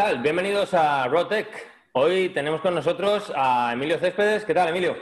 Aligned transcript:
tal? 0.00 0.22
Bienvenidos 0.22 0.72
a 0.72 1.06
Rotec. 1.08 1.46
Hoy 1.92 2.30
tenemos 2.30 2.62
con 2.62 2.74
nosotros 2.74 3.30
a 3.36 3.70
Emilio 3.74 3.98
Céspedes. 3.98 4.46
¿Qué 4.46 4.54
tal, 4.54 4.70
Emilio? 4.70 4.96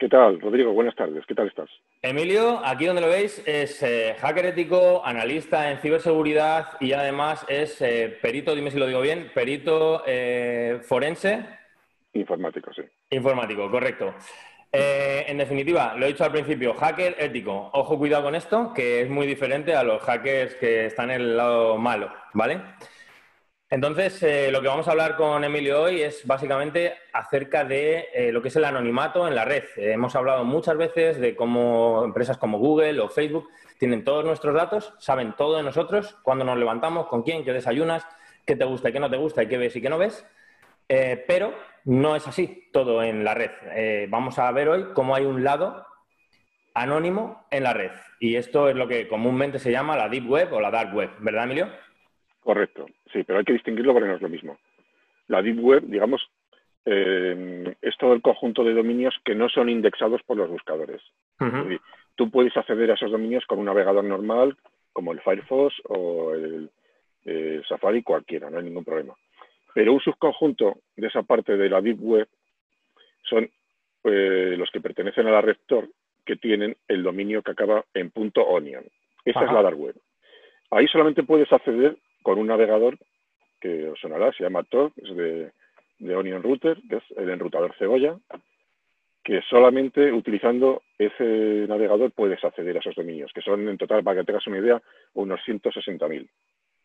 ¿Qué 0.00 0.08
tal, 0.08 0.40
Rodrigo? 0.40 0.72
Buenas 0.72 0.96
tardes. 0.96 1.24
¿Qué 1.26 1.34
tal 1.36 1.46
estás? 1.46 1.70
Emilio, 2.00 2.60
aquí 2.64 2.86
donde 2.86 3.02
lo 3.02 3.06
veis, 3.06 3.40
es 3.46 3.80
eh, 3.84 4.16
hacker 4.18 4.46
ético, 4.46 5.00
analista 5.04 5.70
en 5.70 5.78
ciberseguridad 5.78 6.70
y 6.80 6.92
además 6.92 7.46
es 7.48 7.80
eh, 7.82 8.18
perito, 8.20 8.56
dime 8.56 8.72
si 8.72 8.80
lo 8.80 8.88
digo 8.88 9.00
bien, 9.00 9.30
perito 9.32 10.02
eh, 10.08 10.80
forense. 10.82 11.46
Informático, 12.12 12.72
sí. 12.74 12.82
Informático, 13.10 13.70
correcto. 13.70 14.12
en 14.72 15.38
definitiva, 15.38 15.94
lo 15.96 16.04
he 16.04 16.08
dicho 16.08 16.24
al 16.24 16.32
principio, 16.32 16.74
hacker 16.74 17.14
ético. 17.16 17.70
Ojo, 17.74 17.96
cuidado 17.96 18.24
con 18.24 18.34
esto, 18.34 18.72
que 18.74 19.02
es 19.02 19.08
muy 19.08 19.28
diferente 19.28 19.76
a 19.76 19.84
los 19.84 20.02
hackers 20.02 20.56
que 20.56 20.86
están 20.86 21.12
en 21.12 21.20
el 21.20 21.36
lado 21.36 21.78
malo, 21.78 22.12
¿vale? 22.32 22.60
Entonces, 23.72 24.22
eh, 24.22 24.50
lo 24.52 24.60
que 24.60 24.68
vamos 24.68 24.86
a 24.86 24.90
hablar 24.90 25.16
con 25.16 25.42
Emilio 25.44 25.80
hoy 25.80 26.02
es 26.02 26.26
básicamente 26.26 26.92
acerca 27.10 27.64
de 27.64 28.06
eh, 28.12 28.30
lo 28.30 28.42
que 28.42 28.48
es 28.48 28.56
el 28.56 28.66
anonimato 28.66 29.26
en 29.26 29.34
la 29.34 29.46
red. 29.46 29.64
Eh, 29.78 29.92
hemos 29.92 30.14
hablado 30.14 30.44
muchas 30.44 30.76
veces 30.76 31.18
de 31.18 31.34
cómo 31.34 32.04
empresas 32.04 32.36
como 32.36 32.58
Google 32.58 33.00
o 33.00 33.08
Facebook 33.08 33.48
tienen 33.78 34.04
todos 34.04 34.26
nuestros 34.26 34.54
datos, 34.54 34.92
saben 34.98 35.32
todo 35.38 35.56
de 35.56 35.62
nosotros, 35.62 36.18
cuándo 36.22 36.44
nos 36.44 36.58
levantamos, 36.58 37.06
con 37.06 37.22
quién, 37.22 37.46
qué 37.46 37.54
desayunas, 37.54 38.06
qué 38.44 38.56
te 38.56 38.66
gusta 38.66 38.90
y 38.90 38.92
qué 38.92 39.00
no 39.00 39.08
te 39.08 39.16
gusta 39.16 39.42
y 39.42 39.48
qué 39.48 39.56
ves 39.56 39.74
y 39.74 39.80
qué 39.80 39.88
no 39.88 39.96
ves. 39.96 40.22
pero 41.26 41.54
no 41.86 42.14
es 42.14 42.28
así 42.28 42.68
todo 42.74 43.02
en 43.02 43.24
la 43.24 43.32
red. 43.32 43.52
vamos 44.10 44.38
a 44.38 44.52
ver 44.52 44.68
hoy 44.68 44.92
cómo 44.92 45.14
hay 45.14 45.24
un 45.24 45.44
lado 45.44 45.86
anónimo 46.74 47.46
en 47.50 47.62
la 47.62 47.72
red. 47.72 47.92
Y 48.20 48.36
esto 48.36 48.68
es 48.68 48.76
lo 48.76 48.86
que 48.86 49.08
comúnmente 49.08 49.58
se 49.58 49.72
llama 49.72 49.96
la 49.96 50.10
Deep 50.10 50.28
Web 50.28 50.52
o 50.52 50.60
la 50.60 50.70
Dark 50.70 50.94
Web, 50.94 51.12
¿verdad, 51.20 51.44
Emilio? 51.44 51.68
Correcto, 52.42 52.86
sí, 53.12 53.22
pero 53.24 53.38
hay 53.38 53.44
que 53.44 53.52
distinguirlo 53.52 53.92
porque 53.92 54.08
no 54.08 54.16
es 54.16 54.22
lo 54.22 54.28
mismo. 54.28 54.58
La 55.28 55.42
Deep 55.42 55.58
Web, 55.58 55.84
digamos, 55.86 56.28
eh, 56.84 57.74
es 57.80 57.96
todo 57.96 58.12
el 58.12 58.22
conjunto 58.22 58.64
de 58.64 58.74
dominios 58.74 59.14
que 59.24 59.34
no 59.34 59.48
son 59.48 59.68
indexados 59.68 60.22
por 60.24 60.36
los 60.36 60.50
buscadores. 60.50 61.00
tú 62.14 62.30
puedes 62.30 62.56
acceder 62.56 62.90
a 62.90 62.94
esos 62.94 63.10
dominios 63.10 63.44
con 63.46 63.58
un 63.58 63.66
navegador 63.66 64.04
normal, 64.04 64.56
como 64.92 65.12
el 65.12 65.20
Firefox 65.20 65.74
o 65.88 66.34
el, 66.34 66.70
Safari, 67.68 68.02
cualquiera, 68.02 68.50
no 68.50 68.58
hay 68.58 68.64
ningún 68.64 68.84
problema. 68.84 69.14
Pero 69.74 69.92
un 69.92 70.00
subconjunto 70.00 70.80
de 70.96 71.06
esa 71.06 71.22
parte 71.22 71.56
de 71.56 71.70
la 71.70 71.80
Deep 71.80 71.98
Web 72.00 72.28
son 73.22 73.48
eh, 74.04 74.56
los 74.58 74.68
que 74.70 74.80
pertenecen 74.80 75.28
a 75.28 75.30
la 75.30 75.40
red 75.40 75.56
Tor, 75.66 75.88
que 76.24 76.36
tienen 76.36 76.76
el 76.88 77.04
dominio 77.04 77.42
que 77.42 77.52
acaba 77.52 77.84
en 77.94 78.10
punto 78.10 78.42
.onion. 78.42 78.84
Esa 79.24 79.44
es 79.44 79.52
la 79.52 79.62
Dark 79.62 79.78
Web. 79.78 79.94
Ahí 80.70 80.88
solamente 80.88 81.22
puedes 81.22 81.50
acceder 81.52 81.96
con 82.22 82.38
un 82.38 82.46
navegador 82.48 82.98
que 83.60 83.88
os 83.88 84.00
sonará, 84.00 84.32
se 84.32 84.42
llama 84.42 84.64
Tor, 84.64 84.92
es 84.96 85.16
de, 85.16 85.52
Onion 86.14 86.42
Router, 86.42 86.78
que 86.88 86.96
es 86.96 87.04
el 87.16 87.30
enrutador 87.30 87.74
cebolla, 87.78 88.16
que 89.22 89.40
solamente 89.48 90.12
utilizando 90.12 90.82
ese 90.98 91.66
navegador 91.68 92.10
puedes 92.10 92.42
acceder 92.42 92.76
a 92.76 92.80
esos 92.80 92.96
dominios, 92.96 93.30
que 93.32 93.40
son 93.40 93.68
en 93.68 93.78
total, 93.78 94.02
para 94.02 94.20
que 94.20 94.26
tengas 94.26 94.46
una 94.48 94.58
idea, 94.58 94.82
unos 95.14 95.40
160.000. 95.46 96.28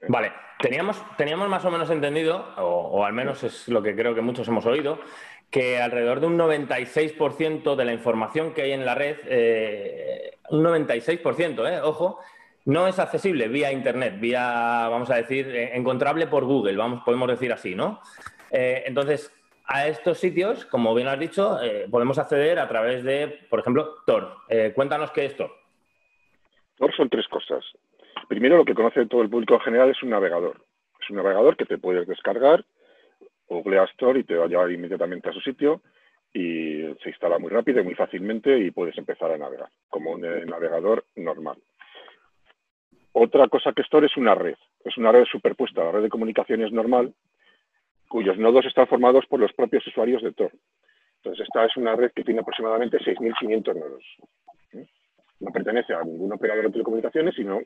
Vale, 0.08 0.32
teníamos, 0.60 1.04
teníamos 1.18 1.50
más 1.50 1.66
o 1.66 1.72
menos 1.72 1.90
entendido, 1.90 2.54
o, 2.58 3.04
al 3.04 3.14
menos 3.14 3.44
es 3.44 3.68
lo 3.68 3.82
que 3.82 3.96
creo 3.96 4.14
que 4.14 4.22
muchos 4.22 4.48
hemos 4.48 4.68
oído, 4.68 5.00
que 5.50 5.80
alrededor 5.80 6.20
de 6.20 6.28
un 6.28 6.38
96% 6.38 7.76
de 7.76 7.86
la 7.86 7.94
información 7.94 8.54
que 8.54 8.62
hay 8.64 8.74
en 8.74 8.86
la 8.86 8.94
red, 8.94 9.18
eh, 9.26 10.38
un 10.52 10.64
96%, 10.64 11.68
eh, 11.68 11.82
ojo, 11.82 12.20
no 12.68 12.86
es 12.86 13.00
accesible 13.00 13.48
vía 13.48 13.72
Internet, 13.72 14.20
vía, 14.20 14.90
vamos 14.90 15.10
a 15.10 15.16
decir, 15.16 15.48
eh, 15.48 15.72
encontrable 15.74 16.28
por 16.28 16.44
Google, 16.44 16.76
vamos, 16.76 17.02
podemos 17.06 17.30
decir 17.30 17.54
así, 17.54 17.76
¿no? 17.76 18.02
Eh, 18.52 18.84
entonces, 18.86 19.34
a 19.66 19.88
estos 19.88 20.18
sitios, 20.18 20.66
como 20.66 20.94
bien 20.94 21.08
has 21.08 21.18
dicho, 21.18 21.62
eh, 21.64 21.88
podemos 21.90 22.20
acceder 22.20 22.60
a 22.60 22.68
través 22.68 23.06
de, 23.06 23.40
por 23.50 23.62
ejemplo, 23.62 23.96
Tor. 24.06 24.36
cuéntanos 24.76 25.12
qué 25.12 25.26
es 25.26 25.38
Tor. 25.38 25.52
Tor 26.76 26.94
son 26.94 27.10
tres 27.10 27.26
cosas. 27.30 27.64
Primero, 28.28 28.58
lo 28.58 28.66
que 28.66 28.76
conoce 28.76 29.06
todo 29.06 29.22
el 29.22 29.30
público 29.30 29.54
en 29.54 29.62
general 29.62 29.90
es 29.90 30.04
un 30.04 30.10
navegador. 30.10 30.62
Es 31.02 31.10
un 31.10 31.16
navegador 31.16 31.56
que 31.56 31.66
te 31.66 31.78
puedes 31.78 32.06
descargar, 32.06 32.66
googleas 33.48 33.90
Tor 33.96 34.18
y 34.18 34.26
te 34.26 34.36
va 34.36 34.44
a 34.44 34.50
llevar 34.50 34.70
inmediatamente 34.72 35.30
a 35.30 35.34
su 35.34 35.40
sitio 35.40 35.82
y 36.34 36.82
se 37.02 37.10
instala 37.10 37.40
muy 37.40 37.50
rápido 37.50 37.80
y 37.80 37.86
muy 37.86 37.96
fácilmente 37.96 38.60
y 38.60 38.72
puedes 38.72 38.98
empezar 38.98 39.32
a 39.32 39.38
navegar 39.38 39.70
como 39.88 40.12
un 40.12 40.22
navegador 40.22 41.06
normal. 41.16 41.58
Otra 43.20 43.48
cosa 43.48 43.74
que 43.74 43.82
es 43.82 43.90
Tor 43.90 44.06
es 44.06 44.16
una 44.16 44.36
red, 44.36 44.54
es 44.86 44.96
una 44.96 45.12
red 45.12 45.26
superpuesta, 45.26 45.84
la 45.84 45.92
red 45.92 46.04
de 46.04 46.10
comunicaciones 46.10 46.72
normal, 46.72 47.16
cuyos 48.08 48.38
nodos 48.38 48.64
están 48.68 48.86
formados 48.86 49.26
por 49.26 49.40
los 49.40 49.52
propios 49.54 49.88
usuarios 49.88 50.22
de 50.22 50.34
Tor. 50.34 50.52
Entonces, 51.16 51.48
esta 51.48 51.66
es 51.66 51.76
una 51.78 51.96
red 51.96 52.12
que 52.12 52.24
tiene 52.24 52.42
aproximadamente 52.42 53.00
6.500 53.00 53.74
nodos. 53.74 54.04
No 55.40 55.52
pertenece 55.52 55.96
a 55.96 56.04
ningún 56.04 56.32
operador 56.32 56.66
de 56.66 56.72
telecomunicaciones, 56.74 57.34
sino 57.34 57.60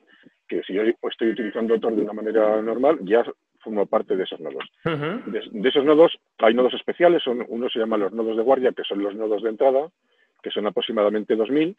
que 0.48 0.64
si 0.64 0.74
yo 0.74 0.84
estoy 0.84 1.32
utilizando 1.32 1.78
Tor 1.82 1.98
de 1.98 2.04
una 2.04 2.14
manera 2.14 2.62
normal, 2.62 3.00
ya 3.02 3.26
formo 3.60 3.86
parte 3.88 4.16
de 4.16 4.24
esos 4.24 4.40
nodos. 4.40 4.64
de, 4.86 5.68
esos 5.68 5.84
nodos 5.84 6.18
hay 6.38 6.54
nodos 6.54 6.74
especiales, 6.76 7.24
son, 7.24 7.46
uno 7.50 7.70
se 7.70 7.80
llama 7.80 7.98
los 7.98 8.14
nodos 8.14 8.38
de 8.38 8.44
guardia, 8.44 8.72
que 8.72 8.86
son 8.86 9.04
los 9.04 9.16
nodos 9.16 9.44
de 9.44 9.50
entrada, 9.50 9.90
que 10.42 10.50
son 10.50 10.66
aproximadamente 10.66 11.36
2.000, 11.36 11.76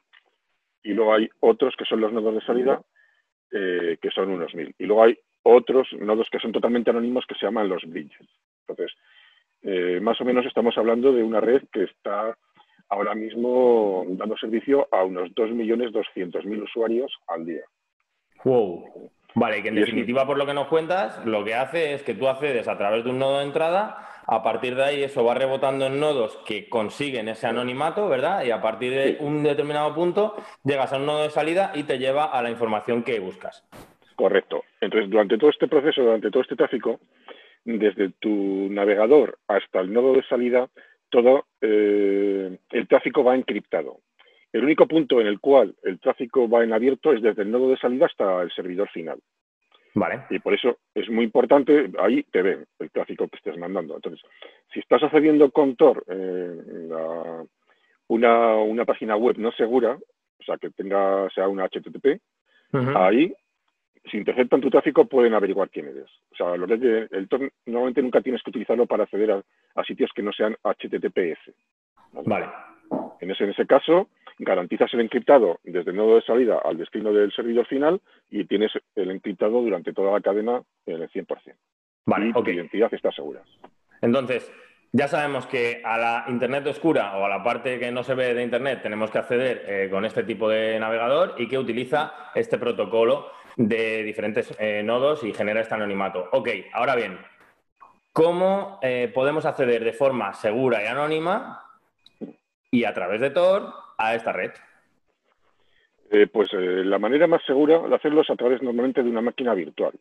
y 0.82 0.92
luego 0.92 1.14
hay 1.14 1.30
otros 1.40 1.74
que 1.74 1.86
son 1.86 2.02
los 2.02 2.12
nodos 2.12 2.34
de 2.34 2.42
salida, 2.42 2.82
eh, 3.52 3.98
que 4.00 4.10
son 4.10 4.30
unos 4.30 4.54
mil. 4.54 4.74
Y 4.78 4.84
luego 4.84 5.04
hay 5.04 5.18
otros 5.42 5.88
nodos 5.98 6.28
que 6.30 6.38
son 6.38 6.52
totalmente 6.52 6.90
anónimos 6.90 7.26
que 7.26 7.34
se 7.34 7.46
llaman 7.46 7.68
los 7.68 7.82
bridges. 7.84 8.28
Entonces, 8.66 8.96
eh, 9.62 10.00
más 10.00 10.20
o 10.20 10.24
menos 10.24 10.46
estamos 10.46 10.76
hablando 10.78 11.12
de 11.12 11.22
una 11.22 11.40
red 11.40 11.62
que 11.72 11.84
está 11.84 12.36
ahora 12.88 13.14
mismo 13.14 14.04
dando 14.08 14.36
servicio 14.36 14.88
a 14.92 15.04
unos 15.04 15.30
2.200.000 15.30 16.62
usuarios 16.62 17.12
al 17.28 17.46
día. 17.46 17.62
Wow. 18.44 19.10
Vale, 19.34 19.62
que 19.62 19.68
en 19.68 19.76
definitiva, 19.76 20.26
por 20.26 20.36
lo 20.36 20.44
que 20.44 20.52
nos 20.52 20.68
cuentas, 20.68 21.24
lo 21.24 21.42
que 21.44 21.54
hace 21.54 21.94
es 21.94 22.02
que 22.02 22.14
tú 22.14 22.28
accedes 22.28 22.68
a 22.68 22.76
través 22.76 23.04
de 23.04 23.10
un 23.10 23.18
nodo 23.18 23.38
de 23.38 23.46
entrada, 23.46 24.08
a 24.26 24.42
partir 24.42 24.74
de 24.74 24.84
ahí 24.84 25.02
eso 25.02 25.24
va 25.24 25.34
rebotando 25.34 25.86
en 25.86 25.98
nodos 26.00 26.36
que 26.46 26.68
consiguen 26.68 27.28
ese 27.28 27.46
anonimato, 27.46 28.08
¿verdad? 28.08 28.44
Y 28.44 28.50
a 28.50 28.60
partir 28.60 28.92
de 28.92 29.16
un 29.20 29.42
determinado 29.42 29.94
punto 29.94 30.34
llegas 30.64 30.92
a 30.92 30.96
un 30.96 31.06
nodo 31.06 31.22
de 31.22 31.30
salida 31.30 31.72
y 31.74 31.84
te 31.84 31.98
lleva 31.98 32.24
a 32.24 32.42
la 32.42 32.50
información 32.50 33.02
que 33.02 33.18
buscas. 33.20 33.64
Correcto. 34.16 34.64
Entonces, 34.80 35.10
durante 35.10 35.38
todo 35.38 35.50
este 35.50 35.68
proceso, 35.68 36.02
durante 36.02 36.30
todo 36.30 36.42
este 36.42 36.56
tráfico, 36.56 37.00
desde 37.64 38.10
tu 38.20 38.68
navegador 38.70 39.38
hasta 39.48 39.80
el 39.80 39.92
nodo 39.92 40.14
de 40.14 40.22
salida, 40.24 40.68
todo 41.10 41.46
eh, 41.60 42.58
el 42.70 42.88
tráfico 42.88 43.24
va 43.24 43.34
encriptado. 43.34 43.98
El 44.52 44.64
único 44.64 44.86
punto 44.86 45.20
en 45.20 45.26
el 45.26 45.40
cual 45.40 45.74
el 45.82 45.98
tráfico 45.98 46.48
va 46.48 46.62
en 46.62 46.72
abierto 46.72 47.12
es 47.12 47.22
desde 47.22 47.42
el 47.42 47.50
nodo 47.50 47.70
de 47.70 47.78
salida 47.78 48.06
hasta 48.06 48.42
el 48.42 48.50
servidor 48.52 48.88
final. 48.90 49.18
Vale. 49.94 50.22
Y 50.30 50.38
por 50.38 50.54
eso 50.54 50.78
es 50.94 51.08
muy 51.10 51.24
importante, 51.24 51.90
ahí 51.98 52.22
te 52.24 52.42
ven 52.42 52.64
el 52.78 52.90
tráfico 52.90 53.28
que 53.28 53.36
estés 53.36 53.58
mandando. 53.58 53.94
Entonces, 53.94 54.22
si 54.72 54.80
estás 54.80 55.02
accediendo 55.02 55.50
con 55.50 55.76
Tor 55.76 56.04
eh, 56.08 56.88
una, 58.08 58.56
una, 58.56 58.84
página 58.84 59.16
web 59.16 59.36
no 59.38 59.52
segura, 59.52 59.92
o 59.92 60.44
sea, 60.44 60.56
que 60.56 60.70
tenga, 60.70 61.28
sea 61.30 61.48
una 61.48 61.68
HTTP, 61.68 62.20
ahí, 62.96 63.34
si 64.10 64.16
interceptan 64.16 64.62
tu 64.62 64.70
tráfico, 64.70 65.04
pueden 65.04 65.34
averiguar 65.34 65.68
quién 65.68 65.88
eres. 65.88 66.08
O 66.32 66.36
sea, 66.36 66.56
lo 66.56 66.66
que 66.66 67.08
el 67.10 67.28
Tor 67.28 67.52
normalmente 67.66 68.02
nunca 68.02 68.22
tienes 68.22 68.42
que 68.42 68.50
utilizarlo 68.50 68.86
para 68.86 69.04
acceder 69.04 69.30
a, 69.30 69.42
a 69.74 69.84
sitios 69.84 70.10
que 70.14 70.22
no 70.22 70.32
sean 70.32 70.56
HTTPS. 70.62 71.52
vale. 72.24 72.46
En 73.20 73.30
ese, 73.30 73.44
en 73.44 73.50
ese 73.50 73.66
caso, 73.66 74.08
garantizas 74.38 74.92
el 74.94 75.00
encriptado 75.00 75.60
desde 75.62 75.90
el 75.90 75.96
nodo 75.96 76.16
de 76.16 76.22
salida 76.22 76.60
al 76.64 76.76
destino 76.76 77.12
del 77.12 77.32
servidor 77.32 77.66
final 77.66 78.00
y 78.30 78.44
tienes 78.44 78.72
el 78.94 79.10
encriptado 79.10 79.60
durante 79.62 79.92
toda 79.92 80.12
la 80.12 80.20
cadena 80.20 80.62
en 80.86 81.02
el 81.02 81.10
100%. 81.10 81.54
Vale, 82.06 82.28
y 82.28 82.32
tu 82.32 82.50
identidad 82.50 82.92
está 82.92 83.12
segura. 83.12 83.42
Entonces, 84.00 84.52
ya 84.90 85.08
sabemos 85.08 85.46
que 85.46 85.80
a 85.84 85.96
la 85.96 86.24
Internet 86.28 86.66
oscura 86.66 87.16
o 87.16 87.24
a 87.24 87.28
la 87.28 87.42
parte 87.42 87.78
que 87.78 87.90
no 87.90 88.02
se 88.02 88.14
ve 88.14 88.34
de 88.34 88.42
Internet 88.42 88.80
tenemos 88.82 89.10
que 89.10 89.18
acceder 89.18 89.64
eh, 89.66 89.88
con 89.90 90.04
este 90.04 90.24
tipo 90.24 90.48
de 90.48 90.78
navegador 90.78 91.34
y 91.38 91.48
que 91.48 91.58
utiliza 91.58 92.12
este 92.34 92.58
protocolo 92.58 93.30
de 93.56 94.02
diferentes 94.02 94.54
eh, 94.58 94.82
nodos 94.82 95.24
y 95.24 95.32
genera 95.32 95.60
este 95.60 95.74
anonimato. 95.74 96.28
Ok, 96.32 96.48
ahora 96.72 96.96
bien, 96.96 97.18
¿cómo 98.12 98.80
eh, 98.82 99.10
podemos 99.14 99.46
acceder 99.46 99.84
de 99.84 99.92
forma 99.92 100.34
segura 100.34 100.82
y 100.82 100.86
anónima 100.86 101.61
y 102.72 102.84
a 102.84 102.92
través 102.92 103.20
de 103.20 103.30
Tor 103.30 103.72
a 103.98 104.14
esta 104.16 104.32
red? 104.32 104.50
Eh, 106.10 106.26
pues 106.26 106.48
eh, 106.52 106.82
la 106.84 106.98
manera 106.98 107.26
más 107.26 107.42
segura 107.44 107.78
de 107.78 107.94
hacerlo 107.94 108.22
es 108.22 108.30
a 108.30 108.36
través 108.36 108.60
normalmente 108.62 109.02
de 109.02 109.10
una 109.10 109.20
máquina 109.20 109.54
virtual, 109.54 109.92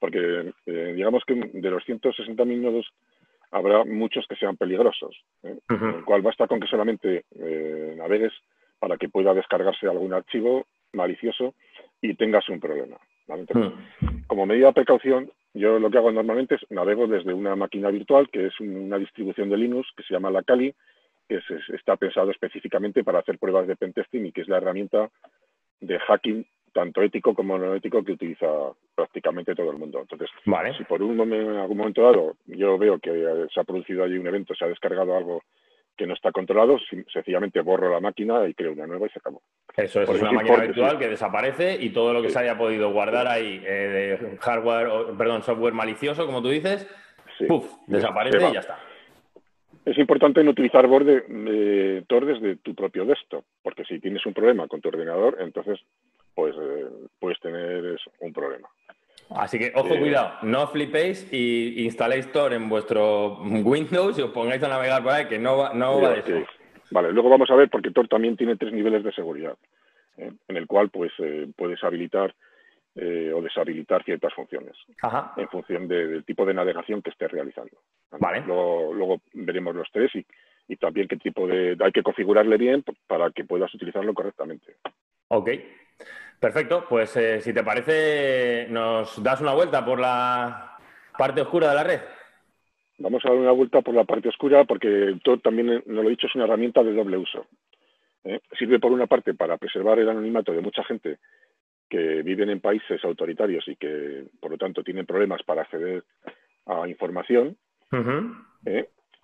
porque 0.00 0.52
eh, 0.66 0.92
digamos 0.96 1.22
que 1.24 1.34
de 1.34 1.70
los 1.70 1.84
160.000 1.84 2.60
nodos 2.60 2.90
habrá 3.52 3.84
muchos 3.84 4.26
que 4.26 4.36
sean 4.36 4.56
peligrosos, 4.56 5.16
con 5.66 5.92
lo 5.92 6.04
cual 6.04 6.22
basta 6.22 6.46
con 6.46 6.60
que 6.60 6.68
solamente 6.68 7.24
navegues 7.96 8.32
para 8.78 8.96
que 8.96 9.08
pueda 9.08 9.34
descargarse 9.34 9.88
algún 9.88 10.14
archivo 10.14 10.66
malicioso 10.92 11.54
y 12.00 12.14
tengas 12.14 12.48
un 12.48 12.60
problema. 12.60 12.96
Mm. 13.26 14.26
Como 14.26 14.46
medida 14.46 14.68
de 14.68 14.74
precaución, 14.74 15.30
Yo 15.52 15.80
lo 15.80 15.90
que 15.90 15.98
hago 15.98 16.12
normalmente 16.12 16.54
es 16.54 16.70
navego 16.70 17.08
desde 17.08 17.34
una 17.34 17.56
máquina 17.56 17.90
virtual, 17.90 18.28
que 18.30 18.46
es 18.46 18.60
una 18.60 18.98
distribución 18.98 19.50
de 19.50 19.56
Linux 19.56 19.88
que 19.96 20.04
se 20.04 20.14
llama 20.14 20.30
la 20.30 20.44
Kali, 20.44 20.72
que 21.30 21.74
está 21.76 21.96
pensado 21.96 22.30
específicamente 22.32 23.04
para 23.04 23.20
hacer 23.20 23.38
pruebas 23.38 23.68
de 23.68 23.76
pentesting 23.76 24.26
y 24.26 24.32
que 24.32 24.40
es 24.40 24.48
la 24.48 24.56
herramienta 24.56 25.08
de 25.80 25.98
hacking 26.00 26.44
tanto 26.72 27.02
ético 27.02 27.34
como 27.34 27.58
no 27.58 27.74
ético 27.74 28.04
que 28.04 28.12
utiliza 28.12 28.46
prácticamente 28.94 29.54
todo 29.54 29.70
el 29.70 29.78
mundo. 29.78 30.00
Entonces, 30.00 30.28
si 30.76 30.84
por 30.84 31.02
un 31.02 31.16
momento, 31.16 31.52
en 31.52 31.58
algún 31.58 31.78
momento 31.78 32.02
dado 32.02 32.36
yo 32.46 32.78
veo 32.78 32.98
que 32.98 33.46
se 33.52 33.60
ha 33.60 33.64
producido 33.64 34.04
allí 34.04 34.18
un 34.18 34.26
evento, 34.26 34.54
se 34.54 34.64
ha 34.64 34.68
descargado 34.68 35.16
algo 35.16 35.42
que 35.96 36.06
no 36.06 36.14
está 36.14 36.32
controlado, 36.32 36.78
sencillamente 37.12 37.60
borro 37.60 37.90
la 37.90 38.00
máquina 38.00 38.46
y 38.48 38.54
creo 38.54 38.72
una 38.72 38.86
nueva 38.86 39.06
y 39.06 39.10
se 39.10 39.18
acabó. 39.18 39.42
Eso 39.76 40.02
es, 40.02 40.08
una 40.08 40.32
máquina 40.32 40.56
virtual 40.56 40.98
que 40.98 41.08
desaparece 41.08 41.76
y 41.80 41.90
todo 41.90 42.12
lo 42.12 42.22
que 42.22 42.30
se 42.30 42.38
haya 42.38 42.56
podido 42.56 42.90
guardar 42.90 43.28
ahí 43.28 43.62
eh, 43.64 44.18
de 44.20 44.38
hardware, 44.38 44.86
o, 44.86 45.16
perdón, 45.16 45.42
software 45.42 45.74
malicioso, 45.74 46.26
como 46.26 46.40
tú 46.40 46.48
dices, 46.48 46.88
puff, 47.46 47.76
desaparece 47.86 48.48
y 48.48 48.54
ya 48.54 48.60
está. 48.60 48.78
Es 49.90 49.98
importante 49.98 50.44
no 50.44 50.52
utilizar 50.52 50.86
borde, 50.86 51.24
eh, 51.28 52.04
Tor 52.06 52.24
desde 52.24 52.54
tu 52.54 52.76
propio 52.76 53.04
desktop, 53.04 53.44
porque 53.60 53.84
si 53.84 53.98
tienes 53.98 54.24
un 54.24 54.32
problema 54.32 54.68
con 54.68 54.80
tu 54.80 54.88
ordenador, 54.88 55.38
entonces 55.40 55.80
pues 56.32 56.54
eh, 56.54 56.86
puedes 57.18 57.40
tener 57.40 57.98
un 58.20 58.32
problema. 58.32 58.68
Así 59.30 59.58
que, 59.58 59.72
ojo, 59.74 59.92
eh, 59.92 59.98
cuidado, 59.98 60.34
no 60.42 60.68
flipéis 60.68 61.28
y 61.32 61.82
instaléis 61.84 62.30
Tor 62.30 62.52
en 62.52 62.68
vuestro 62.68 63.40
Windows 63.42 64.16
y 64.16 64.22
os 64.22 64.30
pongáis 64.30 64.62
a 64.62 64.68
navegar 64.68 65.02
por 65.02 65.12
ahí, 65.12 65.26
que 65.26 65.40
no 65.40 65.56
va, 65.56 65.74
no 65.74 66.00
va 66.00 66.10
de 66.10 66.20
eso. 66.20 66.46
Vale, 66.92 67.10
luego 67.10 67.28
vamos 67.28 67.50
a 67.50 67.56
ver, 67.56 67.68
porque 67.68 67.90
Tor 67.90 68.06
también 68.06 68.36
tiene 68.36 68.54
tres 68.54 68.72
niveles 68.72 69.02
de 69.02 69.10
seguridad, 69.10 69.56
en 70.18 70.56
el 70.56 70.68
cual 70.68 70.90
pues 70.90 71.10
puedes 71.56 71.82
habilitar 71.82 72.32
o 72.96 73.42
deshabilitar 73.42 74.02
ciertas 74.04 74.34
funciones, 74.34 74.76
en 75.36 75.48
función 75.48 75.88
del 75.88 76.24
tipo 76.24 76.44
de 76.44 76.54
navegación 76.54 77.02
que 77.02 77.10
estés 77.10 77.30
realizando. 77.30 77.78
Vale. 78.18 78.42
Luego, 78.46 78.92
luego 78.92 79.20
veremos 79.32 79.74
los 79.74 79.88
tres 79.92 80.14
y, 80.14 80.26
y 80.68 80.76
también 80.76 81.08
qué 81.08 81.16
tipo 81.16 81.46
de... 81.46 81.76
Hay 81.80 81.92
que 81.92 82.02
configurarle 82.02 82.56
bien 82.56 82.84
para 83.06 83.30
que 83.30 83.44
puedas 83.44 83.72
utilizarlo 83.74 84.12
correctamente. 84.12 84.76
Ok. 85.28 85.50
Perfecto, 86.40 86.86
pues 86.88 87.14
eh, 87.16 87.40
si 87.40 87.52
te 87.52 87.62
parece, 87.62 88.66
nos 88.70 89.22
das 89.22 89.40
una 89.42 89.52
vuelta 89.52 89.84
por 89.84 90.00
la 90.00 90.78
parte 91.18 91.42
oscura 91.42 91.68
de 91.68 91.74
la 91.74 91.84
red. 91.84 92.00
Vamos 92.98 93.22
a 93.24 93.28
dar 93.28 93.38
una 93.38 93.52
vuelta 93.52 93.82
por 93.82 93.94
la 93.94 94.04
parte 94.04 94.30
oscura 94.30 94.64
porque 94.64 95.18
todo 95.22 95.38
también, 95.38 95.70
eh, 95.70 95.82
no 95.86 96.02
lo 96.02 96.08
he 96.08 96.12
dicho, 96.12 96.26
es 96.26 96.34
una 96.34 96.44
herramienta 96.44 96.82
de 96.82 96.94
doble 96.94 97.18
uso. 97.18 97.46
¿eh? 98.24 98.40
Sirve 98.58 98.78
por 98.78 98.90
una 98.90 99.06
parte 99.06 99.34
para 99.34 99.58
preservar 99.58 99.98
el 99.98 100.08
anonimato 100.08 100.52
de 100.52 100.62
mucha 100.62 100.82
gente 100.84 101.18
que 101.90 102.22
viven 102.22 102.48
en 102.48 102.60
países 102.60 103.04
autoritarios 103.04 103.66
y 103.68 103.76
que, 103.76 104.24
por 104.40 104.52
lo 104.52 104.56
tanto, 104.56 104.82
tienen 104.82 105.04
problemas 105.04 105.42
para 105.42 105.62
acceder 105.62 106.04
a 106.66 106.88
información. 106.88 107.56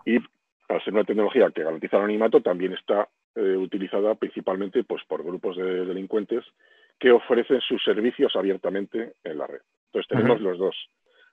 Y 0.05 0.17
al 0.69 0.85
ser 0.85 0.93
una 0.93 1.05
tecnología 1.05 1.51
que 1.51 1.63
garantiza 1.63 1.97
el 1.97 2.03
anonimato, 2.03 2.43
también 2.43 2.73
está 2.75 3.09
utilizada 3.37 4.15
principalmente 4.15 4.83
pues, 4.85 5.03
por 5.05 5.23
grupos 5.23 5.57
de 5.57 5.85
delincuentes 5.85 6.45
que 6.99 7.13
ofrecen 7.13 7.61
sus 7.61 7.83
servicios 7.85 8.35
abiertamente 8.35 9.13
en 9.23 9.39
la 9.39 9.47
red. 9.47 9.61
Entonces 9.87 10.09
tenemos 10.09 10.41
los, 10.41 10.59
dos, 10.59 10.75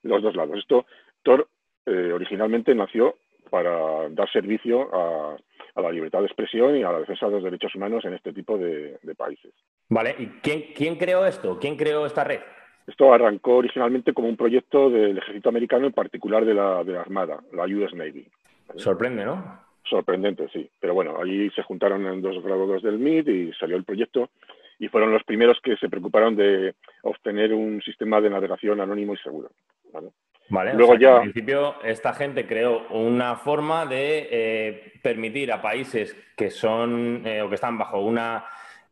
los 0.03 0.21
dos 0.21 0.35
lados. 0.35 0.59
Esto, 0.59 0.85
Tor 1.23 1.47
eh, 1.85 2.11
originalmente 2.13 2.75
nació 2.75 3.17
para 3.53 4.09
dar 4.09 4.27
servicio 4.31 4.89
a, 4.91 5.37
la 5.79 5.91
libertad 5.91 6.21
de 6.21 6.25
expresión 6.25 6.75
y 6.75 6.81
a 6.81 6.91
la 6.91 7.01
defensa 7.01 7.27
de 7.27 7.33
los 7.33 7.43
derechos 7.43 7.75
humanos 7.75 8.03
en 8.03 8.15
este 8.15 8.33
tipo 8.33 8.57
de, 8.57 8.97
países. 9.15 9.53
Vale, 9.89 10.15
¿y 10.17 10.25
quién, 10.41 10.73
quién 10.75 10.95
creó 10.95 11.23
esto? 11.23 11.59
¿Quién 11.59 11.77
creó 11.77 12.07
esta 12.07 12.23
red? 12.23 12.39
Esto 12.87 13.13
arrancó 13.13 13.57
originalmente 13.57 14.11
como 14.11 14.27
un 14.27 14.37
proyecto 14.37 14.89
del 14.89 15.19
ejército 15.19 15.49
americano, 15.49 15.85
en 15.85 15.93
particular 15.93 16.45
de 16.45 16.55
la, 16.55 16.83
de 16.83 16.93
la 16.93 17.01
Armada, 17.01 17.43
la 17.51 17.65
US 17.65 17.93
Navy. 17.93 18.27
Sorprende, 18.75 19.23
¿no? 19.23 19.59
Sorprendente, 19.87 20.47
sí. 20.51 20.67
Pero 20.79 20.95
bueno, 20.95 21.21
allí 21.21 21.51
se 21.51 21.61
juntaron 21.61 22.07
en 22.07 22.23
dos 22.23 22.43
graduados 22.43 22.81
del 22.81 22.97
MIT 22.97 23.27
y 23.27 23.53
salió 23.53 23.77
el 23.77 23.83
proyecto 23.83 24.31
y 24.79 24.87
fueron 24.87 25.11
los 25.11 25.23
primeros 25.25 25.59
que 25.61 25.77
se 25.77 25.89
preocuparon 25.89 26.35
de 26.35 26.73
obtener 27.03 27.53
un 27.53 27.83
sistema 27.83 28.19
de 28.19 28.31
navegación 28.31 28.81
anónimo 28.81 29.13
y 29.13 29.17
seguro. 29.17 29.51
Vale, 29.93 30.09
Luego 30.49 30.95
ya... 30.95 31.17
en 31.17 31.21
principio 31.21 31.75
esta 31.83 32.13
gente 32.13 32.45
creó 32.45 32.87
una 32.89 33.35
forma 33.35 33.85
de 33.85 34.27
eh, 34.29 34.93
permitir 35.01 35.51
a 35.51 35.61
países 35.61 36.15
que 36.35 36.49
son 36.49 37.25
eh, 37.25 37.41
o 37.41 37.49
que 37.49 37.55
están 37.55 37.77
bajo 37.77 38.01
una 38.01 38.45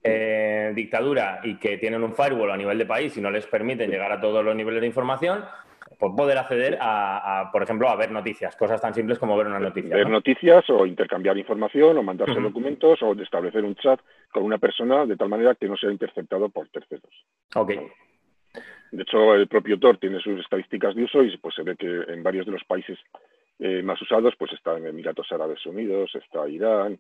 eh, 0.04 0.72
dictadura 0.74 1.42
y 1.44 1.58
que 1.58 1.78
tienen 1.78 2.04
un 2.04 2.14
firewall 2.16 2.52
a 2.52 2.58
nivel 2.58 2.78
de 2.78 2.86
país 2.86 3.16
y 3.18 3.22
no 3.22 3.30
les 3.30 3.46
permiten 3.48 3.92
llegar 3.92 4.12
a 4.12 4.20
todos 4.20 4.44
los 4.44 4.56
niveles 4.56 4.82
de 4.82 4.88
información, 4.88 5.44
poder 6.10 6.38
acceder 6.38 6.78
a, 6.82 7.50
por 7.52 7.62
ejemplo, 7.62 7.88
a 7.88 7.96
ver 7.96 8.12
noticias, 8.12 8.56
cosas 8.56 8.82
tan 8.82 8.94
simples 8.94 9.20
como 9.20 9.38
ver 9.38 9.48
una 9.48 9.60
noticia. 9.60 9.96
Ver 9.96 10.10
noticias 10.10 10.68
o 10.70 10.86
intercambiar 10.86 11.38
información 11.38 11.98
o 11.98 12.04
mandarse 12.04 12.40
documentos 12.40 13.02
o 13.04 13.14
establecer 13.14 13.64
un 13.64 13.76
chat 13.76 14.00
con 14.32 14.44
una 14.44 14.58
persona 14.58 15.06
de 15.06 15.16
tal 15.16 15.30
manera 15.30 15.54
que 15.54 15.68
no 15.68 15.78
sea 15.78 15.92
interceptado 15.92 16.50
por 16.50 16.68
terceros. 16.70 17.12
Ok. 17.56 17.74
De 18.92 19.04
hecho, 19.04 19.34
el 19.36 19.48
propio 19.48 19.80
Tor 19.80 19.98
tiene 19.98 20.20
sus 20.20 20.40
estadísticas 20.40 20.96
de 20.96 21.04
uso 21.04 21.24
y 21.24 21.38
pues 21.38 21.56
se 21.56 21.64
ve 21.64 21.76
que 21.78 21.88
en 21.88 22.24
varios 22.24 22.46
de 22.46 22.52
los 22.52 22.64
países 22.66 23.00
eh, 23.60 23.82
más 23.84 24.02
usados 24.02 24.34
pues 24.38 24.52
están 24.54 24.86
Emiratos 24.86 25.32
Árabes 25.32 25.66
Unidos, 25.66 26.12
está 26.16 26.48
Irán, 26.50 27.00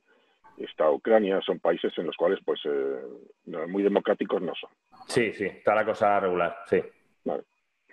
está 0.57 0.89
Ucrania, 0.89 1.41
son 1.41 1.59
países 1.59 1.91
en 1.97 2.05
los 2.05 2.15
cuales 2.15 2.39
pues 2.45 2.61
eh, 2.65 3.67
muy 3.67 3.83
democráticos 3.83 4.41
no 4.41 4.53
son. 4.55 4.69
Sí, 5.07 5.33
sí, 5.33 5.45
está 5.45 5.75
la 5.75 5.85
cosa 5.85 6.19
regular, 6.19 6.55
sí. 6.67 6.81
Vale. 7.25 7.43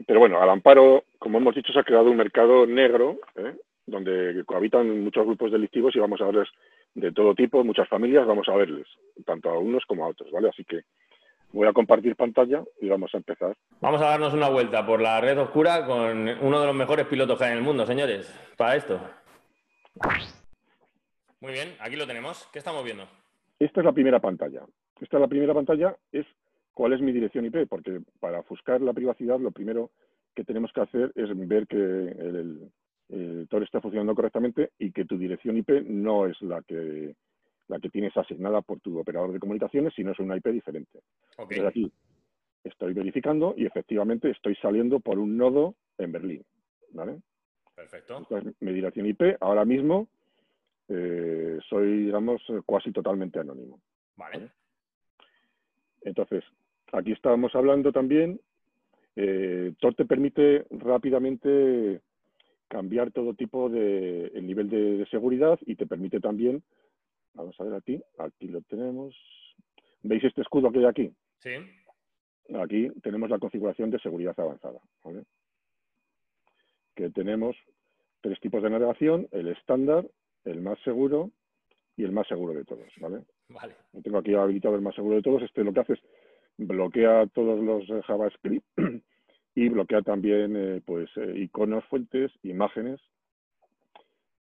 Pero 0.06 0.20
bueno, 0.20 0.40
al 0.40 0.50
amparo, 0.50 1.04
como 1.18 1.38
hemos 1.38 1.54
dicho, 1.54 1.72
se 1.72 1.80
ha 1.80 1.84
creado 1.84 2.10
un 2.10 2.16
mercado 2.16 2.66
negro, 2.66 3.18
¿eh? 3.34 3.54
donde 3.86 4.44
cohabitan 4.44 5.02
muchos 5.02 5.26
grupos 5.26 5.50
delictivos 5.50 5.96
y 5.96 5.98
vamos 5.98 6.20
a 6.20 6.26
verles 6.26 6.48
de 6.94 7.10
todo 7.12 7.34
tipo, 7.34 7.64
muchas 7.64 7.88
familias, 7.88 8.26
vamos 8.26 8.48
a 8.48 8.56
verles, 8.56 8.86
tanto 9.24 9.50
a 9.50 9.58
unos 9.58 9.84
como 9.86 10.04
a 10.04 10.08
otros, 10.08 10.30
¿vale? 10.30 10.50
Así 10.50 10.64
que 10.64 10.82
voy 11.52 11.66
a 11.66 11.72
compartir 11.72 12.16
pantalla 12.16 12.62
y 12.80 12.88
vamos 12.88 13.14
a 13.14 13.18
empezar. 13.18 13.56
Vamos 13.80 14.00
a 14.00 14.06
darnos 14.06 14.34
una 14.34 14.48
vuelta 14.48 14.84
por 14.86 15.00
la 15.00 15.20
red 15.20 15.38
oscura 15.38 15.86
con 15.86 16.28
uno 16.28 16.60
de 16.60 16.66
los 16.66 16.74
mejores 16.74 17.06
pilotos 17.06 17.38
que 17.38 17.44
hay 17.44 17.52
en 17.52 17.58
el 17.58 17.64
mundo, 17.64 17.86
señores, 17.86 18.32
para 18.56 18.76
esto. 18.76 19.00
Muy 21.40 21.52
bien, 21.52 21.76
aquí 21.80 21.96
lo 21.96 22.06
tenemos. 22.06 22.48
¿Qué 22.52 22.58
estamos 22.58 22.84
viendo? 22.84 23.08
Esta 23.58 23.80
es 23.80 23.84
la 23.84 23.92
primera 23.92 24.20
pantalla. 24.20 24.62
Esta 25.00 25.16
es 25.16 25.20
la 25.20 25.28
primera 25.28 25.54
pantalla, 25.54 25.96
es 26.12 26.26
cuál 26.74 26.92
es 26.92 27.00
mi 27.00 27.12
dirección 27.12 27.44
IP, 27.44 27.68
porque 27.68 28.00
para 28.20 28.40
ofuscar 28.40 28.80
la 28.80 28.92
privacidad 28.92 29.38
lo 29.38 29.50
primero 29.50 29.90
que 30.34 30.44
tenemos 30.44 30.72
que 30.72 30.80
hacer 30.80 31.12
es 31.14 31.28
ver 31.48 31.66
que 31.66 31.76
el, 31.76 32.70
Tor 33.48 33.62
está 33.62 33.80
funcionando 33.80 34.14
correctamente 34.14 34.70
y 34.78 34.92
que 34.92 35.06
tu 35.06 35.16
dirección 35.16 35.56
IP 35.56 35.70
no 35.86 36.26
es 36.26 36.40
la 36.42 36.60
que 36.62 37.14
la 37.68 37.78
que 37.78 37.90
tienes 37.90 38.16
asignada 38.16 38.62
por 38.62 38.80
tu 38.80 38.98
operador 38.98 39.32
de 39.32 39.38
comunicaciones, 39.38 39.94
sino 39.94 40.12
es 40.12 40.18
una 40.18 40.36
IP 40.36 40.48
diferente. 40.48 41.00
Okay. 41.36 41.60
aquí 41.60 41.92
estoy 42.64 42.92
verificando 42.92 43.54
y 43.56 43.66
efectivamente 43.66 44.30
estoy 44.30 44.54
saliendo 44.56 45.00
por 45.00 45.18
un 45.18 45.36
nodo 45.36 45.74
en 45.98 46.12
Berlín. 46.12 46.44
¿vale? 46.92 47.20
Perfecto. 47.74 48.26
mi 48.60 48.72
dirección 48.72 49.06
IP 49.06 49.36
ahora 49.40 49.64
mismo 49.64 50.08
eh, 50.88 51.58
soy, 51.68 52.06
digamos, 52.06 52.42
casi 52.66 52.90
totalmente 52.92 53.38
anónimo. 53.38 53.80
Vale. 54.16 54.50
Entonces, 56.02 56.44
Aquí 56.92 57.12
estábamos 57.12 57.54
hablando 57.54 57.92
también, 57.92 58.40
eh, 59.16 59.74
Tor 59.78 59.94
te 59.94 60.06
permite 60.06 60.64
rápidamente 60.70 62.00
cambiar 62.68 63.10
todo 63.10 63.34
tipo 63.34 63.68
de 63.68 64.26
el 64.34 64.46
nivel 64.46 64.70
de, 64.70 65.06
seguridad 65.10 65.58
y 65.66 65.74
te 65.74 65.86
permite 65.86 66.20
también, 66.20 66.62
vamos 67.38 67.58
a 67.58 67.64
ver 67.64 67.74
aquí, 67.74 68.02
aquí 68.18 68.48
lo 68.48 68.60
tenemos, 68.62 69.16
¿veis 70.02 70.22
este 70.24 70.42
escudo 70.42 70.70
que 70.70 70.80
hay 70.80 70.84
aquí? 70.84 71.12
Sí. 71.38 71.50
Aquí 72.60 72.90
tenemos 73.02 73.30
la 73.30 73.38
configuración 73.38 73.90
de 73.90 73.98
seguridad 73.98 74.38
avanzada, 74.38 74.80
¿vale? 75.04 75.24
que 76.98 77.10
tenemos 77.10 77.56
tres 78.20 78.40
tipos 78.40 78.60
de 78.60 78.70
navegación, 78.70 79.28
el 79.30 79.46
estándar, 79.46 80.04
el 80.44 80.60
más 80.60 80.80
seguro 80.80 81.30
y 81.96 82.02
el 82.02 82.10
más 82.10 82.26
seguro 82.26 82.54
de 82.54 82.64
todos, 82.64 82.88
¿vale? 83.00 83.22
Vale. 83.50 83.76
Tengo 84.02 84.18
aquí 84.18 84.34
habilitado 84.34 84.74
el 84.74 84.82
más 84.82 84.96
seguro 84.96 85.14
de 85.14 85.22
todos. 85.22 85.42
Este 85.42 85.62
lo 85.62 85.72
que 85.72 85.80
hace 85.80 85.92
es 85.92 86.00
bloquea 86.56 87.28
todos 87.28 87.62
los 87.62 87.88
eh, 87.88 88.02
JavaScript 88.04 88.66
y 89.54 89.68
bloquea 89.68 90.02
también 90.02 90.56
eh, 90.56 90.82
pues 90.84 91.08
eh, 91.16 91.34
iconos, 91.36 91.84
fuentes, 91.84 92.32
imágenes 92.42 93.00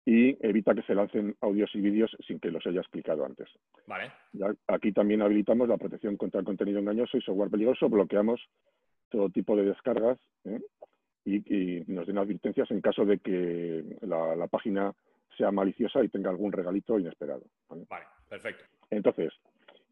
y 0.07 0.37
evita 0.47 0.75
que 0.75 0.83
se 0.83 0.95
lancen 0.95 1.35
audios 1.41 1.75
y 1.75 1.81
vídeos 1.81 2.15
sin 2.27 2.39
que 2.39 2.51
los 2.51 2.67
haya 2.67 2.81
explicado 2.81 3.25
antes. 3.25 3.49
Vale. 3.87 4.13
aquí 4.69 4.93
también 4.93 5.23
habilitamos 5.23 5.69
la 5.69 5.79
protección 5.79 6.17
contra 6.17 6.41
el 6.41 6.47
contenido 6.47 6.79
engañoso 6.79 7.17
y 7.17 7.23
software 7.23 7.51
peligroso, 7.51 7.89
bloqueamos 7.89 8.41
todo 9.09 9.31
tipo 9.31 9.57
de 9.57 9.65
descargas 9.65 10.19
y, 11.25 11.85
nos 11.87 12.07
den 12.07 12.19
advertencias 12.19 12.71
en 12.71 12.81
caso 12.81 13.05
de 13.07 13.19
que 13.19 13.97
la, 14.03 14.47
página 14.49 14.93
sea 15.39 15.51
maliciosa 15.51 16.05
y 16.05 16.09
tenga 16.09 16.31
algún 16.31 16.53
regalito 16.53 16.99
inesperado. 16.99 17.43
vale, 17.69 18.07
perfecto. 18.29 18.65
Entonces, 18.91 19.33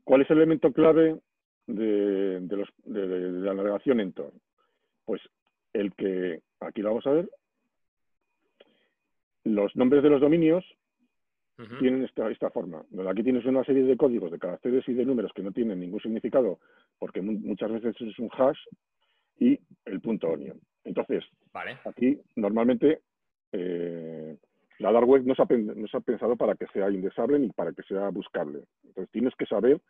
¿cuál 0.05 0.23
es 0.23 0.31
el 0.31 0.39
elemento 0.39 0.73
clave 0.73 1.19
de, 1.67 2.41
los, 2.51 2.69
de, 2.85 3.07
la 3.07 3.55
navegación 3.55 4.01
en 4.01 4.13
Tor? 4.13 4.33
Pues 5.07 5.23
el 5.73 5.95
que, 5.95 6.43
aquí 6.61 6.83
lo 6.83 6.91
vamos 6.91 7.07
a 7.07 7.13
ver, 7.13 7.31
los 9.45 9.75
nombres 9.77 10.03
de 10.03 10.11
los 10.11 10.21
dominios 10.21 10.65
tienen 11.79 12.03
esta, 12.03 12.29
esta 12.29 12.51
forma. 12.51 12.83
Aquí 13.09 13.23
tienes 13.23 13.45
una 13.45 13.63
serie 13.63 13.85
de 13.85 13.97
códigos 13.97 14.33
de 14.33 14.39
caracteres 14.39 14.89
y 14.89 14.95
de 14.95 15.05
números 15.05 15.33
que 15.33 15.43
no 15.43 15.53
tienen 15.53 15.79
ningún 15.79 16.01
significado 16.01 16.59
porque 16.99 17.23
muchas 17.23 17.71
veces 17.71 17.95
es 18.01 18.19
un 18.19 18.31
hash 18.33 18.59
y 19.39 19.59
el 19.85 20.01
punto 20.01 20.29
onion. 20.29 20.59
Entonces, 20.85 21.25
aquí 21.85 22.21
normalmente 22.35 23.01
eh, 23.53 24.37
la 24.79 24.91
dark 24.91 25.09
web 25.09 25.23
no 25.25 25.35
se, 25.35 25.43
ha, 25.43 25.47
no 25.47 25.87
se 25.87 25.97
ha 25.97 26.01
pensado 26.01 26.37
para 26.37 26.57
que 26.57 26.67
sea 26.73 26.91
indexable 26.91 27.39
ni 27.39 27.49
para 27.51 27.73
que 27.73 27.83
sea 27.85 28.09
buscable. 28.09 28.65
Entonces 28.85 29.11
tienes 29.13 29.35
que 29.37 29.47
saber 29.47 29.81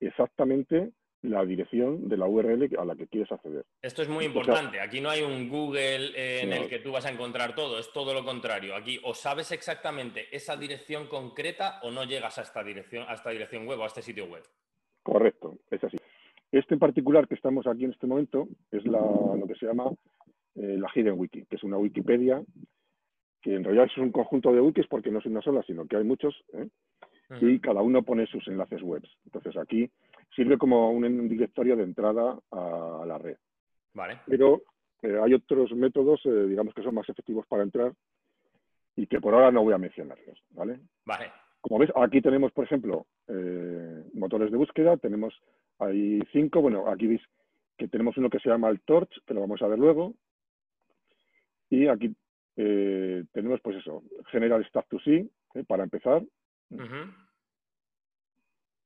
exactamente 0.00 0.92
la 1.22 1.44
dirección 1.44 2.08
de 2.08 2.16
la 2.16 2.26
URL 2.26 2.68
a 2.78 2.84
la 2.84 2.96
que 2.96 3.06
quieres 3.06 3.30
acceder. 3.30 3.64
Esto 3.80 4.02
es 4.02 4.08
muy 4.08 4.24
importante. 4.24 4.80
Aquí 4.80 5.00
no 5.00 5.08
hay 5.08 5.22
un 5.22 5.48
Google 5.48 6.10
eh, 6.16 6.40
en 6.42 6.52
el 6.52 6.68
que 6.68 6.80
tú 6.80 6.92
vas 6.92 7.06
a 7.06 7.10
encontrar 7.10 7.54
todo, 7.54 7.78
es 7.78 7.92
todo 7.92 8.12
lo 8.12 8.24
contrario. 8.24 8.74
Aquí 8.74 9.00
o 9.04 9.14
sabes 9.14 9.52
exactamente 9.52 10.26
esa 10.34 10.56
dirección 10.56 11.06
concreta 11.06 11.80
o 11.82 11.90
no 11.90 12.04
llegas 12.04 12.38
a 12.38 12.42
esta 12.42 12.62
dirección, 12.64 13.06
a 13.08 13.14
esta 13.14 13.30
dirección 13.30 13.66
web 13.66 13.78
o 13.78 13.84
a 13.84 13.86
este 13.86 14.02
sitio 14.02 14.26
web. 14.26 14.42
Correcto, 15.02 15.58
es 15.70 15.82
así. 15.84 15.96
Este 16.50 16.74
en 16.74 16.80
particular 16.80 17.26
que 17.28 17.34
estamos 17.34 17.66
aquí 17.66 17.84
en 17.84 17.92
este 17.92 18.06
momento 18.06 18.48
es 18.70 18.84
la, 18.84 19.00
lo 19.00 19.46
que 19.46 19.54
se 19.54 19.66
llama 19.66 19.90
eh, 20.56 20.76
la 20.78 20.90
Hidden 20.94 21.18
Wiki, 21.18 21.46
que 21.46 21.56
es 21.56 21.62
una 21.62 21.78
Wikipedia 21.78 22.42
que 23.42 23.54
en 23.54 23.64
realidad 23.64 23.86
es 23.86 23.98
un 23.98 24.12
conjunto 24.12 24.52
de 24.52 24.60
wikis 24.60 24.86
porque 24.86 25.10
no 25.10 25.18
es 25.18 25.26
una 25.26 25.42
sola, 25.42 25.62
sino 25.66 25.84
que 25.86 25.96
hay 25.96 26.04
muchos, 26.04 26.34
¿eh? 26.52 26.68
y 27.40 27.58
cada 27.60 27.82
uno 27.82 28.02
pone 28.02 28.26
sus 28.26 28.46
enlaces 28.46 28.82
web. 28.82 29.02
Entonces 29.24 29.56
aquí 29.56 29.90
sirve 30.34 30.58
como 30.58 30.90
un 30.90 31.28
directorio 31.28 31.76
de 31.76 31.84
entrada 31.84 32.38
a 32.50 33.04
la 33.06 33.18
red. 33.18 33.36
Vale. 33.94 34.20
Pero 34.26 34.62
eh, 35.02 35.18
hay 35.20 35.34
otros 35.34 35.72
métodos, 35.72 36.20
eh, 36.24 36.46
digamos, 36.48 36.74
que 36.74 36.82
son 36.82 36.94
más 36.94 37.08
efectivos 37.08 37.46
para 37.46 37.64
entrar 37.64 37.92
y 38.94 39.06
que 39.06 39.20
por 39.20 39.34
ahora 39.34 39.50
no 39.50 39.64
voy 39.64 39.74
a 39.74 39.78
mencionarlos, 39.78 40.38
¿vale? 40.50 40.80
Vale. 41.04 41.32
Como 41.60 41.78
ves, 41.78 41.90
aquí 41.96 42.20
tenemos, 42.20 42.52
por 42.52 42.64
ejemplo, 42.64 43.06
eh, 43.28 44.04
motores 44.14 44.50
de 44.50 44.56
búsqueda, 44.56 44.96
tenemos 44.96 45.34
ahí 45.78 46.20
cinco, 46.32 46.60
bueno, 46.60 46.88
aquí 46.88 47.06
veis 47.06 47.22
que 47.76 47.88
tenemos 47.88 48.16
uno 48.16 48.30
que 48.30 48.38
se 48.38 48.48
llama 48.48 48.68
el 48.68 48.80
Torch, 48.82 49.10
que 49.26 49.34
lo 49.34 49.40
vamos 49.40 49.62
a 49.62 49.68
ver 49.68 49.78
luego, 49.78 50.14
y 51.70 51.86
aquí 51.88 52.14
tenemos, 52.54 53.60
pues 53.62 53.78
eso, 53.78 54.02
General 54.30 54.62
Staff 54.66 54.86
to 54.88 54.98
See, 55.00 55.28
para 55.66 55.84
empezar, 55.84 56.22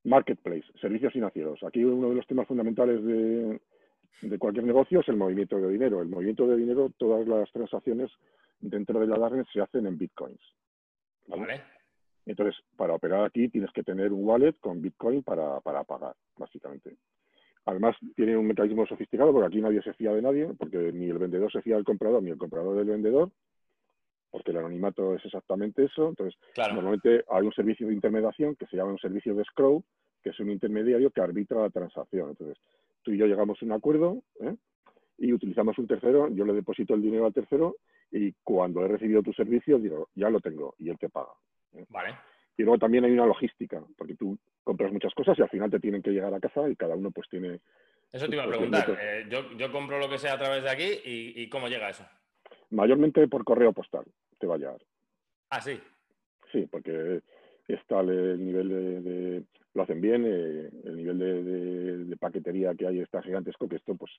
Marketplace, 0.07 0.65
servicios 0.81 1.13
financieros. 1.13 1.63
Aquí 1.65 1.85
uno 1.85 2.09
de 2.09 2.15
los 2.15 2.27
temas 2.27 2.47
fundamentales 2.47 3.05
de, 3.05 3.61
cualquier 4.39 4.65
negocio 4.65 5.01
es 5.01 5.09
el 5.09 5.17
movimiento 5.17 5.59
de 5.59 5.69
dinero. 5.69 6.01
El 6.01 6.09
movimiento 6.09 6.47
de 6.47 6.57
dinero, 6.57 6.93
todas 6.97 7.27
las 7.27 7.51
transacciones 7.53 8.11
dentro 8.61 9.01
de 9.01 9.07
la 9.09 9.19
Darknet 9.19 9.47
se 9.53 9.61
hacen 9.61 9.87
en 9.87 9.99
bitcoins. 9.99 10.41
¿vale? 11.27 11.61
Entonces, 12.25 12.57
para 12.77 12.95
operar 12.95 13.25
aquí 13.25 13.49
tienes 13.49 13.71
que 13.73 13.83
tener 13.83 14.13
un 14.13 14.25
wallet 14.25 14.55
con 14.61 14.81
bitcoin 14.81 15.23
para, 15.23 15.61
para 15.61 15.83
pagar, 15.85 16.15
básicamente. 16.37 16.97
Además, 17.65 17.97
tiene 18.15 18.37
un 18.37 18.47
mecanismo 18.47 18.87
sofisticado 18.87 19.33
porque 19.33 19.49
aquí 19.49 19.61
nadie 19.61 19.83
se 19.83 19.93
fía 19.95 20.13
de 20.13 20.23
nadie, 20.23 20.49
porque 20.57 20.93
ni 20.93 21.07
el 21.07 21.19
vendedor 21.19 21.51
se 21.51 21.63
fía 21.63 21.75
del 21.75 21.85
comprador 21.85 22.23
ni 22.23 22.31
el 22.31 22.39
comprador 22.39 22.77
del 22.77 22.87
vendedor 22.87 23.31
porque 24.31 24.51
el 24.51 24.59
anonimato 24.59 25.15
es 25.15 25.25
exactamente 25.25 25.85
eso. 25.85 26.09
Entonces, 26.09 26.39
normalmente 26.57 27.25
hay 27.31 27.47
un 27.47 27.53
servicio 27.53 27.87
de 27.87 27.95
intermediación 27.95 28.57
que 28.57 28.67
se 28.67 28.77
llama 28.77 28.93
un 28.93 28.99
servicio 28.99 29.35
de 29.35 29.43
escrow, 29.43 29.83
que 30.23 30.31
es 30.31 30.41
un 30.41 30.51
intermediario 30.51 31.11
que 31.11 31.21
arbitra 31.21 31.63
la 31.63 31.71
transacción. 31.71 32.31
Entonces, 32.31 32.59
tú 33.03 33.13
y 33.13 33.19
yo 33.19 33.27
llegamos 33.27 33.59
a 33.61 33.65
un 33.65 33.73
acuerdo 33.73 34.23
¿eh? 34.41 34.57
y 35.19 35.33
utilizamos 35.33 35.79
un 35.79 35.87
tercero, 35.87 36.29
yo 36.29 36.45
le 36.45 36.53
deposito 36.53 36.95
el 36.95 37.03
dinero 37.03 37.27
al 37.27 37.33
tercero 37.33 37.77
y 38.11 38.33
cuando 38.43 38.85
he 38.85 38.89
recibido 38.89 39.23
tu 39.23 39.33
servicio 39.33 39.79
digo, 39.79 40.09
ya 40.15 40.29
lo 40.31 40.41
tengo 40.41 40.75
y 40.79 40.91
él 40.91 40.99
te 40.99 41.09
paga. 41.09 41.33
¿eh? 41.75 41.87
Vale. 41.89 42.17
Y 42.59 42.63
luego 42.63 42.79
también 42.79 43.05
hay 43.05 43.13
una 43.13 43.27
logística, 43.27 43.83
porque 43.97 44.15
tú 44.15 44.39
compras 44.65 44.93
muchas 44.93 45.15
cosas 45.15 45.39
y 45.39 45.43
al 45.43 45.51
final 45.51 45.71
te 45.71 45.79
tienen 45.79 46.03
que 46.03 46.11
llegar 46.11 46.33
a 46.33 46.41
casa 46.41 46.69
y 46.69 46.75
cada 46.75 46.97
uno 46.97 47.11
pues 47.11 47.29
tiene... 47.29 47.61
Eso 48.11 48.29
te 48.29 48.35
iba 48.35 48.45
a 48.45 48.49
preguntar. 48.49 48.99
Eh, 48.99 49.27
yo, 49.29 49.73
compro 49.73 49.99
lo 49.99 50.09
que 50.09 50.19
sea 50.19 50.35
a 50.35 50.39
través 50.39 50.63
de 50.63 50.71
aquí 50.71 51.01
y 51.05 51.49
¿cómo 51.51 51.69
llega 51.69 51.91
eso? 51.91 52.05
Mayormente 52.71 53.27
por 53.29 53.45
correo 53.45 53.73
postal 53.73 54.05
te 54.39 54.47
va 54.47 54.57
a 54.57 54.59
llegar. 54.59 54.83
Ah, 55.51 55.61
sí. 55.61 55.81
Sí, 56.53 56.67
porque 56.71 57.23
está 57.69 58.01
el 58.01 58.45
nivel 58.45 58.69
de, 58.69 59.45
lo 59.75 59.83
hacen 59.83 60.01
bien, 60.01 60.25
eh, 60.27 60.71
el 60.85 60.97
nivel 60.97 61.19
de, 62.09 62.17
paquetería 62.17 62.75
que 62.75 62.87
hay 62.87 63.01
está 63.01 63.23
gigantesco 63.23 63.69
que 63.69 63.77
esto 63.77 63.95
pues 63.95 64.11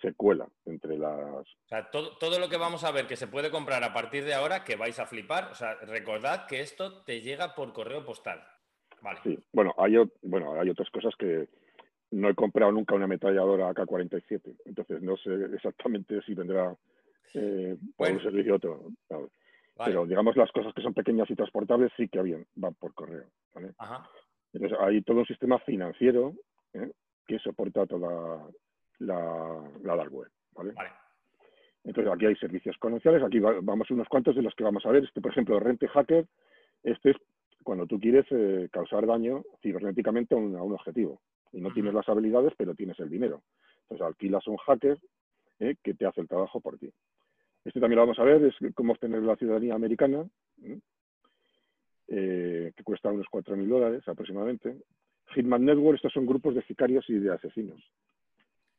se 0.00 0.14
cuela 0.14 0.48
entre 0.64 0.96
las... 0.98 1.12
O 1.12 1.68
sea, 1.68 1.90
todo, 1.90 2.16
todo, 2.18 2.38
lo 2.38 2.48
que 2.48 2.56
vamos 2.56 2.84
a 2.84 2.90
ver 2.90 3.06
que 3.06 3.16
se 3.16 3.26
puede 3.26 3.50
comprar 3.50 3.82
a 3.84 3.92
partir 3.92 4.24
de 4.24 4.34
ahora, 4.34 4.64
que 4.64 4.76
vais 4.76 4.98
a 4.98 5.06
flipar, 5.06 5.50
o 5.50 5.54
sea, 5.54 5.74
recordad 5.74 6.46
que 6.46 6.60
esto 6.60 7.02
te 7.04 7.20
llega 7.20 7.54
por 7.54 7.72
correo 7.72 8.04
postal. 8.04 8.42
Vale. 9.02 9.20
Sí, 9.22 9.38
bueno, 9.52 9.74
hay, 9.78 9.96
bueno, 10.22 10.58
hay 10.58 10.70
otras 10.70 10.90
cosas 10.90 11.14
que 11.16 11.48
no 12.10 12.28
he 12.28 12.34
comprado 12.34 12.72
nunca 12.72 12.94
una 12.94 13.04
ametralladora 13.04 13.68
AK-47, 13.70 14.56
entonces 14.64 15.02
no 15.02 15.16
sé 15.16 15.30
exactamente 15.54 16.20
si 16.22 16.34
vendrá 16.34 16.74
eh, 17.36 17.76
por 17.96 18.10
un 18.10 18.22
servicio 18.22 18.56
otro. 18.56 18.88
Pero 19.84 20.06
digamos 20.06 20.36
las 20.36 20.50
cosas 20.52 20.72
que 20.74 20.82
son 20.82 20.94
pequeñas 20.94 21.30
y 21.30 21.34
transportables 21.34 21.92
sí 21.96 22.08
que 22.08 22.22
bien, 22.22 22.46
van 22.54 22.74
por 22.74 22.94
correo. 22.94 23.26
Entonces 24.52 24.78
hay 24.80 25.02
todo 25.02 25.18
un 25.18 25.26
sistema 25.26 25.58
financiero 25.60 26.34
¿eh? 26.72 26.90
que 27.26 27.38
soporta 27.38 27.86
toda 27.86 28.48
la, 29.00 29.70
la 29.82 29.96
dark 29.96 30.12
web. 30.12 30.30
¿vale? 30.54 30.74
Entonces 31.84 32.12
aquí 32.12 32.26
hay 32.26 32.36
servicios 32.36 32.76
comerciales, 32.78 33.22
aquí 33.22 33.38
vamos 33.38 33.90
unos 33.90 34.08
cuantos 34.08 34.34
de 34.34 34.42
los 34.42 34.54
que 34.54 34.64
vamos 34.64 34.84
a 34.86 34.90
ver. 34.90 35.04
Este, 35.04 35.20
por 35.20 35.30
ejemplo, 35.30 35.60
Rente 35.60 35.86
Hacker, 35.88 36.26
este 36.82 37.10
es 37.10 37.16
cuando 37.62 37.86
tú 37.86 38.00
quieres 38.00 38.26
eh, 38.30 38.68
causar 38.72 39.06
daño 39.06 39.44
cibernéticamente 39.62 40.34
a 40.34 40.38
un, 40.38 40.56
objetivo. 40.56 41.20
Y 41.52 41.60
no 41.60 41.72
tienes 41.72 41.94
las 41.94 42.08
habilidades, 42.08 42.52
pero 42.56 42.74
tienes 42.74 42.98
el 42.98 43.08
dinero. 43.08 43.42
Entonces 43.82 44.06
alquilas 44.06 44.46
un 44.48 44.56
hacker 44.56 44.98
¿eh? 45.60 45.76
que 45.82 45.94
te 45.94 46.06
hace 46.06 46.20
el 46.20 46.28
trabajo 46.28 46.60
por 46.60 46.78
ti. 46.78 46.92
Este 47.66 47.80
también 47.80 47.96
lo 47.96 48.02
vamos 48.02 48.18
a 48.20 48.22
ver, 48.22 48.44
es 48.44 48.54
cómo 48.74 48.92
obtener 48.92 49.22
la 49.22 49.34
ciudadanía 49.34 49.74
americana, 49.74 50.24
eh, 52.06 52.72
que 52.76 52.84
cuesta 52.84 53.10
unos 53.10 53.26
4.000 53.26 53.66
dólares 53.66 54.06
aproximadamente. 54.06 54.76
Hitman 55.34 55.64
Network, 55.64 55.96
estos 55.96 56.12
son 56.12 56.26
grupos 56.26 56.54
de 56.54 56.62
sicarios 56.62 57.04
y 57.10 57.14
de 57.14 57.32
asesinos, 57.32 57.82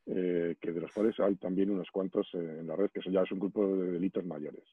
eh, 0.06 0.56
que 0.58 0.72
de 0.72 0.80
los 0.80 0.90
cuales 0.90 1.20
hay 1.20 1.36
también 1.36 1.70
unos 1.70 1.90
cuantos 1.90 2.26
en 2.32 2.66
la 2.66 2.76
red, 2.76 2.88
que 2.90 3.02
son 3.02 3.12
ya 3.12 3.20
es 3.20 3.30
un 3.30 3.40
grupo 3.40 3.76
de 3.76 3.92
delitos 3.92 4.24
mayores. 4.24 4.64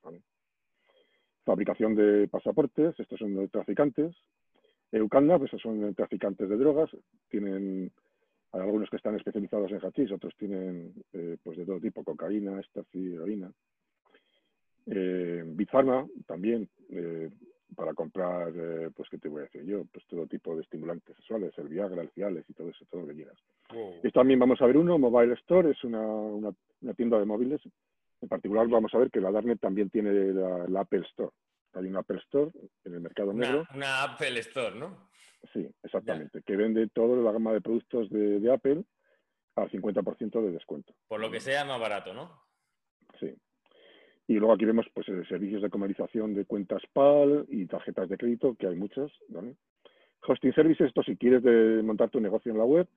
Fabricación 1.44 1.94
de 1.94 2.30
pasaportes, 2.30 2.98
estos 2.98 3.20
son 3.20 3.50
traficantes. 3.50 4.16
Eucanda, 4.94 5.38
pues 5.38 5.52
son 5.62 5.94
traficantes 5.94 6.48
de 6.48 6.56
drogas, 6.56 6.90
tienen 7.28 7.92
hay 8.54 8.62
algunos 8.62 8.90
que 8.90 8.96
están 8.96 9.18
especializados 9.18 9.70
en 9.72 9.82
hachís, 9.82 10.10
otros 10.14 10.34
tienen 10.38 10.94
eh, 11.12 11.36
pues 11.44 11.58
de 11.58 11.66
todo 11.66 11.82
tipo, 11.82 12.06
cocaína, 12.06 12.58
éxtasis, 12.62 13.16
heroína. 13.16 13.52
Eh, 14.88 15.44
también, 16.28 16.70
eh, 16.90 17.30
para 17.76 17.94
comprar, 17.94 18.52
eh, 18.56 18.90
pues, 18.96 19.10
¿qué 19.10 19.18
te 19.18 19.28
voy 19.28 19.42
a 19.42 19.44
decir 19.46 19.64
yo? 19.66 19.84
Pues 19.92 20.06
todo 20.08 20.26
tipo 20.28 20.56
de 20.56 20.62
estimulantes 20.62 21.16
sexuales, 21.18 21.54
el 21.58 21.68
Viagra, 21.68 22.02
el 22.02 22.12
Ciales 22.12 22.46
y 22.48 22.54
todo 22.54 22.70
eso, 22.70 22.86
todo 22.90 23.02
lo 23.02 23.08
que 23.08 23.16
quieras. 23.16 23.38
Y 24.04 24.12
también 24.12 24.40
vamos 24.40 24.62
a 24.62 24.66
ver 24.66 24.78
uno, 24.78 24.98
Mobile 24.98 25.34
Store, 25.34 25.72
es 25.72 25.84
una, 25.84 26.02
una, 26.02 26.54
tienda 26.96 27.20
de 27.20 27.26
móviles. 27.26 27.62
En 28.22 28.30
particular 28.30 28.68
vamos 28.68 28.94
a 28.94 29.00
ver 29.00 29.12
que 29.12 29.20
la 29.20 29.32
Darnet 29.32 29.60
también 29.60 29.90
tiene 29.90 30.12
la, 30.34 30.80
Apple 30.82 31.06
Store. 31.10 31.32
Hay 31.74 31.88
una 31.88 32.00
Apple 32.00 32.20
Store 32.20 32.52
en 32.86 32.94
el 32.94 33.02
mercado 33.02 33.34
negro. 33.34 33.66
Una 33.74 34.04
Apple 34.04 34.40
Store, 34.40 34.76
¿no? 34.76 35.10
Sí, 35.52 35.68
exactamente. 35.84 36.42
Que 36.44 36.56
vende 36.56 36.88
toda 36.88 37.18
la 37.18 37.32
gama 37.32 37.54
de 37.54 37.62
productos 37.62 38.10
de, 38.10 38.40
de 38.40 38.54
Apple 38.54 38.84
al 39.56 39.70
50% 39.70 40.42
de 40.42 40.52
descuento. 40.52 40.94
Por 41.08 41.20
lo 41.20 41.30
que 41.30 41.40
sea 41.40 41.66
más 41.66 41.80
barato, 41.80 42.14
¿no? 42.14 42.45
Y 44.28 44.36
luego 44.36 44.54
aquí 44.54 44.66
vemos 44.66 44.88
pues 44.94 45.08
eh, 45.10 45.24
servicios 45.30 45.62
de 45.62 45.70
comercialización 45.70 46.34
de 46.34 46.46
cuentas 46.46 46.82
PAL 46.94 47.46
y 47.50 47.66
tarjetas 47.68 48.10
de 48.10 48.18
crédito, 48.18 48.56
que 48.56 48.68
hay 48.68 48.76
muchas. 48.76 49.12
¿vale? 49.30 49.56
Hosting 50.28 50.54
services, 50.54 50.88
esto 50.88 51.04
si 51.04 51.16
quieres 51.16 51.44
de 51.44 51.84
montar 51.84 52.10
tu 52.10 52.20
negocio 52.20 52.52
en 52.52 52.58
la 52.58 52.66
web, 52.66 52.88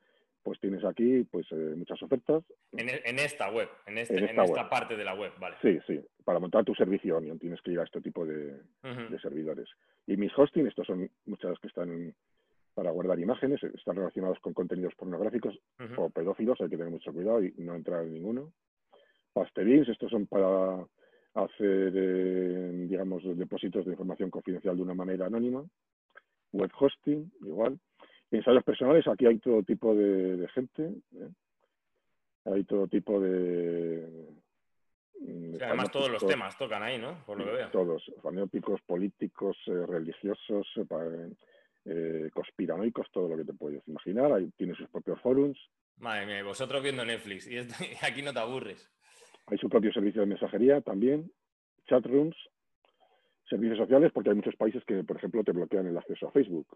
pues 0.42 0.58
tienes 0.60 0.82
aquí 0.84 1.24
pues 1.30 1.46
eh, 1.50 1.74
muchas 1.76 2.02
ofertas. 2.02 2.42
En, 2.72 2.88
e, 2.88 3.02
esta 3.22 3.50
web, 3.50 3.68
en, 3.86 3.98
este, 3.98 4.24
esta, 4.24 4.70
parte 4.70 4.96
de 4.96 5.04
la 5.04 5.14
web, 5.14 5.32
vale. 5.38 5.56
Sí, 5.60 5.78
sí. 5.86 6.00
Para 6.24 6.38
montar 6.38 6.64
tu 6.64 6.74
servicio 6.74 7.18
Onion 7.18 7.38
tienes 7.38 7.60
que 7.60 7.72
ir 7.72 7.80
a 7.80 7.84
este 7.84 8.00
tipo 8.00 8.24
de, 8.24 8.58
servidores. 9.20 9.68
Y 10.06 10.16
mis 10.16 10.32
hosting, 10.36 10.66
estos 10.66 10.86
son 10.86 11.10
muchas 11.26 11.58
que 11.58 11.68
están 11.68 12.14
para 12.72 12.92
guardar 12.92 13.18
imágenes, 13.18 13.62
están 13.62 13.96
relacionados 13.96 14.38
con 14.38 14.54
contenidos 14.54 14.94
pornográficos 14.94 15.58
o 15.96 16.08
pedófilos, 16.10 16.60
hay 16.60 16.70
que 16.70 16.76
tener 16.76 16.92
mucho 16.92 17.12
cuidado 17.12 17.42
y 17.42 17.52
no 17.58 17.74
entrar 17.74 18.04
en 18.04 18.14
ninguno. 18.14 18.52
Pastelins, 19.32 19.88
estos 19.88 20.10
son 20.10 20.26
para 20.26 20.86
hacer, 21.34 21.92
digamos, 22.88 23.22
depósitos 23.36 23.84
de 23.84 23.92
información 23.92 24.30
confidencial 24.30 24.76
de 24.76 24.82
una 24.82 24.94
manera 24.94 25.26
anónima. 25.26 25.64
Web 26.52 26.70
hosting, 26.78 27.30
igual. 27.42 27.78
Ensayos 28.30 28.64
personales, 28.64 29.06
aquí 29.06 29.26
hay 29.26 29.38
todo 29.38 29.62
tipo 29.62 29.94
de, 29.94 30.48
gente. 30.54 30.92
¿eh? 31.14 31.28
Hay 32.46 32.64
todo 32.64 32.88
tipo 32.88 33.20
de, 33.20 34.28
además 35.62 35.90
todos 35.90 36.10
los 36.10 36.26
temas 36.26 36.56
tocan 36.56 36.82
ahí, 36.82 36.98
¿no? 36.98 37.22
Por 37.26 37.38
lo 37.38 37.44
que 37.44 37.52
veo. 37.52 37.70
Todos, 37.70 38.02
fanáticos, 38.22 38.80
políticos, 38.82 39.56
eh, 39.66 39.86
religiosos, 39.86 40.66
eh, 40.76 41.30
eh, 41.84 42.30
conspiranoicos, 42.32 43.10
todo 43.10 43.28
lo 43.28 43.36
que 43.36 43.44
te 43.44 43.52
puedes 43.52 43.86
imaginar. 43.88 44.32
Ahí 44.32 44.50
tiene 44.56 44.74
sus 44.74 44.88
propios 44.88 45.20
forums, 45.20 45.58
Madre 45.98 46.26
mía, 46.26 46.38
y 46.38 46.42
vosotros 46.42 46.80
viendo 46.80 47.04
Netflix 47.04 47.48
y, 47.48 47.56
esto- 47.56 47.74
y 47.84 47.96
aquí 48.06 48.22
no 48.22 48.32
te 48.32 48.38
aburres. 48.38 48.88
Hay 49.50 49.58
su 49.58 49.68
propio 49.68 49.92
servicio 49.92 50.20
de 50.20 50.26
mensajería 50.26 50.80
también, 50.80 51.30
chat 51.86 52.04
rooms, 52.06 52.36
servicios 53.48 53.78
sociales, 53.78 54.12
porque 54.12 54.30
hay 54.30 54.36
muchos 54.36 54.56
países 54.56 54.84
que, 54.84 55.02
por 55.04 55.16
ejemplo, 55.16 55.42
te 55.42 55.52
bloquean 55.52 55.86
el 55.86 55.96
acceso 55.96 56.28
a 56.28 56.32
Facebook. 56.32 56.66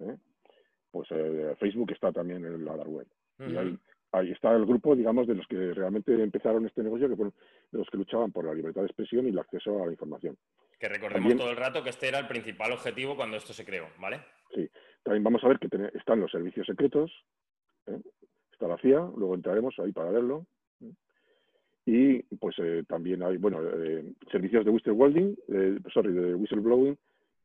¿eh? 0.00 0.16
Pues 0.90 1.08
eh, 1.10 1.54
Facebook 1.58 1.90
está 1.92 2.12
también 2.12 2.44
en 2.44 2.64
la 2.64 2.72
web. 2.74 3.06
Y 3.40 3.56
ahí, 3.56 3.78
ahí 4.12 4.30
está 4.30 4.52
el 4.54 4.64
grupo, 4.64 4.94
digamos, 4.96 5.26
de 5.26 5.34
los 5.34 5.46
que 5.48 5.74
realmente 5.74 6.12
empezaron 6.22 6.64
este 6.66 6.82
negocio, 6.82 7.08
que 7.08 7.16
fueron 7.16 7.34
de 7.72 7.78
los 7.78 7.88
que 7.90 7.98
luchaban 7.98 8.32
por 8.32 8.44
la 8.46 8.54
libertad 8.54 8.82
de 8.82 8.86
expresión 8.86 9.26
y 9.26 9.30
el 9.30 9.38
acceso 9.38 9.82
a 9.82 9.86
la 9.86 9.92
información. 9.92 10.36
Que 10.78 10.88
recordemos 10.88 11.20
También- 11.22 11.38
todo 11.38 11.50
el 11.50 11.56
rato 11.56 11.82
que 11.82 11.90
este 11.90 12.08
era 12.08 12.20
el 12.20 12.26
principal 12.28 12.72
objetivo 12.72 13.16
cuando 13.16 13.36
esto 13.36 13.52
se 13.52 13.64
creó, 13.64 13.86
¿vale? 14.00 14.20
También 15.02 15.24
vamos 15.24 15.42
a 15.44 15.48
ver 15.48 15.58
que 15.58 15.68
ten- 15.68 15.90
están 15.94 16.20
los 16.20 16.30
servicios 16.30 16.66
secretos, 16.66 17.12
¿eh? 17.86 17.98
está 18.52 18.66
la 18.68 18.78
CIA, 18.78 19.00
luego 19.16 19.34
entraremos 19.34 19.74
ahí 19.80 19.92
para 19.92 20.10
verlo. 20.10 20.46
Y 21.86 22.22
pues 22.36 22.56
eh, 22.58 22.84
también 22.88 23.22
hay, 23.22 23.36
bueno, 23.36 23.60
eh, 23.62 24.14
servicios 24.30 24.64
de 24.64 24.70
whistleblowing, 24.70 25.36
eh, 25.48 25.78
sorry, 25.92 26.12
de 26.12 26.34
whistleblowing, 26.34 26.96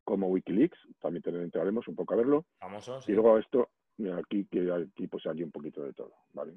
como 0.03 0.27
Wikileaks, 0.27 0.77
también 1.01 1.24
entraremos 1.36 1.88
un 1.88 1.96
poco 1.96 2.13
a 2.13 2.17
verlo. 2.17 2.46
Famoso, 2.58 3.01
sí. 3.01 3.12
Y 3.12 3.15
luego 3.15 3.38
esto, 3.38 3.69
aquí 4.17 4.46
que 4.46 4.72
aquí 4.72 5.08
pues 5.08 5.25
hay 5.27 5.43
un 5.43 5.51
poquito 5.51 5.84
de 5.84 5.93
todo, 5.93 6.13
¿vale? 6.34 6.53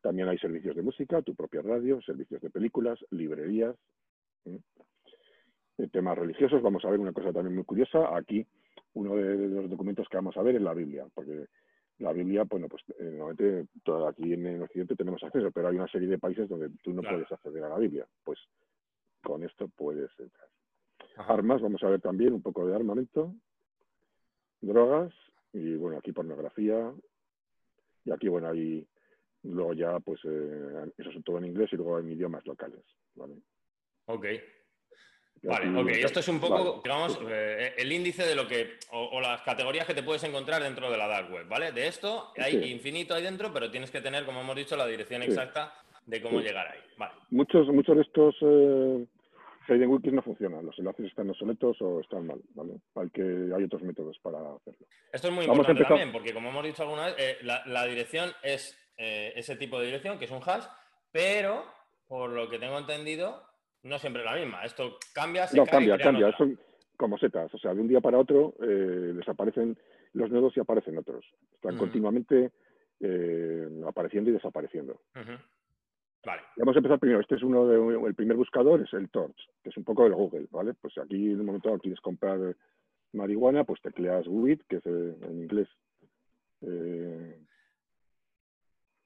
También 0.00 0.28
hay 0.28 0.38
servicios 0.38 0.76
de 0.76 0.82
música, 0.82 1.22
tu 1.22 1.34
propia 1.34 1.62
radio, 1.62 2.00
servicios 2.02 2.40
de 2.40 2.50
películas, 2.50 2.98
librerías. 3.10 3.74
Eh, 5.78 5.88
temas 5.88 6.16
religiosos. 6.16 6.62
Vamos 6.62 6.84
a 6.84 6.90
ver 6.90 7.00
una 7.00 7.12
cosa 7.12 7.32
también 7.32 7.54
muy 7.54 7.64
curiosa. 7.64 8.16
Aquí 8.16 8.46
uno 8.94 9.16
de, 9.16 9.36
de 9.36 9.62
los 9.62 9.70
documentos 9.70 10.08
que 10.08 10.16
vamos 10.16 10.36
a 10.36 10.42
ver 10.42 10.56
es 10.56 10.62
la 10.62 10.74
Biblia, 10.74 11.06
porque 11.12 11.46
la 11.98 12.12
Biblia, 12.12 12.44
bueno, 12.44 12.68
pues 12.68 12.82
eh, 12.98 13.04
normalmente 13.04 13.68
todo 13.82 14.06
aquí 14.08 14.32
en, 14.32 14.46
en 14.46 14.62
Occidente 14.62 14.96
tenemos 14.96 15.22
acceso, 15.24 15.50
pero 15.50 15.68
hay 15.68 15.76
una 15.76 15.88
serie 15.88 16.08
de 16.08 16.18
países 16.18 16.48
donde 16.48 16.68
tú 16.82 16.92
no 16.92 17.00
Claro. 17.00 17.16
puedes 17.18 17.32
acceder 17.32 17.64
a 17.64 17.68
la 17.70 17.78
Biblia. 17.78 18.06
Pues 18.24 18.38
con 19.22 19.42
esto 19.42 19.68
puedes 19.68 20.10
entrar. 20.18 20.48
Ajá. 21.16 21.32
Armas, 21.34 21.62
vamos 21.62 21.82
a 21.82 21.88
ver 21.88 22.00
también 22.00 22.32
un 22.34 22.42
poco 22.42 22.66
de 22.66 22.74
armamento, 22.76 23.34
drogas 24.60 25.12
y 25.52 25.74
bueno, 25.76 25.98
aquí 25.98 26.12
pornografía. 26.12 26.92
Y 28.04 28.12
aquí, 28.12 28.28
bueno, 28.28 28.48
hay 28.48 28.86
luego 29.42 29.72
ya, 29.74 29.98
pues 30.00 30.20
eh, 30.24 30.92
eso 30.98 31.10
es 31.10 31.24
todo 31.24 31.38
en 31.38 31.46
inglés 31.46 31.70
y 31.72 31.76
luego 31.76 31.98
en 31.98 32.10
idiomas 32.10 32.44
locales. 32.46 32.84
¿vale? 33.14 33.36
Ok. 34.06 34.26
Vale, 35.42 35.80
ok. 35.80 35.88
Esto 35.90 36.20
es 36.20 36.28
un 36.28 36.40
poco, 36.40 36.64
Vale. 36.64 36.80
digamos, 36.82 37.18
eh, 37.28 37.74
el 37.78 37.92
índice 37.92 38.24
de 38.26 38.34
lo 38.34 38.48
que, 38.48 38.78
o, 38.90 39.04
o 39.12 39.20
las 39.20 39.42
categorías 39.42 39.86
que 39.86 39.94
te 39.94 40.02
puedes 40.02 40.24
encontrar 40.24 40.62
dentro 40.62 40.90
de 40.90 40.96
la 40.96 41.06
dark 41.06 41.32
web, 41.32 41.46
¿vale? 41.48 41.72
De 41.72 41.86
esto 41.86 42.32
hay 42.36 42.62
Sí. 42.62 42.70
infinito 42.72 43.14
ahí 43.14 43.22
dentro, 43.22 43.52
pero 43.52 43.70
tienes 43.70 43.90
que 43.90 44.00
tener, 44.00 44.24
como 44.24 44.40
hemos 44.40 44.56
dicho, 44.56 44.76
la 44.76 44.86
dirección 44.86 45.22
Sí. 45.22 45.28
exacta 45.28 45.72
de 46.04 46.20
cómo 46.22 46.40
Sí. 46.40 46.46
llegar 46.46 46.66
ahí. 46.68 46.80
Vale. 46.96 47.14
Muchos, 47.30 47.68
muchos 47.68 47.96
de 47.96 48.02
estos 48.02 48.34
eh, 48.40 49.06
Hidden 49.68 49.88
Wikis 49.88 50.12
no 50.12 50.22
funcionan, 50.22 50.64
los 50.64 50.78
enlaces 50.78 51.06
están 51.06 51.28
obsoletos 51.30 51.76
o 51.82 52.00
están 52.00 52.26
mal, 52.26 52.40
¿vale? 52.54 52.74
Hay, 52.94 53.10
que, 53.10 53.22
hay 53.56 53.64
otros 53.64 53.82
métodos 53.82 54.16
para 54.20 54.38
hacerlo. 54.38 54.86
Esto 55.12 55.28
es 55.28 55.34
muy 55.34 55.46
Vamos 55.46 55.68
importante 55.68 55.84
también, 55.88 56.12
porque 56.12 56.32
como 56.32 56.50
hemos 56.50 56.64
dicho 56.64 56.82
alguna 56.82 57.06
vez, 57.06 57.14
eh, 57.18 57.38
la, 57.42 57.62
la 57.66 57.84
dirección 57.84 58.30
es 58.42 58.78
eh, 58.96 59.32
ese 59.36 59.56
tipo 59.56 59.78
de 59.80 59.86
dirección, 59.86 60.18
que 60.18 60.24
es 60.26 60.30
un 60.30 60.40
hash, 60.44 60.64
pero 61.12 61.64
por 62.08 62.30
lo 62.30 62.48
que 62.48 62.58
tengo 62.60 62.78
entendido, 62.78 63.42
no 63.86 63.98
siempre 63.98 64.22
es 64.22 64.26
la 64.26 64.36
misma. 64.36 64.64
Esto 64.64 64.98
cambia, 65.14 65.46
se 65.46 65.56
No, 65.56 65.64
cae 65.64 65.72
cambia, 65.72 65.98
cambia, 65.98 66.26
otra. 66.26 66.38
son 66.38 66.58
como 66.96 67.18
setas, 67.18 67.52
o 67.54 67.58
sea, 67.58 67.74
de 67.74 67.80
un 67.80 67.88
día 67.88 68.00
para 68.00 68.18
otro 68.18 68.54
eh, 68.62 69.12
desaparecen 69.14 69.78
los 70.14 70.30
nodos 70.30 70.56
y 70.56 70.60
aparecen 70.60 70.96
otros. 70.98 71.24
Están 71.54 71.76
continuamente 71.76 72.52
eh, 73.00 73.68
apareciendo 73.86 74.30
y 74.30 74.32
desapareciendo. 74.32 74.94
Ujú. 75.14 75.32
Vale. 76.24 76.42
Vamos 76.56 76.74
a 76.74 76.78
empezar 76.78 76.98
primero. 76.98 77.20
Este 77.20 77.36
es 77.36 77.42
uno 77.42 77.66
de, 77.68 78.06
el 78.08 78.14
primer 78.14 78.36
buscador 78.36 78.80
es 78.80 78.92
el 78.94 79.10
Torch, 79.10 79.36
que 79.62 79.68
es 79.68 79.76
un 79.76 79.84
poco 79.84 80.06
el 80.06 80.14
Google, 80.14 80.46
¿vale? 80.50 80.74
Pues 80.74 80.96
aquí 80.98 81.30
en 81.30 81.38
un 81.40 81.46
momento 81.46 81.78
quieres 81.78 82.00
comprar 82.00 82.56
marihuana, 83.12 83.64
pues 83.64 83.80
tecleas 83.82 84.26
weed, 84.26 84.60
que 84.68 84.76
es 84.76 84.86
eh, 84.86 85.16
en 85.22 85.42
inglés. 85.42 85.68
Eh, 86.62 87.38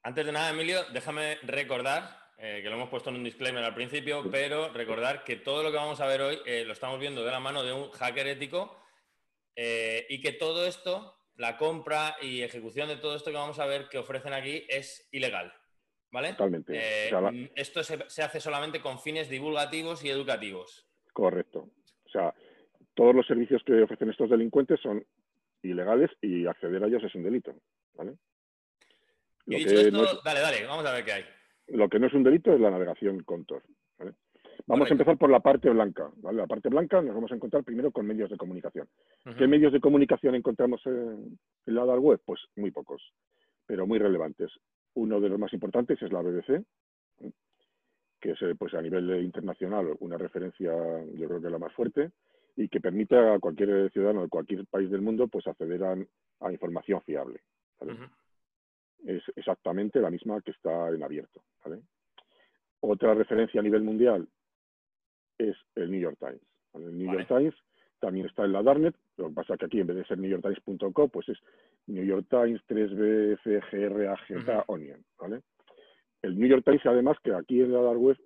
Antes 0.03 0.25
de 0.27 0.33
nada, 0.33 0.51
Emilio, 0.51 0.79
déjame 0.95 1.37
recordar, 1.43 2.09
eh, 2.41 2.61
que 2.63 2.69
lo 2.69 2.77
hemos 2.77 2.89
puesto 2.89 3.11
en 3.11 3.17
un 3.17 3.25
disclaimer 3.25 3.63
al 3.63 3.75
principio, 3.75 4.25
pero 4.31 4.73
recordar 4.73 5.25
que 5.25 5.37
todo 5.37 5.63
lo 5.63 5.71
que 5.71 5.77
vamos 5.77 6.01
a 6.01 6.07
ver 6.07 6.21
hoy 6.23 6.39
eh, 6.47 6.65
lo 6.65 6.73
estamos 6.73 6.99
viendo 6.99 7.25
de 7.25 7.31
la 7.31 7.41
mano 7.41 7.63
de 7.63 7.73
un 7.73 7.91
hacker 7.91 8.27
ético 8.29 8.77
eh, 9.57 10.07
y 10.09 10.21
que 10.21 10.33
todo 10.33 10.65
esto, 10.67 11.17
la 11.37 11.57
compra 11.57 12.17
y 12.23 12.43
ejecución 12.43 12.89
de 12.89 12.97
todo 12.97 13.15
esto 13.17 13.31
que 13.31 13.37
vamos 13.37 13.59
a 13.59 13.67
ver 13.67 13.89
que 13.89 13.99
ofrecen 13.99 14.33
aquí 14.33 14.65
es 14.69 15.09
ilegal. 15.13 15.53
¿Vale? 16.13 16.31
totalmente. 16.31 16.77
O 16.77 17.09
sea, 17.09 17.21
la- 17.21 17.31
mm, 17.31 17.51
esto 17.55 17.85
se, 17.85 18.09
se 18.11 18.23
hace 18.23 18.41
solamente 18.41 18.81
con 18.81 18.99
fines 18.99 19.29
divulgativos 19.31 20.03
y 20.05 20.11
educativos. 20.11 20.89
correcto. 21.13 21.69
O 22.05 22.09
sea, 22.09 22.35
todos 22.95 23.15
los 23.15 23.25
servicios 23.27 23.63
que 23.65 23.81
ofrecen 23.83 24.11
estos 24.11 24.29
delincuentes 24.31 24.81
son 24.81 25.07
ilegales 25.63 26.11
y 26.21 26.47
acceder 26.47 26.83
a 26.83 26.89
ellos 26.89 27.05
es 27.05 27.15
un 27.15 27.23
delito, 27.23 27.55
¿vale? 27.95 28.17
Y 29.47 29.53
Lo 29.53 29.59
dicho 29.59 29.71
que 29.71 29.81
esto, 29.83 29.93
no 29.93 30.05
es- 30.05 30.19
dale, 30.25 30.41
dale, 30.41 30.67
vamos 30.67 30.85
a 30.87 30.93
ver 30.93 31.05
qué 31.05 31.13
hay. 31.13 31.25
Lo 31.71 31.89
que 31.89 31.99
no 31.99 32.07
es 32.07 32.15
un 32.15 32.23
delito 32.23 32.53
es 32.53 32.61
la 32.61 32.71
navegación 32.71 33.23
con 33.23 33.45
Tor. 33.45 33.63
¿vale? 33.99 34.13
Vamos 34.67 34.89
Correcto. 34.89 34.93
a 34.93 34.95
empezar 34.95 35.19
por 35.19 35.31
la 35.31 35.41
parte 35.41 35.71
blanca. 35.71 36.11
¿vale? 36.17 36.39
La 36.39 36.47
parte 36.47 36.69
blanca 36.69 37.01
nos 37.01 37.15
vamos 37.15 37.33
a 37.33 37.37
encontrar 37.37 37.65
primero 37.65 37.91
con 37.91 38.07
medios 38.07 38.31
de 38.31 38.37
comunicación. 38.37 38.89
¿Qué 39.39 39.47
medios 39.47 39.73
de 39.73 39.81
comunicación 39.81 40.35
encontramos 40.35 40.85
en, 40.87 41.39
en 41.67 41.75
la 41.75 41.85
dark 41.85 42.03
web? 42.03 42.21
Pues 42.25 42.41
muy 42.57 42.71
pocos, 42.71 43.03
pero 43.67 43.87
muy 43.87 43.99
relevantes. 43.99 44.51
Uno 44.95 45.21
de 45.21 45.29
los 45.29 45.39
más 45.39 45.53
importantes 45.53 46.01
es 46.03 46.13
la 46.13 46.21
BBC, 46.21 46.65
que 48.21 48.33
es 48.33 48.43
eh, 48.43 48.55
pues, 48.59 48.75
a 48.75 48.83
nivel 48.83 49.23
internacional 49.23 49.97
una 50.01 50.19
referencia, 50.19 50.73
yo 51.15 51.29
creo 51.29 51.41
que 51.41 51.51
la 51.51 51.59
más 51.59 51.73
fuerte, 51.73 52.11
y 52.57 52.69
que 52.69 52.81
permite 52.81 53.17
a 53.17 53.39
cualquier 53.39 53.91
ciudadano 53.93 54.23
de 54.23 54.29
cualquier 54.29 54.67
país 54.67 54.91
del 54.91 55.01
mundo 55.01 55.29
pues, 55.29 55.47
acceder 55.47 55.83
a, 55.85 55.97
a 56.41 56.53
información 56.53 57.01
fiable. 57.03 57.41
Es 59.07 59.23
exactamente 59.37 60.01
la 60.01 60.11
misma 60.11 60.41
que 60.43 60.51
está 60.51 60.89
en 60.91 61.03
abierto. 61.03 61.43
¿vale? 61.65 61.83
Otra 62.81 63.15
referencia 63.15 63.61
a 63.61 63.65
nivel 63.65 63.83
mundial 63.83 64.29
es 65.39 65.57
el 65.75 65.91
New 65.91 66.01
York 66.01 66.19
Times. 66.19 66.43
¿vale? 66.73 66.87
El 66.87 66.99
New 66.99 67.07
Vale. 67.07 67.19
York 67.21 67.29
Times 67.29 67.55
también 67.99 68.27
está 68.27 68.45
en 68.45 68.53
la 68.53 68.63
Darknet, 68.63 68.97
lo 69.19 69.29
que 69.29 69.35
pasa 69.35 69.57
que 69.59 69.67
aquí 69.67 69.81
en 69.81 69.87
vez 69.87 69.97
de 69.99 70.05
ser 70.07 70.19
newyorktimes.co, 70.19 71.09
pues 71.09 71.29
es 71.29 71.39
New 71.87 72.05
York 72.05 72.27
Times 72.31 72.61
3B 72.67 73.39
CGRAG 73.43 74.19
Ujú. 74.39 74.73
Onion. 74.73 75.05
¿vale? 75.19 75.43
El 76.23 76.39
New 76.39 76.49
York 76.49 76.65
Times, 76.65 76.85
además, 76.87 77.19
que 77.23 77.35
aquí 77.35 77.61
en 77.61 77.73
la 77.73 77.83
Dark 77.83 77.99
Web 78.01 78.17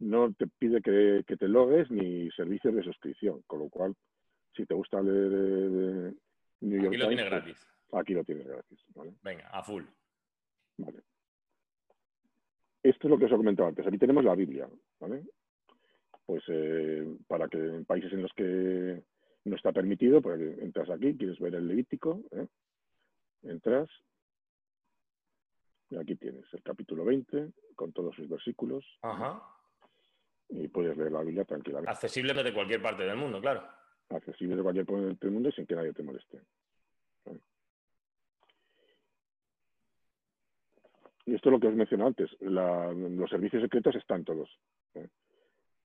no 0.00 0.32
te 0.34 0.46
pide 0.46 0.80
que, 0.80 1.24
que 1.26 1.36
te 1.36 1.48
logues 1.48 1.90
ni 1.90 2.30
servicios 2.30 2.74
de 2.74 2.84
suscripción, 2.84 3.42
con 3.48 3.58
lo 3.58 3.68
cual, 3.68 3.94
si 4.54 4.64
te 4.66 4.74
gusta 4.74 5.00
leer 5.02 5.30
de, 5.30 5.68
de 5.70 6.14
New 6.60 6.80
York 6.82 6.86
Aquí 6.94 6.96
lo 6.96 7.08
tienes 7.08 7.24
pues, 7.28 7.30
gratis. 7.30 7.68
aquí 7.92 8.14
lo 8.14 8.24
tienes 8.24 8.46
gratis. 8.46 8.84
¿vale? 8.94 9.12
Venga, 9.24 9.48
a 9.48 9.62
full. 9.64 9.82
Vale. 10.78 11.02
Esto 12.82 13.06
es 13.06 13.10
lo 13.10 13.18
que 13.18 13.26
os 13.26 13.32
he 13.32 13.36
comentado 13.36 13.68
antes. 13.68 13.86
Aquí 13.86 13.98
tenemos 13.98 14.24
la 14.24 14.34
Biblia, 14.34 14.68
¿vale? 15.00 15.24
Pues 16.24 16.42
eh, 16.48 17.16
para 17.26 17.48
que 17.48 17.58
en 17.58 17.84
países 17.84 18.12
en 18.12 18.22
los 18.22 18.32
que 18.32 19.02
no 19.44 19.56
está 19.56 19.72
permitido, 19.72 20.20
pues 20.22 20.40
entras 20.60 20.90
aquí, 20.90 21.16
quieres 21.16 21.38
ver 21.38 21.54
el 21.54 21.66
Levítico, 21.66 22.22
¿eh? 22.32 22.46
entras, 23.42 23.88
y 25.90 25.96
aquí 25.96 26.16
tienes 26.16 26.44
el 26.52 26.62
capítulo 26.62 27.04
20 27.04 27.50
con 27.74 27.92
todos 27.92 28.14
sus 28.14 28.28
versículos 28.28 28.84
Ajá. 29.02 29.42
y 30.50 30.68
puedes 30.68 30.96
leer 30.98 31.12
la 31.12 31.22
Biblia 31.22 31.44
tranquilamente, 31.44 31.90
Accesible 31.90 32.34
desde 32.34 32.52
cualquier 32.52 32.82
parte 32.82 33.04
del 33.04 33.16
mundo, 33.16 33.40
claro. 33.40 33.66
accesible 34.10 34.56
de 34.56 34.62
cualquier 34.62 34.84
parte 34.86 35.16
del 35.20 35.30
mundo 35.30 35.48
y 35.48 35.52
sin 35.52 35.66
que 35.66 35.74
nadie 35.74 35.92
te 35.94 36.02
moleste. 36.02 36.42
¿vale? 37.24 37.40
Y 41.17 41.17
esto 41.34 41.48
es 41.48 41.52
lo 41.52 41.60
que 41.60 41.68
os 41.68 41.74
mencioné 41.74 42.04
antes. 42.04 42.30
La- 42.40 42.92
los 42.92 43.30
servicios 43.30 43.62
secretos 43.62 43.94
están 43.96 44.24
todos 44.24 44.48
¿eh? 44.94 45.08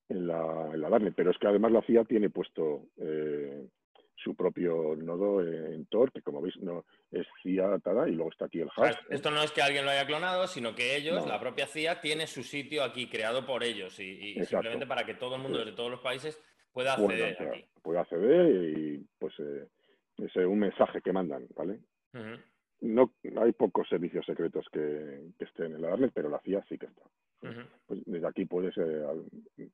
en, 0.09 0.27
la, 0.27 0.71
en 0.73 0.81
la 0.81 0.89
Darknet, 0.89 1.15
pero 1.15 1.31
es 1.31 1.37
que 1.37 1.47
además 1.47 1.71
la 1.71 1.81
CIA 1.81 2.03
tiene 2.05 2.29
puesto 2.29 2.87
eh, 2.97 3.67
su 4.15 4.35
propio 4.35 4.95
nodo 4.95 5.41
en 5.41 5.85
Tor, 5.87 6.11
que 6.11 6.21
como 6.21 6.41
veis 6.41 6.55
no 6.57 6.85
es 7.11 7.25
CIA 7.41 7.73
atada 7.75 8.07
y 8.07 8.13
luego 8.13 8.31
está 8.31 8.45
aquí 8.45 8.59
el 8.61 8.67
O 8.69 8.71
sea, 8.75 8.89
hash. 8.89 8.97
esto 9.09 9.31
no 9.31 9.41
es 9.43 9.51
que 9.51 9.61
alguien 9.61 9.83
lo 9.85 9.91
haya 9.91 10.05
clonado, 10.05 10.47
sino 10.47 10.73
que 10.75 10.95
ellos, 10.95 11.21
No. 11.25 11.27
la 11.31 11.39
propia 11.39 11.65
CIA, 11.67 11.99
tiene 11.99 12.27
su 12.27 12.43
sitio 12.43 12.83
aquí 12.83 13.09
creado 13.09 13.45
por 13.45 13.63
ellos 13.63 13.99
y, 13.99 14.37
y 14.39 14.45
simplemente 14.45 14.85
para 14.87 15.05
que 15.05 15.15
todo 15.15 15.35
el 15.35 15.41
mundo 15.41 15.57
desde 15.59 15.73
todos 15.73 15.91
los 15.91 15.99
países 15.99 16.39
pueda 16.71 16.93
acceder 16.93 17.35
aquí. 17.41 17.65
puede 17.81 17.99
acceder 17.99 18.77
y 18.77 19.05
pues 19.19 19.33
eh, 19.39 19.67
es 20.19 20.35
un 20.37 20.59
mensaje 20.59 21.01
que 21.01 21.11
mandan, 21.11 21.45
¿vale? 21.55 21.79
Ujú. 22.13 22.39
No 22.83 23.11
hay 23.37 23.53
pocos 23.53 23.87
servicios 23.87 24.25
secretos 24.25 24.67
que, 24.71 25.31
estén 25.39 25.73
en 25.75 25.81
la 25.81 25.89
darknet, 25.89 26.11
pero 26.13 26.29
la 26.29 26.39
CIA 26.39 26.63
sí 26.67 26.77
que 26.77 26.87
está. 26.87 27.01
Pues 27.87 28.01
desde 28.05 28.27
aquí 28.27 28.45
puedes 28.45 28.77
eh, 28.77 29.69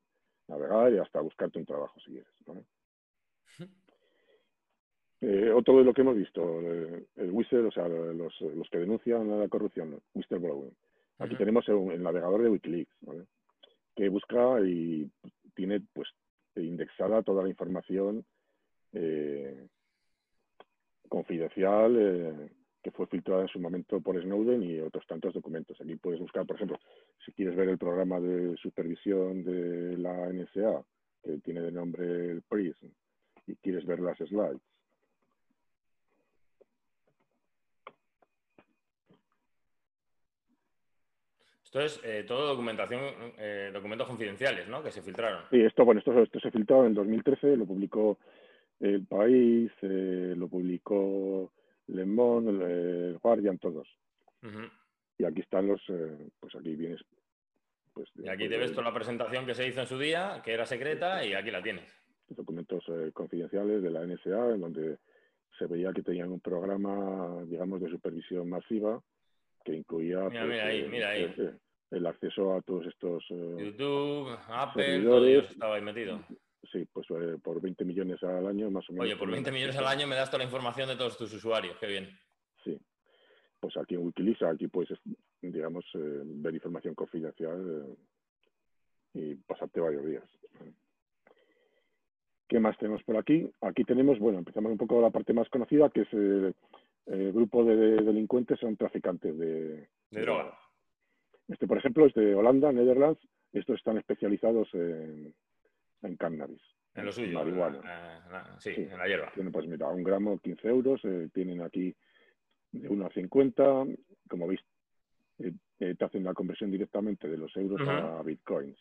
navegar 0.48 0.92
y 0.92 0.98
hasta 0.98 1.20
buscarte 1.20 1.58
un 1.58 1.66
trabajo 1.66 1.98
si 2.00 2.12
quieres. 2.12 2.32
Eh, 5.22 5.50
otro 5.50 5.78
de 5.78 5.84
lo 5.84 5.92
que 5.92 6.00
hemos 6.00 6.16
visto, 6.16 6.60
el, 6.60 7.30
whistle, 7.30 7.66
o 7.66 7.70
sea, 7.70 7.86
los, 7.88 8.34
que 8.70 8.78
denuncian 8.78 9.38
la 9.38 9.48
corrupción, 9.48 10.00
whistleblowing. 10.14 10.74
Aquí 11.18 11.36
tenemos 11.36 11.68
el, 11.68 12.02
navegador 12.02 12.42
de 12.42 12.48
Wikileaks, 12.48 12.96
que 13.94 14.08
busca 14.08 14.60
y 14.62 15.10
tiene 15.54 15.80
pues 15.92 16.08
indexada 16.56 17.22
toda 17.22 17.42
la 17.42 17.50
información 17.50 18.24
eh, 18.92 19.68
confidencial 21.08 21.96
eh, 21.98 22.50
que 22.82 22.90
fue 22.90 23.06
filtrada 23.06 23.42
en 23.42 23.48
su 23.48 23.60
momento 23.60 24.00
por 24.00 24.20
Snowden 24.20 24.62
y 24.62 24.80
otros 24.80 25.06
tantos 25.06 25.34
documentos. 25.34 25.80
Aquí 25.80 25.96
puedes 25.96 26.20
buscar, 26.20 26.46
por 26.46 26.56
ejemplo, 26.56 26.78
si 27.24 27.32
quieres 27.32 27.56
ver 27.56 27.68
el 27.68 27.78
programa 27.78 28.20
de 28.20 28.56
supervisión 28.56 29.44
de 29.44 29.98
la 29.98 30.28
NSA, 30.32 30.82
que 31.22 31.38
tiene 31.38 31.60
de 31.60 31.72
nombre 31.72 32.30
el 32.30 32.42
PRISM, 32.42 32.88
y 33.46 33.56
quieres 33.56 33.84
ver 33.84 34.00
las 34.00 34.18
slides, 34.18 34.60
Esto 41.70 41.80
es 41.82 42.00
eh, 42.02 42.24
todo 42.26 42.48
documentación, 42.48 43.00
eh, 43.38 43.70
documentos 43.72 44.08
confidenciales, 44.08 44.66
¿no? 44.66 44.82
Que 44.82 44.90
se 44.90 45.02
filtraron. 45.02 45.42
Sí, 45.50 45.60
esto, 45.60 45.84
bueno, 45.84 46.00
esto, 46.00 46.20
esto 46.20 46.40
se 46.40 46.50
filtró 46.50 46.84
en 46.84 46.94
2013, 46.94 47.56
lo 47.56 47.64
publicó 47.64 48.18
El 48.80 49.06
País, 49.06 49.70
eh, 49.82 50.34
lo 50.36 50.48
publicó 50.48 51.52
Le 51.92 52.06
Monde, 52.06 52.50
el 52.50 53.18
Guardian, 53.18 53.58
todos. 53.58 53.88
Y 55.18 55.24
aquí 55.24 55.40
están 55.40 55.66
los, 55.66 55.82
pues 56.38 56.54
aquí 56.54 56.74
vienes. 56.76 57.00
Pues, 57.92 58.08
y 58.16 58.28
aquí 58.28 58.48
te 58.48 58.56
ves 58.56 58.70
toda 58.70 58.84
la 58.84 58.94
presentación 58.94 59.44
que 59.44 59.54
se 59.54 59.66
hizo 59.66 59.80
en 59.80 59.86
su 59.86 59.98
día, 59.98 60.40
que 60.44 60.52
era 60.52 60.64
secreta, 60.64 61.24
y 61.24 61.34
aquí 61.34 61.50
la 61.50 61.62
tienes. 61.62 61.92
Documentos 62.28 62.84
confidenciales 63.12 63.82
de 63.82 63.90
la 63.90 64.06
NSA, 64.06 64.54
en 64.54 64.60
donde 64.60 64.98
se 65.58 65.66
veía 65.66 65.92
que 65.92 66.02
tenían 66.02 66.32
un 66.32 66.40
programa, 66.40 67.42
digamos, 67.44 67.82
de 67.82 67.90
supervisión 67.90 68.48
masiva 68.48 69.00
que 69.64 69.74
incluía 69.74 70.28
mira, 70.28 70.46
pues, 70.46 70.62
ahí, 70.62 70.88
mira 70.88 71.10
ahí. 71.10 71.34
Eh, 71.36 71.52
el, 71.90 72.06
acceso 72.06 72.54
a 72.54 72.62
todos 72.62 72.86
estos 72.86 73.24
eh, 73.30 73.56
YouTube, 73.58 74.38
Apple, 74.48 75.02
todo 75.02 75.24
Dios 75.24 75.50
estaba 75.50 75.76
ahí 75.76 75.82
metido. 75.82 76.24
Sí, 76.70 76.86
pues 76.92 77.06
eh, 77.10 77.38
por 77.42 77.60
20 77.60 77.84
millones 77.84 78.22
al 78.22 78.46
año 78.46 78.70
más 78.70 78.88
o 78.88 78.92
menos. 78.92 79.06
Oye, 79.06 79.16
por 79.16 79.30
20 79.30 79.50
millones 79.50 79.76
al 79.76 79.86
año 79.86 80.06
me 80.06 80.16
das 80.16 80.30
toda 80.30 80.38
la 80.38 80.44
información 80.44 80.88
de 80.88 80.96
todos 80.96 81.16
tus 81.16 81.32
usuarios, 81.32 81.76
qué 81.78 81.86
bien. 81.86 82.18
Sí, 82.62 82.78
pues 83.58 83.76
aquí 83.76 83.94
en 83.94 84.02
Wikileaks, 84.02 84.42
aquí 84.42 84.68
puedes, 84.68 84.98
digamos, 85.40 85.84
ver 85.94 86.54
información 86.54 86.94
confidencial 86.94 87.96
y 89.14 89.34
pasarte 89.36 89.80
varios 89.80 90.04
días. 90.04 90.24
¿Qué 92.46 92.60
más 92.60 92.76
tenemos 92.78 93.02
por 93.04 93.16
aquí? 93.16 93.50
Aquí 93.62 93.84
tenemos, 93.84 94.18
bueno, 94.18 94.38
empezamos 94.38 94.72
un 94.72 94.78
poco 94.78 95.00
la 95.00 95.10
parte 95.10 95.32
más 95.32 95.48
conocida, 95.48 95.88
que 95.90 96.02
es 96.02 96.12
el 96.12 97.32
grupo 97.32 97.64
de 97.64 97.76
delincuentes 97.76 98.58
son 98.60 98.76
traficantes 98.76 99.36
de, 99.36 99.88
droga. 100.10 100.56
Este, 101.48 101.66
por 101.66 101.78
ejemplo, 101.78 102.06
es 102.06 102.14
de 102.14 102.34
Holanda, 102.34 102.70
Netherlands. 102.72 103.20
Estos 103.52 103.78
están 103.78 103.98
especializados 103.98 104.68
en, 104.74 105.34
en 106.02 106.16
cannabis. 106.16 106.62
En 106.94 107.06
lo 107.06 107.12
suyo. 107.12 107.38
Marihuana. 107.38 108.56
sí, 108.58 108.70
en 108.76 108.98
la 108.98 109.06
hierba. 109.06 109.30
Tienen, 109.32 109.52
pues 109.52 109.66
mira, 109.66 109.88
un 109.88 110.02
gramo, 110.02 110.38
15 110.38 110.68
euros. 110.68 111.00
Eh, 111.04 111.28
tienen 111.32 111.62
aquí 111.62 111.94
de 112.72 112.88
1 112.88 113.06
a 113.06 113.10
50. 113.10 113.62
Como 114.28 114.46
veis, 114.46 114.60
eh, 115.38 115.52
eh, 115.78 115.94
te 115.94 116.04
hacen 116.04 116.24
la 116.24 116.34
conversión 116.34 116.70
directamente 116.70 117.28
de 117.28 117.38
los 117.38 117.56
euros 117.56 117.80
a 117.88 118.22
bitcoins. 118.22 118.78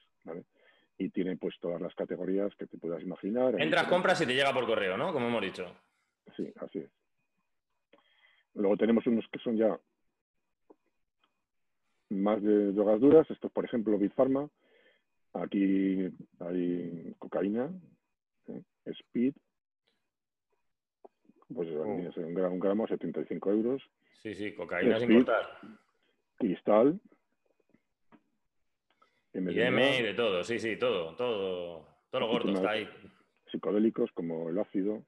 Y 0.97 1.09
tienen 1.09 1.37
pues 1.37 1.55
todas 1.59 1.79
las 1.79 1.93
categorías 1.95 2.53
que 2.55 2.67
te 2.67 2.77
puedas 2.77 3.01
imaginar. 3.01 3.59
Entras, 3.61 3.87
compras 3.87 4.21
y 4.21 4.25
te 4.25 4.33
llega 4.33 4.53
por 4.53 4.65
correo, 4.65 4.97
¿no? 4.97 5.13
Como 5.13 5.27
hemos 5.27 5.41
dicho. 5.41 5.65
Sí, 6.35 6.51
así 6.59 6.79
es. 6.79 6.89
Luego 8.55 8.75
tenemos 8.75 9.05
unos 9.07 9.25
que 9.31 9.39
son 9.39 9.55
ya 9.55 9.79
más 12.09 12.41
de 12.41 12.71
drogas 12.73 12.99
duras. 12.99 13.29
Esto 13.29 13.49
por 13.49 13.65
ejemplo, 13.65 13.97
Big 13.97 14.13
Pharma. 14.13 14.49
Aquí 15.33 16.09
hay 16.39 17.15
cocaína, 17.19 17.69
¿eh? 18.47 18.61
speed. 18.85 19.33
Pues 21.53 21.69
oh. 21.69 21.83
un, 21.83 22.33
gramo, 22.33 22.53
un 22.53 22.59
gramo, 22.59 22.87
75 22.87 23.51
euros. 23.51 23.81
Sí, 24.21 24.33
sí, 24.35 24.53
cocaína 24.53 24.99
sin 24.99 25.13
cortar. 25.13 25.59
Cristal. 26.37 26.99
MDMA 29.33 29.97
y 29.97 30.03
de 30.03 30.13
todo, 30.15 30.43
sí, 30.43 30.57
sí, 30.57 30.77
todo, 30.77 31.15
todo, 31.15 31.87
todo 32.09 32.21
lo 32.21 32.27
gordo 32.27 32.51
está 32.51 32.71
ahí. 32.71 32.87
Psicodélicos 33.51 34.11
como 34.13 34.49
el 34.49 34.57
ácido, 34.57 35.05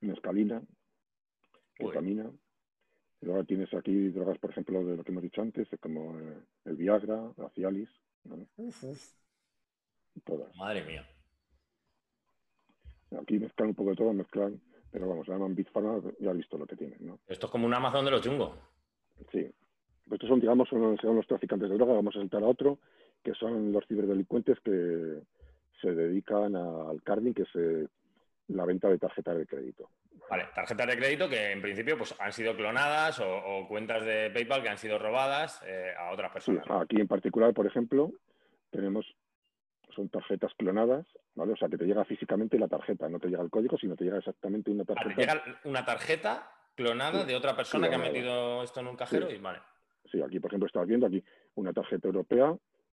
mescalina, 0.00 0.62
ketamina. 1.74 2.30
Luego 3.22 3.44
tienes 3.44 3.72
aquí 3.74 4.08
drogas, 4.08 4.38
por 4.38 4.50
ejemplo, 4.50 4.84
de 4.84 4.96
lo 4.96 5.04
que 5.04 5.10
hemos 5.10 5.22
dicho 5.22 5.42
antes, 5.42 5.68
como 5.80 6.18
eh, 6.18 6.38
el 6.64 6.76
Viagra, 6.76 7.32
la 7.36 7.50
Cialis. 7.50 7.90
Todas. 10.24 10.54
Madre 10.56 10.84
mía. 10.84 11.06
Aquí 13.20 13.38
mezclan 13.38 13.70
un 13.70 13.74
poco 13.74 13.90
de 13.90 13.96
todo, 13.96 14.12
mezclan, 14.12 14.60
pero 14.90 15.08
vamos, 15.08 15.26
llaman 15.26 15.54
Big 15.54 15.70
Pharma, 15.70 16.00
ya 16.20 16.30
has 16.30 16.36
visto 16.36 16.56
lo 16.58 16.66
que 16.66 16.76
tienen, 16.76 16.98
¿no? 17.00 17.18
Esto 17.26 17.46
es 17.46 17.52
como 17.52 17.66
un 17.66 17.74
Amazon 17.74 18.04
de 18.04 18.10
los 18.10 18.20
chungos. 18.20 18.52
Sí. 19.32 19.50
Estos 20.10 20.28
son, 20.28 20.40
digamos, 20.40 20.68
son, 20.68 20.96
los 21.16 21.26
traficantes 21.26 21.68
de 21.68 21.76
droga, 21.76 21.94
vamos 21.94 22.14
a 22.16 22.18
saltar 22.18 22.42
a 22.42 22.46
otro, 22.46 22.78
que 23.22 23.34
son 23.34 23.72
los 23.72 23.86
ciberdelincuentes 23.86 24.58
que 24.60 25.22
se 25.80 25.94
dedican 25.94 26.56
al 26.56 27.02
carding, 27.02 27.32
que 27.32 27.42
es 27.42 27.48
eh, 27.54 27.86
la 28.48 28.64
venta 28.64 28.88
de 28.88 28.98
tarjetas 28.98 29.38
de 29.38 29.46
crédito. 29.46 29.88
Vale, 30.28 30.46
tarjetas 30.54 30.86
de 30.86 30.96
crédito 30.96 31.28
que 31.28 31.52
en 31.52 31.62
principio 31.62 31.96
pues, 31.96 32.14
han 32.18 32.32
sido 32.32 32.56
clonadas 32.56 33.20
o, 33.20 33.66
cuentas 33.68 34.04
de 34.04 34.30
PayPal 34.30 34.62
que 34.62 34.68
han 34.68 34.78
sido 34.78 34.98
robadas 34.98 35.62
eh, 35.66 35.92
a 35.98 36.12
otras 36.12 36.32
personas. 36.32 36.64
aquí 36.70 37.00
en 37.00 37.08
particular, 37.08 37.52
por 37.54 37.66
ejemplo, 37.66 38.12
tenemos, 38.70 39.06
son 39.94 40.08
tarjetas 40.08 40.52
clonadas, 40.56 41.06
¿vale? 41.34 41.52
O 41.52 41.56
sea, 41.56 41.68
que 41.68 41.78
te 41.78 41.84
llega 41.84 42.04
físicamente 42.04 42.58
la 42.58 42.68
tarjeta, 42.68 43.08
no 43.08 43.18
te 43.18 43.28
llega 43.28 43.42
el 43.42 43.50
código, 43.50 43.76
sino 43.78 43.96
te 43.96 44.04
llega 44.04 44.18
exactamente 44.18 44.70
una 44.70 44.84
tarjeta. 44.84 45.14
te 45.14 45.20
llega 45.20 45.60
una 45.64 45.84
tarjeta 45.84 46.50
clonada 46.74 47.24
de 47.24 47.36
otra 47.36 47.54
persona 47.56 47.88
que 47.88 47.94
ha 47.94 47.98
metido 47.98 48.62
esto 48.62 48.80
en 48.80 48.88
un 48.88 48.96
cajero 48.96 49.30
y 49.30 49.38
vale. 49.38 49.60
Sí, 50.10 50.20
aquí, 50.22 50.40
por 50.40 50.50
ejemplo, 50.50 50.66
estás 50.66 50.86
viendo 50.86 51.06
aquí 51.06 51.22
una 51.54 51.72
tarjeta 51.72 52.08
europea 52.08 52.56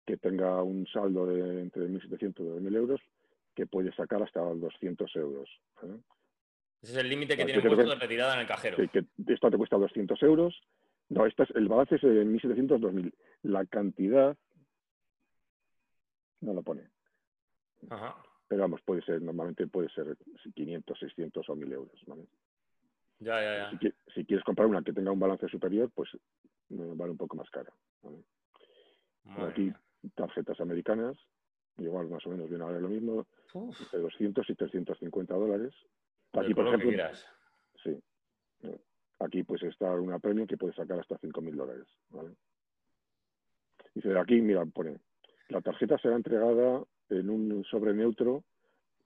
que 0.06 0.16
tenga 0.16 0.62
un 0.62 0.86
saldo 0.86 1.26
de 1.26 1.62
entre 1.62 1.88
1.700 1.88 2.18
y 2.20 2.64
2.000 2.64 2.76
euros 2.76 3.00
que 3.54 3.66
puede 3.66 3.92
sacar 3.94 4.22
hasta 4.22 4.40
200 4.40 5.16
euros. 5.16 5.48
Ese 6.82 6.92
es 6.92 6.96
el 6.96 7.08
límite 7.08 7.36
que 7.36 7.44
tiene 7.44 7.60
puesto 7.60 7.90
de 7.90 7.94
retirada 7.96 8.34
en 8.34 8.40
el 8.40 8.46
cajero. 8.46 8.76
Sí, 8.76 8.88
que 8.88 9.04
esto 9.32 9.50
te 9.50 9.56
cuesta 9.56 9.76
200 9.76 10.22
euros. 10.22 10.60
No, 11.08 11.26
esta 11.26 11.42
es, 11.42 11.50
el 11.50 11.68
balance 11.68 11.96
es 11.96 12.02
de 12.02 12.24
1.700, 12.24 12.78
2.000. 12.78 13.12
La 13.42 13.66
cantidad 13.66 14.36
no 16.40 16.54
lo 16.54 16.62
pone. 16.62 16.88
Ajá. 17.88 18.16
Pero 18.48 18.62
vamos, 18.62 18.80
puede 18.82 19.02
ser, 19.02 19.22
normalmente 19.22 19.66
puede 19.66 19.88
ser 19.90 20.16
500, 20.54 20.98
600 20.98 21.48
o 21.48 21.54
1.000 21.54 21.72
euros. 21.72 22.02
¿vale? 22.06 22.26
Ya, 23.20 23.40
ya, 23.40 23.70
ya. 23.70 23.92
Si, 24.14 24.24
quieres 24.24 24.44
comprar 24.44 24.66
una 24.66 24.82
que 24.82 24.92
tenga 24.92 25.12
un 25.12 25.20
balance 25.20 25.46
superior, 25.48 25.90
pues 25.94 26.10
vale 26.68 27.12
un 27.12 27.16
poco 27.16 27.36
más 27.36 27.48
cara. 27.50 27.72
Aquí 29.36 29.72
tarjetas 30.14 30.60
americanas, 30.60 31.16
igual 31.78 32.08
más 32.08 32.26
o 32.26 32.30
menos 32.30 32.48
viene 32.48 32.64
a 32.64 32.68
ver 32.68 32.82
lo 32.82 32.88
mismo, 32.88 33.26
de 33.92 33.98
200 33.98 34.48
y 34.48 34.54
350 34.54 35.34
dólares. 35.34 35.74
Aquí, 36.32 36.54
por 36.54 36.66
ejemplo, 36.66 36.90
sí. 37.84 38.02
Aquí 39.20 39.42
pues 39.42 39.62
está 39.62 39.92
una 39.94 40.18
premium 40.18 40.46
que 40.46 40.56
puede 40.56 40.72
sacar 40.72 40.98
hasta 40.98 41.18
5.000 41.18 41.54
dólares. 41.54 41.86
¿vale? 42.08 42.34
Dice, 43.94 44.18
aquí, 44.18 44.40
mira, 44.40 44.64
pone, 44.64 44.98
la 45.50 45.60
tarjeta 45.60 45.98
será 45.98 46.16
entregada 46.16 46.82
en 47.10 47.30
un 47.30 47.64
sobre 47.64 47.92
neutro 47.92 48.44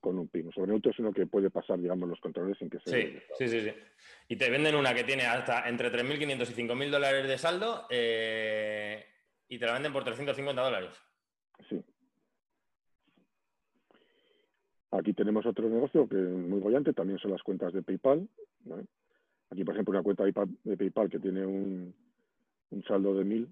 con 0.01 0.19
un 0.19 0.29
PIN. 0.29 0.47
Un 0.47 0.53
sobre 0.53 0.71
neutro 0.71 0.91
es 0.93 0.99
uno 0.99 1.13
que 1.13 1.27
puede 1.27 1.51
pasar, 1.51 1.79
digamos, 1.79 2.09
los 2.09 2.21
controles 2.21 2.59
sin 2.59 2.69
que 2.69 2.79
se... 2.81 2.91
Sí, 2.91 3.19
sí, 3.39 3.49
sí, 3.49 3.61
sí. 3.63 3.73
Y 4.29 4.37
te 4.37 4.51
venden 4.51 4.75
una 4.75 4.95
que 4.95 5.05
tiene 5.05 5.25
hasta 5.25 5.69
entre 5.69 5.91
3.500 5.91 6.51
y 6.51 6.69
5.000 6.69 6.91
dólares 6.91 7.27
de 7.27 7.39
saldo 7.39 7.87
eh, 7.91 9.05
y 9.49 9.59
te 9.59 9.67
la 9.67 9.73
venden 9.73 9.93
por 9.93 10.05
350 10.05 10.63
dólares. 10.63 10.91
Sí. 11.69 11.83
Aquí 14.91 15.13
tenemos 15.13 15.45
otro 15.45 15.69
negocio 15.69 16.09
que 16.09 16.17
es 16.17 16.29
muy 16.29 16.61
bollante, 16.61 16.93
también 16.93 17.19
son 17.19 17.33
las 17.33 17.43
cuentas 17.43 17.73
de 17.73 17.83
PayPal. 17.83 18.29
Aquí, 19.51 19.65
por 19.65 19.75
ejemplo, 19.75 19.93
una 19.93 20.03
cuenta 20.03 20.25
de 20.25 20.77
PayPal 20.77 21.11
que 21.11 21.19
tiene 21.19 21.45
un, 21.45 21.95
saldo 22.87 23.15
de 23.15 23.25
1.000, 23.25 23.49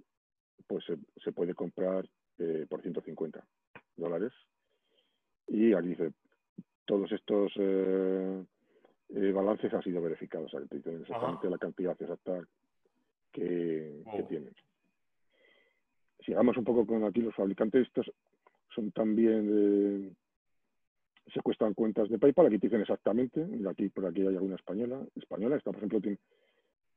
pues 0.66 0.84
se, 0.84 1.32
puede 1.32 1.54
comprar 1.54 2.08
eh, 2.38 2.66
por 2.68 2.82
150 2.82 3.44
dólares. 3.96 4.32
Y 5.48 5.72
aquí 5.74 5.88
dice, 5.88 6.12
todos 6.86 7.10
estos 7.12 7.52
eh, 7.56 8.44
eh, 9.10 9.32
balances 9.32 9.72
han 9.74 9.82
sido 9.82 10.00
verificados. 10.02 10.52
O 10.54 10.58
sea, 10.58 10.66
exactamente 10.70 11.50
la 11.50 11.58
cantidad 11.58 11.96
exacta 12.00 12.40
que, 13.32 14.02
que 14.04 14.22
Oh. 14.22 14.26
tienen. 14.28 14.54
Sigamos 16.24 16.56
un 16.56 16.64
poco 16.64 16.86
con 16.86 17.04
aquí 17.04 17.20
los 17.20 17.34
fabricantes. 17.34 17.86
Estos 17.86 18.10
son 18.74 18.92
también 18.92 19.48
eh, 19.52 20.12
secuestran 21.34 21.74
cuentas 21.74 22.08
de 22.08 22.18
PayPal. 22.18 22.46
Aquí 22.46 22.58
te 22.58 22.68
dicen 22.68 22.80
exactamente. 22.82 23.44
Aquí 23.68 23.88
por 23.88 24.06
aquí 24.06 24.20
hay 24.22 24.28
alguna 24.28 24.54
española. 24.56 25.04
Española, 25.16 25.56
esta 25.56 25.70
por 25.70 25.78
ejemplo 25.78 26.00
tiene 26.00 26.18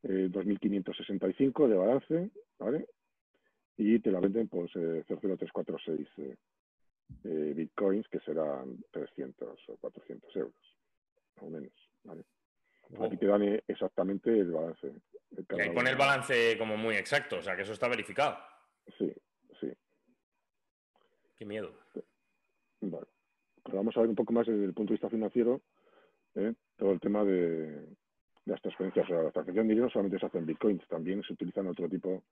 eh, 0.04 0.28
2.565 0.30 1.68
de 1.68 1.76
balance, 1.76 2.30
¿vale? 2.58 2.86
Y 3.76 3.98
te 3.98 4.10
la 4.10 4.20
venden 4.20 4.48
pues 4.48 4.70
eh, 4.74 5.04
00346 5.06 6.08
eh, 6.18 6.36
eh, 7.24 7.52
bitcoins, 7.54 8.08
que 8.08 8.20
serán 8.20 8.78
300 8.90 9.58
o 9.68 9.76
400 9.76 10.36
euros, 10.36 10.54
más 11.36 11.44
o 11.44 11.50
menos, 11.50 11.72
¿vale? 12.04 12.24
Aquí 13.00 13.16
te 13.16 13.26
dan 13.26 13.42
eh, 13.42 13.62
exactamente 13.66 14.30
el 14.30 14.52
balance. 14.52 14.92
Y 15.30 15.60
ahí 15.60 15.70
pone 15.70 15.90
el 15.90 15.96
balance 15.96 16.56
como 16.56 16.76
muy 16.76 16.94
exacto, 16.96 17.38
o 17.38 17.42
sea 17.42 17.56
que 17.56 17.62
eso 17.62 17.72
está 17.72 17.88
verificado. 17.88 18.36
Sí, 18.96 19.12
sí. 19.60 19.72
Qué 21.36 21.44
miedo. 21.44 21.72
Vale. 22.80 23.06
Ahora 23.64 23.78
vamos 23.78 23.96
a 23.96 24.00
ver 24.00 24.10
un 24.10 24.14
poco 24.14 24.32
más 24.32 24.46
desde 24.46 24.64
el 24.64 24.72
punto 24.72 24.92
de 24.92 24.94
vista 24.94 25.10
financiero 25.10 25.60
¿eh? 26.36 26.54
todo 26.76 26.92
el 26.92 27.00
tema 27.00 27.24
de, 27.24 27.88
las 28.44 28.60
transferencias. 28.62 29.04
O 29.06 29.08
sea, 29.08 29.22
las 29.22 29.32
transferencias 29.32 29.66
de 29.66 29.74
dinero 29.74 29.90
solamente 29.90 30.18
se 30.18 30.26
hacen 30.26 30.40
en 30.40 30.46
bitcoins, 30.46 30.88
también 30.88 31.22
se 31.22 31.32
utilizan 31.32 31.66
otro 31.66 31.88
tipo 31.88 32.08
de 32.08 32.22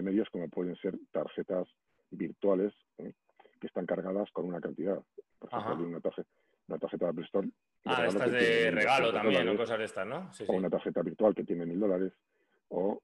medios 0.00 0.30
como 0.30 0.48
pueden 0.48 0.76
ser 0.76 0.96
tarjetas 1.10 1.68
virtuales 2.10 2.72
¿eh? 2.98 3.12
que 3.60 3.66
están 3.66 3.84
cargadas 3.84 4.30
con 4.32 4.46
una 4.46 4.60
cantidad. 4.60 4.98
Por 5.38 5.50
ejemplo, 5.52 5.86
una, 5.86 6.00
tarjeta, 6.00 6.28
una 6.68 6.78
tarjeta 6.78 7.04
de 7.06 7.10
Apple 7.10 7.24
Store 7.24 7.46
de 7.46 7.52
Ah, 7.84 8.06
estas 8.06 8.30
de 8.30 8.70
1.200 8.70 8.74
regalo 8.74 9.12
también, 9.12 9.48
o 9.48 9.56
cosas 9.56 9.78
de 9.78 9.84
estas, 9.84 10.06
¿no? 10.06 10.32
Sí, 10.32 10.44
o 10.44 10.46
sí. 10.46 10.52
una 10.56 10.70
tarjeta 10.70 11.02
virtual 11.02 11.34
que 11.34 11.42
tiene 11.44 11.66
mil 11.66 11.80
dólares, 11.80 12.12
o 12.68 13.02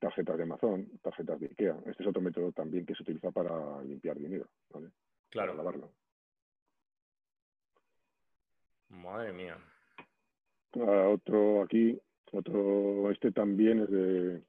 tarjetas 0.00 0.36
de 0.36 0.42
Amazon, 0.42 0.90
tarjetas 1.00 1.38
de 1.40 1.46
IKEA. 1.46 1.76
Este 1.86 2.02
es 2.02 2.08
otro 2.08 2.20
método 2.20 2.50
también 2.52 2.84
que 2.84 2.94
se 2.96 3.02
utiliza 3.04 3.30
para 3.30 3.80
limpiar 3.84 4.18
dinero, 4.18 4.48
¿vale? 4.70 4.88
Para 4.88 5.30
Claro. 5.30 5.54
lavarlo. 5.54 5.92
Madre 8.88 9.32
mía. 9.32 9.56
Ah, 10.74 11.08
otro 11.08 11.62
aquí, 11.62 11.98
otro, 12.32 13.10
este 13.10 13.30
también 13.32 13.80
es 13.80 13.90
de, 13.90 14.42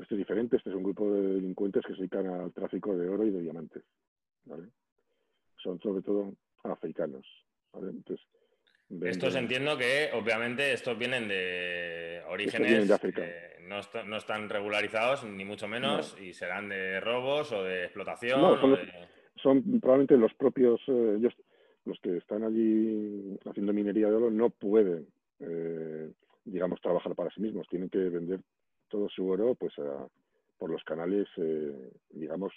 este 0.00 0.14
es 0.14 0.18
diferente, 0.18 0.56
este 0.56 0.70
es 0.70 0.76
un 0.76 0.82
grupo 0.82 1.12
de 1.12 1.22
delincuentes 1.34 1.82
que 1.84 1.92
se 1.94 1.98
dedican 2.00 2.26
al 2.26 2.52
tráfico 2.52 2.96
de 2.96 3.08
oro 3.08 3.24
y 3.24 3.30
de 3.30 3.40
diamantes, 3.40 3.82
¿vale? 4.44 4.64
Son 5.62 5.80
sobre 5.80 6.02
todo 6.02 6.34
africanos, 6.64 7.26
¿vale? 7.72 7.90
Entonces, 7.90 8.26
Estos 9.02 9.34
entiendo 9.34 9.76
que, 9.76 10.10
obviamente, 10.14 10.72
estos 10.72 10.96
vienen 10.96 11.26
de 11.26 12.22
orígenes 12.28 12.68
vienen 12.68 12.86
de 12.88 12.94
África. 12.94 13.20
que 13.22 13.62
no, 13.66 13.80
est- 13.80 14.04
no 14.06 14.16
están 14.16 14.48
regularizados, 14.48 15.24
ni 15.24 15.44
mucho 15.44 15.66
menos, 15.66 16.16
y 16.20 16.32
serán 16.32 16.68
de 16.68 17.00
robos 17.00 17.50
o 17.52 17.64
de 17.64 17.84
explotación. 17.86 18.40
No, 18.40 18.54
son 18.60 18.64
o 18.72 18.76
los- 18.76 18.86
de- 18.86 18.92
son 19.42 19.80
probablemente 19.80 20.16
los 20.16 20.32
propios, 20.34 20.80
eh, 20.86 21.16
ellos, 21.18 21.34
los 21.84 21.98
que 22.00 22.16
están 22.18 22.44
allí 22.44 23.36
haciendo 23.44 23.72
minería 23.72 24.08
de 24.08 24.14
oro, 24.14 24.30
no 24.30 24.50
pueden, 24.50 25.08
eh, 25.40 26.12
digamos, 26.44 26.80
trabajar 26.80 27.14
para 27.16 27.30
sí 27.30 27.40
mismos. 27.40 27.66
Tienen 27.68 27.88
que 27.90 27.98
vender 27.98 28.38
todo 28.88 29.08
su 29.08 29.28
oro, 29.28 29.54
pues, 29.54 29.78
a- 29.78 30.08
por 30.58 30.70
los 30.70 30.82
canales, 30.84 31.26
eh, 31.36 31.92
digamos, 32.10 32.52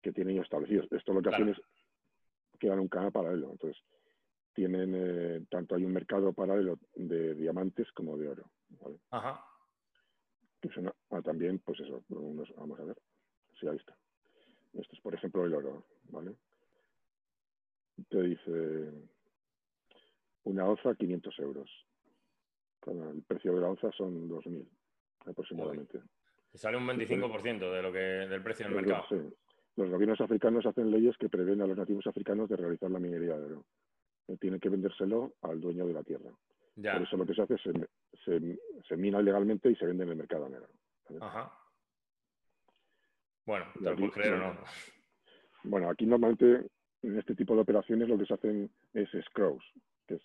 que 0.00 0.12
tienen 0.12 0.38
establecidos. 0.38 0.90
Esto 0.90 1.12
lo 1.12 1.20
que 1.20 1.28
Claro. 1.28 1.44
hacen 1.44 1.54
es 1.54 2.58
crear 2.58 2.78
un 2.80 2.88
canal 2.88 3.12
paralelo. 3.12 3.50
Entonces, 3.52 3.82
tienen, 4.54 4.92
eh, 4.94 5.46
tanto 5.50 5.74
hay 5.74 5.84
un 5.84 5.92
mercado 5.92 6.32
paralelo 6.32 6.78
de 6.94 7.34
diamantes 7.34 7.90
como 7.92 8.16
de 8.16 8.28
oro. 8.28 8.50
¿vale? 8.80 8.98
Ajá. 9.10 9.44
que 10.60 10.68
son 10.70 10.86
ah, 11.10 11.22
también, 11.22 11.58
pues 11.58 11.80
eso, 11.80 12.04
unos- 12.10 12.54
vamos 12.56 12.78
a 12.78 12.84
ver, 12.84 12.96
sí, 13.58 13.66
ahí 13.66 13.76
está. 13.76 13.96
Esto 14.74 14.94
es, 14.94 15.00
por 15.00 15.12
ejemplo, 15.12 15.44
el 15.44 15.54
oro, 15.54 15.84
¿vale? 16.04 16.36
Te 18.08 18.22
dice 18.22 18.92
una 20.44 20.64
onza 20.68 20.94
500 20.94 21.36
euros. 21.40 21.68
El 22.86 23.22
precio 23.24 23.54
de 23.54 23.60
la 23.60 23.70
onza 23.70 23.90
son 23.92 24.28
2.000 24.28 24.68
aproximadamente. 25.26 26.00
Y 26.52 26.58
sale 26.58 26.76
un 26.76 26.86
25% 26.86 27.72
de 27.72 27.82
lo 27.82 27.92
que, 27.92 27.98
del 27.98 28.42
precio 28.42 28.66
del 28.66 28.74
mercado. 28.74 29.04
sí. 29.08 29.16
Los 29.74 29.88
gobiernos 29.88 30.20
africanos 30.20 30.66
hacen 30.66 30.90
leyes 30.90 31.16
que 31.16 31.30
prevén 31.30 31.62
a 31.62 31.66
los 31.66 31.78
nativos 31.78 32.06
africanos 32.06 32.48
de 32.50 32.56
realizar 32.56 32.90
la 32.90 32.98
minería 32.98 33.38
de 33.38 33.46
oro. 33.46 33.64
Eh, 34.28 34.36
Tienen 34.38 34.60
que 34.60 34.68
vendérselo 34.68 35.32
al 35.40 35.60
dueño 35.62 35.86
de 35.86 35.94
la 35.94 36.02
tierra. 36.02 36.30
Ya. 36.76 36.92
Por 36.94 37.02
eso 37.02 37.16
lo 37.16 37.26
que 37.26 37.34
se 37.34 37.42
hace 37.42 37.54
es 37.54 37.62
se, 37.62 37.72
se, 38.22 38.58
se 38.86 38.96
mina 38.98 39.20
ilegalmente 39.20 39.70
y 39.70 39.76
se 39.76 39.86
vende 39.86 40.04
en 40.04 40.10
el 40.10 40.16
mercado 40.16 40.48
negro. 40.48 40.68
¿vale? 41.08 41.18
Ajá. 41.22 41.52
Bueno, 43.46 43.66
te 43.74 43.80
lo 43.80 43.96
puedes 43.96 44.12
creer 44.12 44.34
o 44.34 44.38
no. 44.38 44.60
Bueno, 45.64 45.88
aquí 45.88 46.06
normalmente 46.06 46.68
en 47.02 47.18
este 47.18 47.34
tipo 47.34 47.54
de 47.54 47.62
operaciones 47.62 48.08
lo 48.08 48.18
que 48.18 48.26
se 48.26 48.34
hacen 48.34 48.70
es 48.92 49.08
scrows, 49.26 49.64
que 50.06 50.14
es 50.14 50.22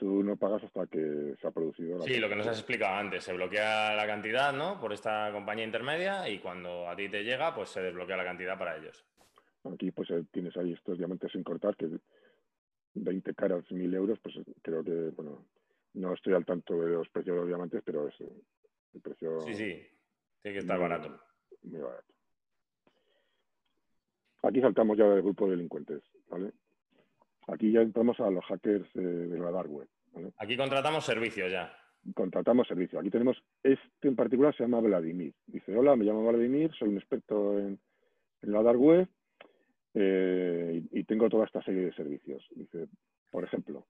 tú 0.00 0.22
no 0.24 0.34
pagas 0.36 0.64
hasta 0.64 0.86
que 0.86 1.34
se 1.38 1.46
ha 1.46 1.50
producido 1.50 1.98
la 1.98 2.04
Sí, 2.06 2.16
lo 2.18 2.26
que 2.30 2.34
nos 2.34 2.46
has 2.46 2.56
explicado 2.56 2.94
antes, 2.96 3.22
se 3.22 3.34
bloquea 3.34 3.94
la 3.94 4.06
cantidad, 4.06 4.50
¿no? 4.50 4.80
Por 4.80 4.94
esta 4.94 5.30
compañía 5.30 5.66
intermedia 5.66 6.26
y 6.26 6.38
cuando 6.38 6.88
a 6.88 6.96
ti 6.96 7.10
te 7.10 7.22
llega, 7.22 7.54
pues 7.54 7.68
se 7.68 7.82
desbloquea 7.82 8.16
la 8.16 8.24
cantidad 8.24 8.58
para 8.58 8.78
ellos. 8.78 9.04
Aquí 9.70 9.90
pues 9.90 10.08
eh, 10.10 10.24
tienes 10.32 10.56
ahí 10.56 10.72
estos 10.72 10.96
diamantes 10.96 11.30
sin 11.32 11.44
cortar, 11.44 11.76
que 11.76 11.86
20 12.94 13.34
caras, 13.34 13.70
1000 13.70 13.92
euros, 13.92 14.18
pues 14.20 14.36
creo 14.62 14.82
que, 14.82 14.90
bueno, 15.14 15.44
no 15.92 16.14
estoy 16.14 16.32
al 16.32 16.46
tanto 16.46 16.80
de 16.80 16.92
los 16.92 17.08
precios 17.10 17.34
de 17.34 17.40
los 17.40 17.48
diamantes, 17.48 17.82
pero 17.84 18.08
es 18.08 18.18
eh, 18.22 18.32
el 18.94 19.00
precio 19.02 19.38
Sí, 19.42 19.54
sí, 19.54 19.86
tiene 20.40 20.54
que 20.54 20.58
estar 20.60 20.78
muy- 20.78 20.88
barato. 20.88 21.20
muy 21.64 21.80
barato. 21.80 22.14
Aquí 24.44 24.62
saltamos 24.62 24.96
ya 24.96 25.04
del 25.04 25.20
grupo 25.20 25.44
de 25.44 25.50
delincuentes, 25.56 26.02
¿vale? 26.30 26.52
Aquí 27.48 27.72
ya 27.72 27.80
entramos 27.82 28.18
a 28.20 28.30
los 28.30 28.44
hackers 28.44 28.86
eh, 28.96 29.00
de 29.00 29.38
la 29.38 29.50
dark 29.50 29.70
web, 29.70 29.88
¿vale? 30.12 30.32
Aquí 30.38 30.56
contratamos 30.56 31.04
servicios 31.04 31.50
ya. 31.50 31.72
contratamos 32.14 32.66
servicio. 32.68 32.98
Aquí 33.00 33.10
tenemos, 33.10 33.42
este 33.62 34.08
en 34.08 34.16
particular 34.16 34.54
se 34.56 34.62
llama 34.64 34.80
Vladimir. 34.80 35.34
Dice, 35.46 35.76
hola, 35.76 35.96
me 35.96 36.04
llamo 36.04 36.26
Vladimir, 36.28 36.70
soy 36.78 36.88
un 36.90 36.96
experto 36.98 37.58
en, 37.58 37.78
en 38.42 38.52
la 38.52 38.62
dark 38.62 38.80
web 38.80 39.08
eh, 39.94 40.82
y, 40.92 41.00
y 41.00 41.04
tengo 41.04 41.28
toda 41.28 41.44
esta 41.46 41.62
serie 41.62 41.86
de 41.86 41.92
servicios. 41.94 42.46
Dice, 42.54 42.86
por 43.30 43.44
ejemplo, 43.44 43.86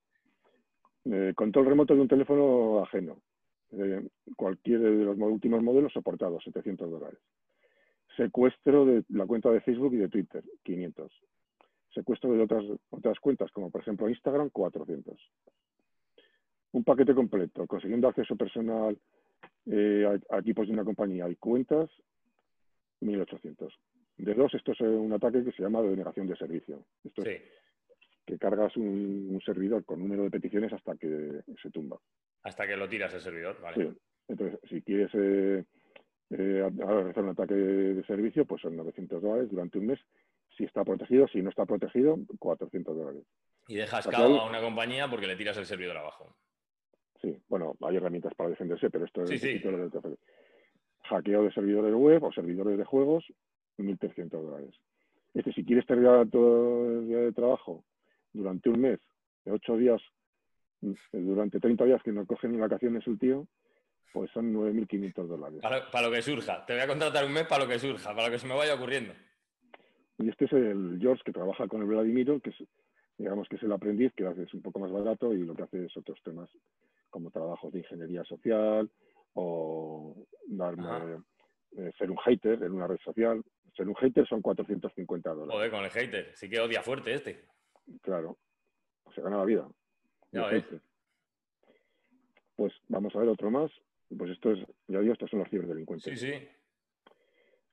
eh, 1.05 1.33
control 1.35 1.65
remoto 1.67 1.93
de 1.95 2.01
un 2.01 2.07
teléfono 2.07 2.81
ajeno, 2.83 3.21
eh, 3.71 4.07
cualquier 4.35 4.79
de 4.79 4.91
los 5.05 5.17
mo- 5.17 5.27
últimos 5.27 5.61
modelos 5.63 5.93
soportados, 5.93 6.43
700 6.43 6.89
dólares. 6.89 7.19
Secuestro 8.17 8.85
de 8.85 9.03
la 9.09 9.25
cuenta 9.25 9.49
de 9.51 9.61
Facebook 9.61 9.93
y 9.93 9.97
de 9.97 10.09
Twitter, 10.09 10.43
500. 10.63 11.11
Secuestro 11.93 12.31
de 12.33 12.43
otras, 12.43 12.63
otras 12.89 13.19
cuentas, 13.19 13.51
como 13.51 13.69
por 13.69 13.81
ejemplo 13.81 14.07
Instagram, 14.09 14.49
400 14.49 15.17
un 16.73 16.85
paquete 16.85 17.13
completo, 17.13 17.67
consiguiendo 17.67 18.07
acceso 18.07 18.37
personal 18.37 18.97
eh, 19.65 20.05
a, 20.31 20.35
a 20.35 20.39
equipos 20.39 20.67
de 20.67 20.73
una 20.73 20.85
compañía 20.85 21.27
y 21.27 21.35
cuentas, 21.35 21.89
1.800. 23.01 23.73
De 24.17 24.33
dos, 24.33 24.53
esto 24.53 24.71
es 24.71 24.79
eh, 24.79 24.85
un 24.85 25.11
ataque 25.11 25.43
que 25.43 25.51
se 25.51 25.63
llama 25.63 25.81
denegación 25.81 26.27
de 26.27 26.35
servicio. 26.37 26.85
Esto 27.03 27.23
es 27.23 27.27
que 28.25 28.37
cargas 28.37 28.77
un, 28.77 29.27
un 29.31 29.41
servidor 29.41 29.83
con 29.83 29.99
número 29.99 30.23
de 30.23 30.29
peticiones 30.31 30.71
hasta 30.71 30.95
que 30.95 31.41
se 31.61 31.69
tumba. 31.71 31.99
Hasta 32.43 32.65
que 32.65 32.77
lo 32.77 32.87
tiras 32.87 33.13
el 33.13 33.21
servidor, 33.21 33.59
vale. 33.61 33.83
Sí. 33.91 33.97
Entonces, 34.29 34.59
si 34.69 34.81
quieres 34.81 35.09
eh, 35.13 35.65
eh, 36.29 36.61
a- 36.63 36.67
a 36.87 36.93
realizar 36.93 37.23
un 37.23 37.29
ataque 37.31 37.53
de 37.55 38.03
servicio, 38.05 38.45
pues 38.45 38.61
son 38.61 38.77
900 38.77 39.21
dólares 39.21 39.49
durante 39.51 39.77
un 39.77 39.87
mes. 39.87 39.99
Si 40.61 40.65
está 40.65 40.83
protegido, 40.83 41.27
si 41.27 41.41
no 41.41 41.49
está 41.49 41.65
protegido, 41.65 42.19
400 42.37 42.95
dólares. 42.95 43.23
Y 43.67 43.77
dejas 43.77 44.05
hay- 44.05 44.37
a 44.37 44.43
una 44.45 44.61
compañía 44.61 45.09
porque 45.09 45.25
le 45.25 45.35
tiras 45.35 45.57
el 45.57 45.65
servidor 45.65 45.97
abajo. 45.97 46.35
Sí, 47.19 47.35
bueno, 47.47 47.73
hay 47.81 47.95
herramientas 47.95 48.35
para 48.35 48.51
defenderse, 48.51 48.91
pero 48.91 49.05
esto 49.05 49.25
Sí, 49.25 49.33
es 49.35 49.41
sí. 49.41 49.67
ofrece. 49.67 50.17
Hackeo 51.05 51.45
de 51.45 51.51
servidores 51.51 51.95
web 51.95 52.23
o 52.23 52.31
servidores 52.31 52.77
de 52.77 52.85
juegos, 52.85 53.25
1.300 53.79 54.43
dólares. 54.43 54.75
Este, 55.33 55.51
si 55.51 55.65
quieres 55.65 55.83
terminar 55.87 56.27
todo 56.29 56.85
el 56.99 57.07
día 57.07 57.17
de 57.17 57.31
trabajo 57.31 57.83
durante 58.31 58.69
un 58.69 58.81
mes, 58.81 58.99
de 59.45 59.53
8 59.53 59.77
días, 59.77 59.99
mm, 60.81 60.93
durante 61.11 61.59
30 61.59 61.85
días 61.85 62.03
que 62.03 62.11
no 62.11 62.27
cogen 62.27 62.51
ni 62.51 62.59
vacaciones 62.59 63.05
el 63.07 63.17
tío, 63.17 63.47
pues 64.13 64.29
son 64.29 64.53
9.500 64.53 65.27
dólares. 65.27 65.59
Para, 65.59 65.89
para 65.89 66.07
lo 66.07 66.13
que 66.13 66.21
surja. 66.21 66.63
Te 66.67 66.73
voy 66.73 66.83
a 66.83 66.87
contratar 66.87 67.25
un 67.25 67.33
mes 67.33 67.47
para 67.47 67.63
lo 67.63 67.69
que 67.69 67.79
surja, 67.79 68.13
para 68.13 68.27
lo 68.27 68.31
que 68.33 68.37
se 68.39 68.45
me 68.45 68.53
vaya 68.55 68.75
ocurriendo. 68.75 69.15
Y 70.21 70.29
este 70.29 70.45
es 70.45 70.53
el 70.53 70.99
George 71.01 71.23
que 71.25 71.31
trabaja 71.31 71.67
con 71.67 71.81
el 71.81 71.87
Vladimiro, 71.87 72.39
que 72.39 72.51
es, 72.51 72.55
digamos 73.17 73.47
que 73.49 73.55
es 73.55 73.63
el 73.63 73.71
aprendiz, 73.71 74.13
que 74.15 74.25
hace 74.25 74.43
es 74.43 74.53
un 74.53 74.61
poco 74.61 74.79
más 74.79 74.91
barato 74.91 75.33
y 75.33 75.39
lo 75.43 75.55
que 75.55 75.63
hace 75.63 75.85
es 75.85 75.97
otros 75.97 76.21
temas 76.23 76.49
como 77.09 77.31
trabajos 77.31 77.73
de 77.73 77.79
ingeniería 77.79 78.23
social 78.23 78.89
o 79.33 80.25
darme, 80.47 80.83
Ajá. 80.87 81.23
eh, 81.77 81.91
ser 81.97 82.11
un 82.11 82.17
hater 82.17 82.61
en 82.63 82.71
una 82.71 82.87
red 82.87 82.99
social. 83.03 83.43
Ser 83.75 83.87
un 83.87 83.95
hater 83.95 84.27
son 84.27 84.41
450 84.41 85.29
dólares. 85.29 85.53
Joder, 85.53 85.71
con 85.71 85.83
el 85.83 85.89
hater. 85.89 86.31
Sí 86.35 86.49
que 86.49 86.59
odia 86.59 86.81
fuerte 86.81 87.13
este. 87.13 87.45
Claro, 88.01 88.37
se 89.15 89.21
gana 89.21 89.37
la 89.37 89.45
vida. 89.45 89.67
Ya 90.31 90.45
ves. 90.47 90.65
Pues 92.55 92.73
vamos 92.89 93.15
a 93.15 93.19
ver 93.19 93.29
otro 93.29 93.49
más. 93.49 93.71
Pues 94.17 94.31
esto 94.31 94.51
es, 94.51 94.59
ya 94.87 94.99
digo, 94.99 95.13
estos 95.13 95.29
son 95.29 95.39
los 95.39 95.49
ciberdelincuentes. 95.49 96.19
Sí, 96.19 96.31
sí. 96.31 96.47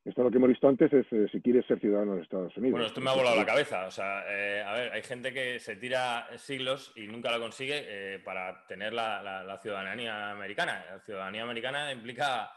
Esto 0.09 0.23
lo 0.23 0.31
que 0.31 0.39
hemos 0.39 0.49
visto 0.49 0.67
antes 0.67 0.91
es 0.91 1.07
eh, 1.13 1.29
si 1.31 1.43
quieres 1.43 1.67
ser 1.67 1.79
ciudadano 1.81 2.15
de 2.15 2.23
Estados 2.23 2.57
Unidos. 2.57 2.73
Bueno, 2.73 2.87
esto 2.87 3.01
me 3.03 3.11
ha 3.11 3.15
volado 3.15 3.37
la 3.37 3.45
cabeza. 3.45 3.87
O 3.87 3.91
sea, 3.91 4.25
eh, 4.27 4.63
a 4.63 4.73
ver, 4.73 4.93
hay 4.93 5.03
gente 5.03 5.35
que 5.35 5.61
se 5.61 5.77
tira 5.77 6.27
siglos 6.39 6.95
y 6.97 7.07
nunca 7.07 7.31
lo 7.31 7.39
consigue 7.39 7.85
eh, 7.87 8.19
para 8.21 8.67
tener 8.67 8.95
la, 8.95 9.59
ciudadanía 9.61 10.31
americana. 10.31 10.83
La 10.91 11.01
ciudadanía 11.01 11.43
americana 11.43 11.93
implica 11.93 12.51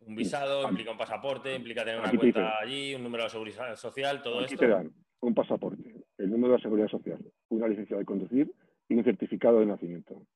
un 0.00 0.16
visado, 0.16 0.68
implica 0.68 0.90
un 0.90 0.98
pasaporte, 0.98 1.54
implica 1.54 1.84
tener 1.84 2.00
una 2.00 2.10
cuenta 2.10 2.58
allí, 2.58 2.96
un 2.96 3.04
número 3.04 3.22
de 3.22 3.30
seguridad 3.30 3.76
social, 3.76 4.20
todo 4.20 4.40
aquí 4.40 4.54
esto. 4.54 4.66
te 4.66 4.72
dan 4.72 4.92
un 5.20 5.34
pasaporte, 5.34 6.04
el 6.18 6.30
número 6.30 6.54
de 6.54 6.62
seguridad 6.62 6.88
social, 6.88 7.18
una 7.48 7.68
licencia 7.68 7.96
de 7.96 8.04
conducir 8.04 8.52
y 8.88 8.94
un 8.94 9.04
certificado 9.04 9.60
de 9.60 9.66
nacimiento. 9.66 10.26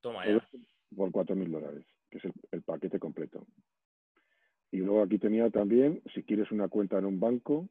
Toma 0.00 0.26
ya. 0.26 0.38
Por 0.96 1.10
4.000 1.10 1.48
dólares, 1.48 1.84
que 2.08 2.18
es 2.18 2.24
el 2.52 2.62
paquete 2.62 2.98
completo. 3.00 3.46
Y 4.72 4.78
luego 4.78 5.02
aquí 5.02 5.18
tenía 5.18 5.50
también, 5.50 6.02
si 6.14 6.22
quieres 6.22 6.50
una 6.50 6.68
cuenta 6.68 6.98
en 6.98 7.04
un 7.04 7.20
banco, 7.20 7.68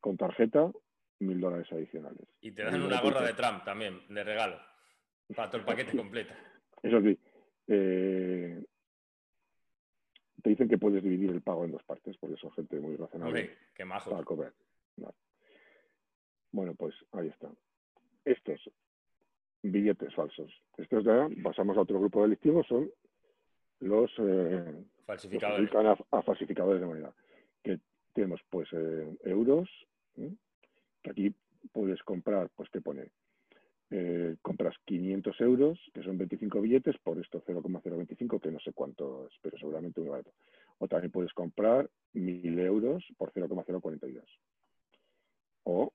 con 0.00 0.16
tarjeta, 0.16 0.72
mil 1.20 1.40
dólares 1.40 1.70
adicionales. 1.70 2.26
Y 2.40 2.52
te 2.52 2.64
dan 2.64 2.82
una 2.82 3.00
gorra 3.02 3.22
de 3.22 3.34
Trump 3.34 3.64
también, 3.64 4.00
de 4.08 4.24
regalo, 4.24 4.58
para 5.36 5.50
todo 5.50 5.60
el 5.60 5.66
paquete 5.66 5.96
completo. 5.96 6.32
Eso 6.82 7.02
sí. 7.02 7.18
Eh, 7.66 8.64
te 10.42 10.50
dicen 10.50 10.68
que 10.68 10.78
puedes 10.78 11.02
dividir 11.02 11.30
el 11.30 11.42
pago 11.42 11.66
en 11.66 11.72
dos 11.72 11.82
partes, 11.84 12.16
porque 12.16 12.36
son 12.36 12.50
gente 12.52 12.80
muy 12.80 12.96
razonable. 12.96 13.54
qué 13.74 13.84
majo. 13.84 14.10
Para 14.10 14.24
cobrar. 14.24 14.52
Bueno, 16.50 16.74
pues 16.74 16.94
ahí 17.12 17.28
está. 17.28 17.50
Estos 18.24 18.70
billetes 19.62 20.14
falsos. 20.14 20.50
Estos 20.78 21.04
ya 21.04 21.28
pasamos 21.42 21.76
a 21.76 21.82
otro 21.82 22.00
grupo 22.00 22.22
delictivo, 22.22 22.64
son 22.64 22.90
los 23.80 24.10
eh, 24.18 24.74
falsificadores. 25.08 25.70
a, 26.10 26.22
falsificadores 26.22 26.80
de 26.80 26.86
moneda. 26.86 27.14
Que 27.62 27.80
tenemos 28.12 28.40
pues 28.50 28.68
eh, 28.72 29.16
euros, 29.24 29.68
que 30.14 31.10
aquí 31.10 31.34
puedes 31.72 32.02
comprar, 32.02 32.50
pues 32.54 32.70
te 32.70 32.80
pone, 32.80 33.10
eh, 33.90 34.36
compras 34.42 34.76
500 34.84 35.40
euros, 35.40 35.78
que 35.94 36.02
son 36.02 36.18
25 36.18 36.60
billetes, 36.60 36.98
por 36.98 37.18
esto 37.18 37.42
0,025, 37.46 38.38
que 38.38 38.50
no 38.50 38.60
sé 38.60 38.72
cuánto 38.72 39.26
es, 39.26 39.34
pero 39.40 39.56
seguramente 39.56 40.00
muy 40.00 40.10
barato. 40.10 40.32
O 40.78 40.88
también 40.88 41.10
puedes 41.10 41.32
comprar 41.32 41.88
1.000 42.14 42.58
euros 42.60 43.04
por 43.16 43.32
0,042. 43.32 44.24
O 45.64 45.92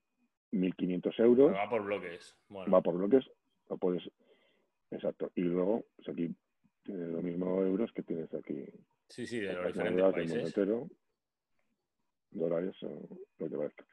1.500 0.52 1.20
euros. 1.20 1.54
Va 1.54 1.70
por 1.70 1.84
bloques. 1.84 2.36
Va 2.52 2.82
por 2.82 2.96
bloques, 2.96 3.30
lo 3.70 3.78
puedes... 3.78 4.10
Exacto. 4.92 5.32
Y 5.36 5.42
luego, 5.42 5.86
pues 5.96 6.10
aquí 6.10 6.36
tiene 6.84 7.08
lo 7.08 7.22
mismo 7.22 7.62
euros 7.62 7.92
que 7.94 8.04
tienes 8.04 8.32
aquí. 8.34 8.66
Sí, 9.14 9.28
sí, 9.28 9.42
de 9.42 9.54
los 9.54 9.68
diferentes 9.68 10.12
países. 10.12 10.56
Dólares 12.32 12.76
o 12.82 13.08
lo 13.38 13.48
que 13.48 13.58
parezca. 13.58 13.86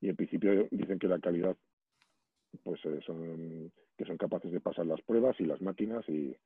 Y 0.00 0.08
en 0.08 0.16
principio 0.16 0.66
dicen 0.72 0.98
que 0.98 1.06
la 1.06 1.20
calidad, 1.20 1.56
pues 2.64 2.84
eh, 2.86 2.98
son 3.06 3.72
que 3.96 4.04
son 4.04 4.16
capaces 4.16 4.50
de 4.50 4.60
pasar 4.60 4.86
las 4.86 5.00
pruebas 5.02 5.38
y 5.38 5.44
las 5.44 5.60
máquinas 5.60 6.04
y 6.08 6.36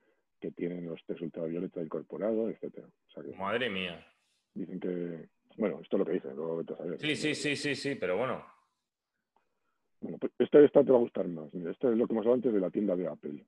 que 0.41 0.51
tienen 0.51 0.85
los 0.85 1.03
test 1.07 1.23
ultravioleta 1.23 1.83
incorporado, 1.83 2.51
etcétera. 2.51 2.87
Madre 3.39 3.71
mía. 3.71 4.07
Dicen 4.53 4.79
que, 4.79 5.31
bueno, 5.57 5.81
esto 5.81 5.97
es 5.97 5.99
lo 6.01 6.05
que 6.05 6.13
dicen, 6.13 6.37
luego 6.37 6.59
vete 6.59 6.75
a 6.75 6.77
saber. 6.77 7.01
Sí, 7.01 7.17
sí, 7.17 7.35
sí, 7.35 7.57
sí, 7.57 7.75
sí, 7.75 7.95
pero 7.95 8.19
bueno. 8.19 8.45
Bueno, 10.03 10.19
pues 10.19 10.33
esta, 10.39 10.61
esta 10.61 10.85
te 10.85 10.91
va 10.91 10.99
a 10.99 11.01
gustar 11.01 11.27
más. 11.29 11.53
Mira, 11.55 11.71
esto 11.71 11.91
es 11.91 11.97
lo 11.97 12.07
que 12.07 12.13
hemos 12.13 12.27
hablado 12.27 12.35
antes 12.35 12.53
de 12.53 12.61
la 12.61 12.71
tienda 12.71 12.95
de 12.95 13.09
Apple. 13.09 13.43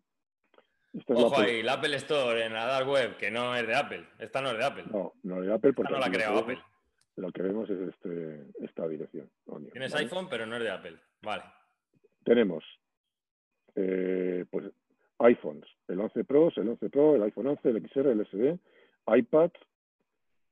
Ojo 1.07 1.41
ahí, 1.41 1.63
la 1.63 1.75
Apple 1.75 1.97
Store 1.97 2.45
en 2.45 2.53
la 2.53 2.67
Dark 2.67 2.89
Web, 2.89 3.17
que 3.17 3.31
no 3.31 3.55
es 3.55 3.67
de 3.67 3.75
Apple. 3.77 4.07
Esta 4.19 4.41
no 4.41 4.51
es 4.51 4.59
de 4.59 4.65
Apple. 4.65 4.85
No, 4.91 5.15
no 5.23 5.41
es 5.41 5.47
de 5.47 5.55
Apple 5.55 5.73
porque. 5.73 5.93
no 5.93 5.99
la 5.99 6.07
ha 6.07 6.11
creado 6.11 6.39
Apple. 6.39 6.59
Lo 7.17 7.31
que 7.31 7.43
vemos 7.43 7.69
es 7.69 7.79
este, 7.89 8.47
esta 8.61 8.89
dirección. 8.89 9.31
Tienes 9.73 9.95
iPhone, 9.95 10.29
pero 10.29 10.47
no 10.47 10.57
es 10.57 10.63
de 10.63 10.71
Apple. 10.71 10.97
Vale. 11.23 11.45
Tenemos 12.25 12.65
eh, 13.75 14.45
pues 14.51 14.67
iPhones, 15.19 15.67
el 15.89 16.01
11 16.01 16.25
Pro, 16.25 16.51
el 16.55 16.69
11 16.69 16.91
Pro, 16.91 17.17
el 17.17 17.23
iPhone 17.23 17.47
11, 17.49 17.69
el 17.69 17.89
XR, 17.89 18.09
el 18.09 18.27
SD, 18.27 18.59
iPad, 19.17 19.51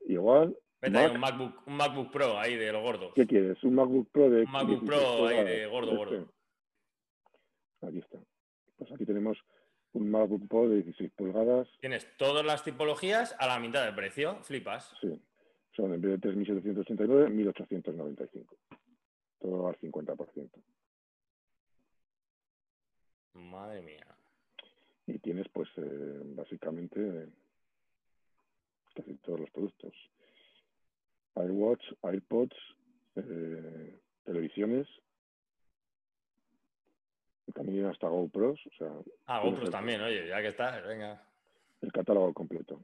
igual. 0.07 0.57
Vete 0.81 1.09
un 1.09 1.19
MacBook, 1.19 1.67
un 1.67 1.75
MacBook 1.75 2.13
Pro 2.13 2.39
ahí 2.39 2.55
de 2.57 2.71
los 2.71 2.83
gordos. 2.83 3.13
¿Qué 3.15 3.27
quieres? 3.27 3.63
Un 3.65 3.75
MacBook 3.75 4.09
Pro 4.13 4.31
de. 4.31 4.43
Un 4.43 4.53
MacBook 4.53 4.85
Pro 4.85 5.27
ahí 5.27 5.45
de 5.45 5.67
gordo, 5.67 5.97
gordo. 5.97 6.17
Este. 6.17 7.87
Aquí 7.87 7.99
está. 7.99 8.19
Pues 8.77 8.93
aquí 8.93 9.05
tenemos 9.05 9.39
un 9.93 10.11
MacBook 10.11 10.49
Pro 10.49 10.69
de 10.69 10.83
16 10.83 11.11
pulgadas. 11.13 11.69
Tienes 11.81 12.07
todas 12.17 12.45
las 12.45 12.65
tipologías 12.65 13.35
a 13.39 13.47
la 13.47 13.59
mitad 13.59 13.85
de 13.85 13.93
precio, 13.93 14.43
flipas. 14.43 14.95
Sí, 15.01 15.21
son 15.75 15.95
en 15.95 16.01
vez 16.01 16.21
de 16.21 16.31
3.789, 16.31 17.29
1.895. 17.29 18.47
Todo 19.41 19.69
al 19.69 19.77
50%. 19.79 20.51
Madre 23.35 23.83
mía. 23.83 24.07
Y 25.07 25.19
tienes, 25.21 25.49
pues, 25.49 25.69
eh, 25.77 26.21
básicamente 26.35 27.29
casi 28.95 29.15
todos 29.19 29.41
los 29.41 29.51
productos. 29.51 29.95
AirWatch, 31.37 31.83
AirPods, 32.03 32.57
eh, 33.17 33.99
televisiones, 34.25 34.89
también 37.53 37.87
hasta 37.87 38.09
GoPros. 38.09 38.61
O 38.67 38.71
sea, 38.77 38.91
ah, 39.27 39.41
GoPros 39.41 39.71
también, 39.71 40.01
oye, 40.01 40.27
ya 40.29 40.41
que 40.41 40.49
está, 40.49 40.81
venga. 40.81 41.23
El 41.81 41.93
catálogo 41.93 42.33
completo. 42.33 42.81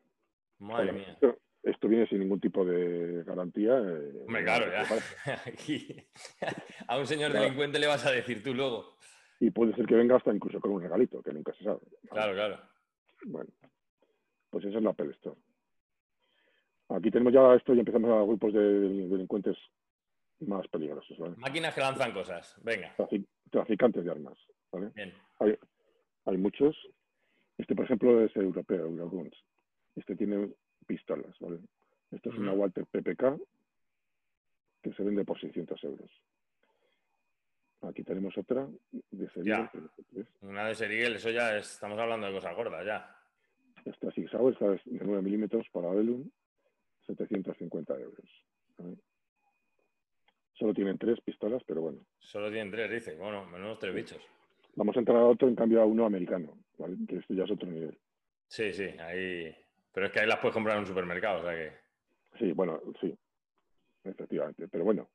Madre 0.59 0.93
mía. 0.93 1.19
Esto, 1.63 1.89
viene 1.89 2.07
sin 2.07 2.21
ningún 2.21 2.41
tipo 2.41 2.65
de 2.65 3.25
garantía. 3.25 3.79
Eh, 3.79 4.25
Hombre, 4.27 4.45
claro, 4.45 4.71
ya. 4.71 4.87
Aquí, 5.47 5.97
a 6.89 6.99
un 6.99 7.07
señor 7.07 7.33
delincuente 7.33 7.79
le 7.79 7.87
vas 7.87 8.05
a 8.05 8.11
decir 8.11 8.43
tú 8.43 8.55
luego. 8.55 8.97
Y 9.41 9.51
puede 9.51 9.75
ser 9.75 9.87
que 9.87 9.95
venga 9.95 10.17
hasta 10.17 10.33
incluso 10.33 10.61
con 10.61 10.73
un 10.73 10.83
regalito, 10.83 11.23
que 11.23 11.33
nunca 11.33 11.53
se 11.55 11.65
sabe. 11.65 11.81
Claro, 12.11 12.35
claro. 12.35 12.61
Bueno, 13.25 13.51
pues 14.51 14.65
esa 14.67 14.79
es 14.79 14.85
la 14.85 14.91
Apple 14.91 15.11
Store. 15.13 15.37
Aquí 16.91 17.11
tenemos 17.11 17.33
ya 17.33 17.55
esto 17.55 17.75
y 17.75 17.79
empezamos 17.79 18.11
a 18.11 18.23
grupos 18.23 18.53
de 18.53 18.61
delincuentes 18.61 19.57
más 20.41 20.67
peligrosos. 20.69 21.19
Máquinas 21.39 21.75
que 21.75 21.81
lanzan 21.81 22.13
cosas, 22.13 22.57
venga. 22.63 22.95
Traficantes 23.51 24.05
de 24.05 24.11
armas. 24.11 24.39
Hay, 25.39 26.37
muchos. 26.37 26.77
Este, 27.59 27.75
por 27.75 27.85
ejemplo, 27.85 28.25
es 28.25 28.35
europeo, 28.37 28.87
Euroguns. 28.87 29.37
Este 29.95 30.17
tiene 30.17 30.51
pistolas, 30.87 31.39
¿vale? 31.41 31.61
Esto 32.11 32.31
es 32.31 32.37
una 32.39 32.53
Walter 32.53 32.87
PPK 32.87 33.41
que 34.83 34.93
se 34.93 35.03
vende 35.03 35.25
por 35.25 35.41
600 35.41 35.83
euros. 35.85 36.11
Aquí 37.83 38.03
tenemos 38.03 38.37
otra 38.39 38.69
de 39.11 39.29
Serial. 39.31 39.71
Una 40.43 40.67
de 40.69 40.75
Serial, 40.75 41.15
eso 41.15 41.31
ya 41.31 41.57
estamos 41.57 41.99
hablando 41.99 42.27
de 42.27 42.33
cosas 42.33 42.55
gordas, 42.55 42.85
ya. 42.85 43.17
Esta 43.85 44.11
Sauer, 44.31 44.55
esta 44.55 44.75
es 44.75 44.85
de 44.85 45.05
9 45.05 45.23
milímetros 45.23 45.67
para 45.71 45.91
Velum, 45.91 46.31
750 47.07 47.95
euros. 48.01 48.29
Solo 50.55 50.73
tienen 50.73 50.97
tres 50.99 51.21
pistolas, 51.21 51.63
pero 51.67 51.83
bueno. 51.83 51.99
Solo 52.21 52.49
tienen 52.51 52.71
tres, 52.71 52.91
dice. 52.91 53.17
Bueno, 53.17 53.45
menos 53.47 53.79
tres 53.79 53.95
bichos. 53.95 54.21
Vamos 54.77 54.97
a 54.97 54.99
entrar 55.01 55.19
a 55.19 55.27
otro, 55.27 55.49
en 55.49 55.55
cambio 55.55 55.81
a 55.81 55.87
uno 55.87 56.05
americano, 56.05 56.59
que 57.09 57.17
esto 57.17 57.35
ya 57.35 57.45
es 57.45 57.51
otro 57.51 57.69
nivel. 57.71 57.97
Sí, 58.49 58.73
sí, 58.73 58.85
ahí. 59.01 59.55
Pero 59.93 60.07
es 60.07 60.13
que 60.13 60.21
ahí 60.21 60.27
las 60.27 60.39
puedes 60.39 60.55
comprar 60.55 60.77
en 60.77 60.83
un 60.83 60.89
supermercado, 60.89 61.41
o 61.41 61.43
sea 61.45 61.53
que. 61.53 61.73
Sí, 62.39 62.53
bueno, 62.53 62.81
sí. 63.01 63.17
Efectivamente. 64.03 64.69
Pero 64.69 64.85
bueno, 64.85 65.09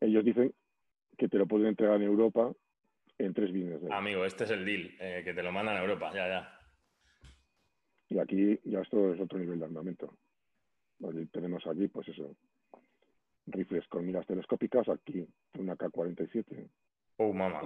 ellos 0.00 0.24
dicen 0.24 0.52
que 1.16 1.28
te 1.28 1.38
lo 1.38 1.46
pueden 1.46 1.68
entregar 1.68 1.96
en 1.96 2.02
Europa 2.02 2.52
en 3.18 3.34
tres 3.34 3.52
bienes. 3.52 3.80
Amigo, 3.90 4.24
este 4.24 4.44
es 4.44 4.50
el 4.50 4.64
deal, 4.64 4.90
eh, 4.98 5.22
que 5.24 5.34
te 5.34 5.42
lo 5.42 5.52
mandan 5.52 5.76
a 5.76 5.82
Europa, 5.82 6.10
ya, 6.14 6.28
ya. 6.28 6.60
Y 8.08 8.18
aquí 8.18 8.58
ya 8.64 8.80
esto 8.80 9.14
es 9.14 9.20
otro 9.20 9.38
nivel 9.38 9.60
de 9.60 9.66
armamento. 9.66 10.16
tenemos 11.32 11.66
aquí, 11.66 11.86
pues 11.88 12.08
eso, 12.08 12.34
rifles 13.46 13.86
con 13.88 14.04
miras 14.06 14.26
telescópicas, 14.26 14.88
aquí 14.88 15.26
una 15.58 15.76
K-47. 15.76 16.68
Oh, 17.18 17.32
mamá. 17.32 17.60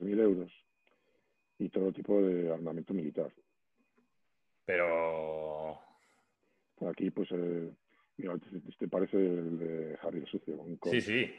Mil 0.00 0.18
euros. 0.20 0.52
Y 1.58 1.68
todo 1.68 1.92
tipo 1.92 2.20
de 2.20 2.52
armamento 2.52 2.92
militar. 2.94 3.32
Pero. 4.64 5.78
Aquí, 6.88 7.10
pues, 7.10 7.28
eh, 7.32 7.70
mira, 8.16 8.34
este, 8.34 8.68
este 8.68 8.88
parece 8.88 9.16
el 9.16 9.58
de 9.58 9.98
Harry 10.02 10.20
el 10.20 10.26
Sucio. 10.26 10.64
sí, 10.90 11.00
sí. 11.00 11.32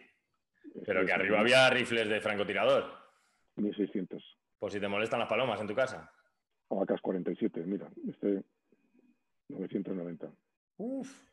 Pero 0.86 1.06
que 1.06 1.14
arriba 1.14 1.40
había 1.40 1.70
rifles 1.70 2.10
de 2.10 2.22
francotirador. 2.22 2.86
1600. 3.58 4.24
Pues 4.60 4.74
si 4.74 4.80
te 4.80 4.88
molestan 4.88 5.20
las 5.20 5.30
palomas 5.30 5.60
en 5.62 5.68
tu 5.68 5.76
casa. 5.76 6.12
AK-47, 6.70 7.64
mira, 7.66 7.90
este 8.08 8.44
990. 9.50 10.32
Uf. 10.78 11.24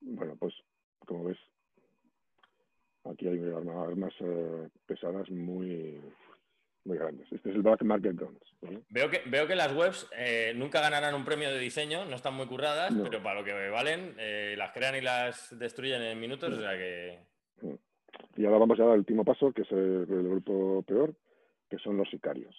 Bueno, 0.00 0.36
pues 0.36 0.54
como 1.04 1.24
ves, 1.24 1.38
aquí 3.04 3.28
hay 3.28 3.40
armas, 3.50 4.14
eh, 4.20 4.68
pesadas 4.86 5.30
muy, 5.30 6.00
muy 6.86 6.96
grandes. 6.96 7.30
Este 7.30 7.50
es 7.50 7.56
el 7.56 7.62
Black 7.62 7.82
Market 7.82 8.14
Bronze. 8.14 8.46
¿vale? 8.62 8.82
Veo, 8.88 9.10
que, 9.10 9.22
veo 9.26 9.46
que 9.46 9.56
las 9.56 9.74
webs 9.74 10.08
eh, 10.16 10.52
nunca 10.56 10.80
ganarán 10.80 11.14
un 11.14 11.24
premio 11.24 11.50
de 11.50 11.58
diseño, 11.58 12.04
no 12.06 12.16
están 12.16 12.34
muy 12.34 12.46
curradas, 12.46 12.94
pero 13.02 13.22
para 13.22 13.40
lo 13.40 13.44
que 13.44 13.68
valen, 13.68 14.14
eh, 14.18 14.54
las 14.56 14.72
crean 14.72 14.96
y 14.96 15.00
las 15.00 15.56
destruyen 15.58 16.02
en 16.02 16.20
minutos, 16.20 16.52
o 16.52 16.60
sea 16.60 16.72
que... 16.72 17.18
Y 18.36 18.44
ahora 18.44 18.58
vamos 18.58 18.78
ya 18.78 18.84
al 18.84 18.98
último 18.98 19.24
paso, 19.24 19.52
que 19.52 19.62
es 19.62 19.72
el, 19.72 20.06
grupo 20.06 20.82
peor, 20.82 21.14
que 21.68 21.78
son 21.78 21.96
los 21.96 22.08
sicarios, 22.08 22.54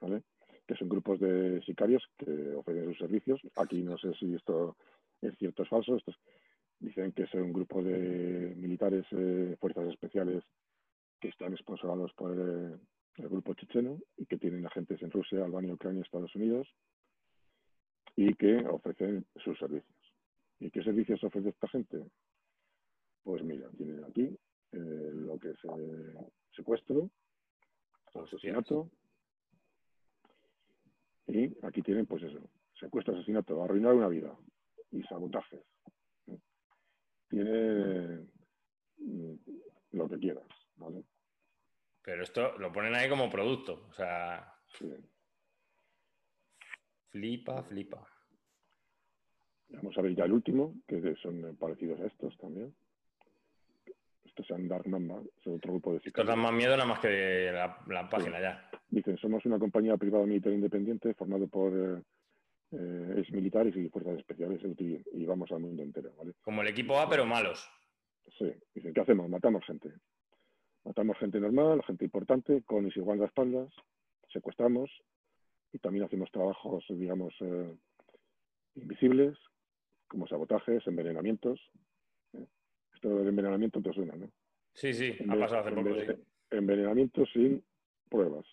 ¿vale? 0.00 0.22
Que 0.66 0.74
son 0.74 0.88
grupos 0.88 1.20
de 1.20 1.62
sicarios 1.62 2.02
que 2.18 2.54
ofrecen 2.54 2.86
sus 2.86 2.98
servicios. 2.98 3.40
Aquí 3.56 3.82
no 3.82 3.96
sé 3.98 4.12
si 4.14 4.34
esto 4.34 4.76
es 5.22 5.36
cierto 5.38 5.62
o 5.62 5.64
es 5.64 5.70
falso. 5.70 5.96
Estos 5.96 6.16
dicen 6.78 7.12
que 7.12 7.26
son 7.26 7.52
grupos 7.52 7.84
de 7.84 8.54
militares, 8.56 9.04
eh, 9.12 9.56
fuerzas 9.60 9.88
especiales 9.88 10.42
que 11.20 11.28
están 11.28 11.56
sponsorados 11.56 12.12
por, 12.14 12.32
eh, 12.32 12.76
el, 13.18 13.28
grupo 13.28 13.54
checheno 13.54 13.98
y 14.16 14.26
que 14.26 14.38
tienen 14.38 14.66
agentes 14.66 15.02
en 15.02 15.10
Rusia, 15.10 15.44
Albania, 15.44 15.74
Ucrania, 15.74 16.02
Estados 16.02 16.34
Unidos 16.34 16.68
y 18.16 18.34
que 18.34 18.56
ofrecen 18.66 19.26
sus 19.42 19.58
servicios. 19.58 19.96
¿Y 20.60 20.70
qué 20.70 20.82
servicios 20.82 21.22
ofrece 21.22 21.50
esta 21.50 21.68
gente? 21.68 22.04
Pues 23.22 23.42
mira, 23.42 23.68
tienen 23.76 24.04
aquí 24.04 24.36
eh, 24.72 25.10
lo 25.12 25.38
que 25.38 25.50
es 25.50 25.58
eh, 25.64 26.14
secuestro, 26.54 27.10
asesinato 28.14 28.90
y 31.26 31.54
aquí 31.62 31.82
tienen 31.82 32.06
pues 32.06 32.22
eso, 32.22 32.40
secuestro, 32.80 33.14
asesinato, 33.14 33.62
arruinar 33.62 33.94
una 33.94 34.08
vida 34.08 34.34
y 34.90 35.02
sabotajes. 35.02 35.60
Tiene 37.28 38.26
mm, 38.98 39.34
lo 39.92 40.08
que 40.08 40.18
quieras, 40.18 40.48
¿vale? 40.76 41.04
Pero 42.08 42.22
esto 42.22 42.56
lo 42.56 42.72
ponen 42.72 42.94
ahí 42.94 43.06
como 43.06 43.28
producto, 43.28 43.84
o 43.90 43.92
sea. 43.92 44.50
Flipa, 47.10 47.62
flipa. 47.64 48.02
Vamos 49.68 49.98
a 49.98 50.00
ver 50.00 50.14
ya 50.14 50.24
el 50.24 50.32
último, 50.32 50.72
que 50.86 51.14
son 51.16 51.54
parecidos 51.60 52.00
a 52.00 52.06
estos 52.06 52.34
también. 52.38 52.74
Estos 54.24 54.46
son 54.46 54.66
Dark 54.66 54.88
Mamba, 54.88 55.20
son 55.44 55.56
otro 55.56 55.72
grupo 55.72 55.92
de 55.92 56.00
Estos 56.02 56.26
dan 56.26 56.38
más 56.38 56.54
miedo 56.54 56.70
nada 56.70 56.86
más 56.86 56.98
que 57.00 57.52
la, 57.52 58.08
página 58.08 58.40
ya. 58.40 58.70
Dicen, 58.88 59.18
somos 59.18 59.44
una 59.44 59.58
compañía 59.58 59.98
privada 59.98 60.24
militar 60.24 60.54
independiente 60.54 61.12
formada 61.12 61.46
por 61.46 61.74
eh, 61.74 62.02
eh, 62.70 63.14
ex 63.18 63.30
militares 63.32 63.76
y 63.76 63.86
fuerzas 63.90 64.16
especiales 64.16 64.62
y 65.12 65.26
vamos 65.26 65.52
al 65.52 65.60
mundo 65.60 65.82
entero, 65.82 66.14
¿vale? 66.16 66.32
Como 66.40 66.62
el 66.62 66.68
equipo 66.68 66.98
A, 66.98 67.06
pero 67.06 67.26
malos. 67.26 67.70
Sí, 68.38 68.50
dicen, 68.74 68.94
¿qué 68.94 69.00
hacemos? 69.02 69.28
Matamos 69.28 69.62
gente. 69.66 69.92
Matamos 70.88 71.18
gente 71.18 71.38
normal, 71.38 71.82
gente 71.84 72.06
importante, 72.06 72.62
con 72.62 72.86
y 72.86 72.90
sin 72.90 73.22
espaldas, 73.22 73.68
secuestramos 74.32 74.90
y 75.70 75.78
también 75.80 76.06
hacemos 76.06 76.30
trabajos, 76.30 76.82
digamos, 76.88 77.34
eh, 77.40 77.76
invisibles, 78.74 79.36
como 80.06 80.26
sabotajes, 80.26 80.86
envenenamientos. 80.86 81.60
¿eh? 82.32 82.46
Esto 82.94 83.18
del 83.18 83.28
envenenamiento 83.28 83.82
te 83.82 83.92
suena, 83.92 84.16
¿no? 84.16 84.32
Sí, 84.72 84.94
sí, 84.94 85.14
ha 85.28 85.38
pasado 85.38 85.60
hace 85.60 85.72
poco, 85.72 85.94
sí. 85.94 86.06
Envenenamiento 86.52 87.26
sin 87.26 87.62
pruebas. 88.08 88.46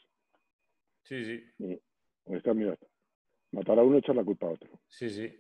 Sí, 1.04 1.24
sí. 1.24 1.42
Y, 1.60 1.80
está, 2.36 2.54
mira, 2.54 2.78
matar 3.54 3.80
a 3.80 3.84
uno 3.84 3.96
y 3.96 4.00
echar 4.00 4.18
la 4.18 4.26
culpa 4.26 4.48
a 4.48 4.52
otro. 4.52 4.82
Sí, 4.90 5.10
sí. 5.10 5.34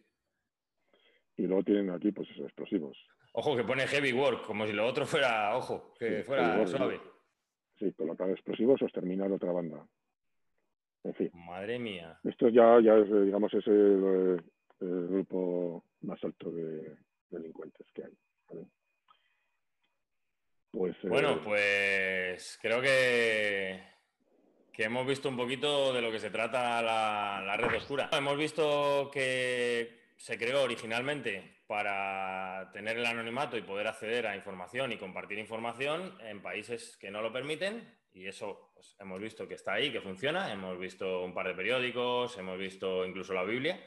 Y 1.35 1.41
luego 1.41 1.61
tienen 1.63 1.89
aquí, 1.89 2.13
pues, 2.13 2.29
esos 2.29 2.45
explosivos. 2.45 2.97
Ojo, 3.37 3.53
que 3.53 3.65
pone 3.65 3.85
heavy 3.85 4.13
work, 4.13 4.45
como 4.45 4.65
si 4.65 4.71
lo 4.71 4.87
otro 4.87 5.05
fuera, 5.05 5.57
ojo, 5.57 5.93
que 5.99 6.23
fuera 6.23 6.65
suave. 6.65 7.01
Sí, 7.77 7.91
colocar 7.91 8.29
explosivos 8.29 8.81
o 8.81 8.85
exterminar 8.85 9.29
otra 9.29 9.51
banda. 9.51 9.85
En 11.03 11.13
fin. 11.15 11.31
Madre 11.33 11.77
mía. 11.77 12.17
Esto 12.23 12.47
ya, 12.47 12.79
ya 12.81 12.95
es, 12.95 13.11
digamos, 13.25 13.53
es 13.53 13.67
el, 13.67 14.41
grupo 14.79 15.83
más 16.01 16.23
alto 16.23 16.49
de 16.49 16.95
delincuentes 17.29 17.85
que 17.93 18.05
hay. 18.05 18.13
Pues, 20.71 20.95
eh, 21.03 21.07
bueno, 21.09 21.41
pues 21.43 22.57
creo 22.61 22.81
que, 22.81 23.81
que 24.71 24.83
hemos 24.83 25.05
visto 25.05 25.27
un 25.27 25.35
poquito 25.35 25.91
de 25.91 26.01
lo 26.01 26.09
que 26.09 26.19
se 26.19 26.29
trata 26.29 26.81
la, 26.81 27.43
la 27.45 27.57
red 27.57 27.77
oscura. 27.77 28.09
Hemos 28.13 28.37
visto 28.37 29.09
que 29.11 30.04
se 30.15 30.37
creó 30.37 30.63
originalmente 30.63 31.61
para 31.67 32.69
tener 32.73 32.97
el 32.97 33.05
anonimato 33.05 33.57
y 33.57 33.61
poder 33.61 33.87
acceder 33.87 34.27
a 34.27 34.35
información 34.35 34.91
y 34.91 34.97
compartir 34.97 35.37
información 35.39 36.17
en 36.21 36.41
países 36.41 36.97
que 36.97 37.11
no 37.11 37.21
lo 37.21 37.33
permiten. 37.33 37.97
Y 38.13 38.27
eso 38.27 38.71
pues, 38.73 38.95
hemos 38.99 39.19
visto 39.19 39.47
que 39.47 39.55
está 39.55 39.73
ahí, 39.73 39.91
que 39.91 40.01
funciona. 40.01 40.51
Hemos 40.51 40.79
visto 40.79 41.23
un 41.23 41.33
par 41.33 41.47
de 41.47 41.55
periódicos, 41.55 42.37
hemos 42.37 42.57
visto 42.57 43.05
incluso 43.05 43.33
la 43.33 43.43
Biblia. 43.43 43.79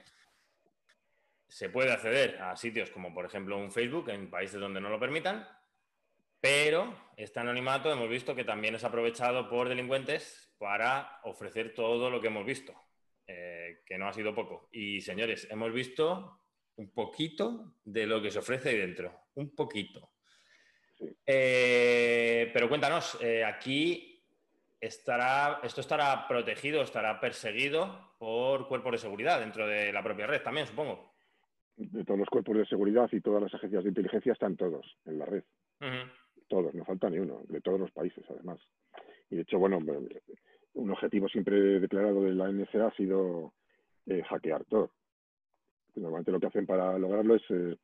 Se 1.48 1.70
puede 1.70 1.92
acceder 1.92 2.42
a 2.42 2.54
sitios 2.56 2.90
como, 2.90 3.14
por 3.14 3.24
ejemplo, 3.24 3.56
un 3.56 3.72
Facebook 3.72 4.10
en 4.10 4.30
países 4.30 4.60
donde 4.60 4.80
no 4.80 4.90
lo 4.90 5.00
permitan. 5.00 5.48
Pero 6.40 6.94
este 7.16 7.40
anonimato 7.40 7.90
hemos 7.90 8.08
visto 8.08 8.34
que 8.34 8.44
también 8.44 8.74
es 8.74 8.84
aprovechado 8.84 9.48
por 9.48 9.68
delincuentes 9.68 10.48
para 10.58 11.20
ofrecer 11.24 11.74
todo 11.74 12.10
lo 12.10 12.20
que 12.20 12.28
hemos 12.28 12.44
visto, 12.44 12.74
eh, 13.30 13.82
que 13.84 13.98
no 13.98 14.08
ha 14.08 14.12
sido 14.14 14.34
poco. 14.34 14.70
Y 14.72 15.02
señores, 15.02 15.46
hemos 15.50 15.70
visto 15.70 16.40
un 16.76 16.90
poquito 16.92 17.74
de 17.84 18.06
lo 18.06 18.22
que 18.22 18.30
se 18.30 18.38
ofrece 18.38 18.70
ahí 18.70 18.78
dentro, 18.78 19.26
un 19.34 19.54
poquito. 19.54 20.12
Eh, 21.26 22.50
pero 22.54 22.70
cuéntanos, 22.70 23.18
eh, 23.20 23.44
aquí 23.44 24.24
estará, 24.80 25.60
esto 25.62 25.82
estará 25.82 26.26
protegido, 26.26 26.80
estará 26.80 27.20
perseguido 27.20 28.14
por 28.18 28.66
cuerpos 28.66 28.92
de 28.92 28.98
seguridad 28.98 29.40
dentro 29.40 29.66
de 29.66 29.92
la 29.92 30.02
propia 30.02 30.26
red 30.26 30.40
también, 30.40 30.66
supongo. 30.66 31.12
De 31.76 32.04
todos 32.04 32.18
los 32.18 32.28
cuerpos 32.30 32.56
de 32.56 32.66
seguridad 32.66 33.10
y 33.12 33.20
todas 33.20 33.42
las 33.42 33.54
agencias 33.54 33.84
de 33.84 33.90
inteligencia 33.90 34.32
están 34.32 34.56
todos 34.56 34.96
en 35.04 35.18
la 35.18 35.26
red. 35.26 35.44
Todos, 36.48 36.74
no 36.74 36.84
falta 36.86 37.10
ni 37.10 37.18
uno, 37.18 37.42
de 37.46 37.60
todos 37.60 37.78
los 37.78 37.90
países 37.90 38.24
además. 38.30 38.58
Y 39.28 39.36
de 39.36 39.42
hecho, 39.42 39.58
bueno, 39.58 39.78
un 40.74 40.90
objetivo 40.90 41.28
siempre 41.28 41.80
declarado 41.80 42.22
de 42.22 42.34
la 42.34 42.50
NSA 42.50 42.86
ha 42.86 42.90
sido 42.92 43.52
eh, 44.06 44.22
hackear 44.22 44.64
todo 44.64 44.90
normalmente 46.00 46.32
lo 46.32 46.40
que 46.40 46.46
hacen 46.46 46.66
para 46.66 46.98
lograrlo 46.98 47.34
es 47.34 47.42
eh, 47.50 47.76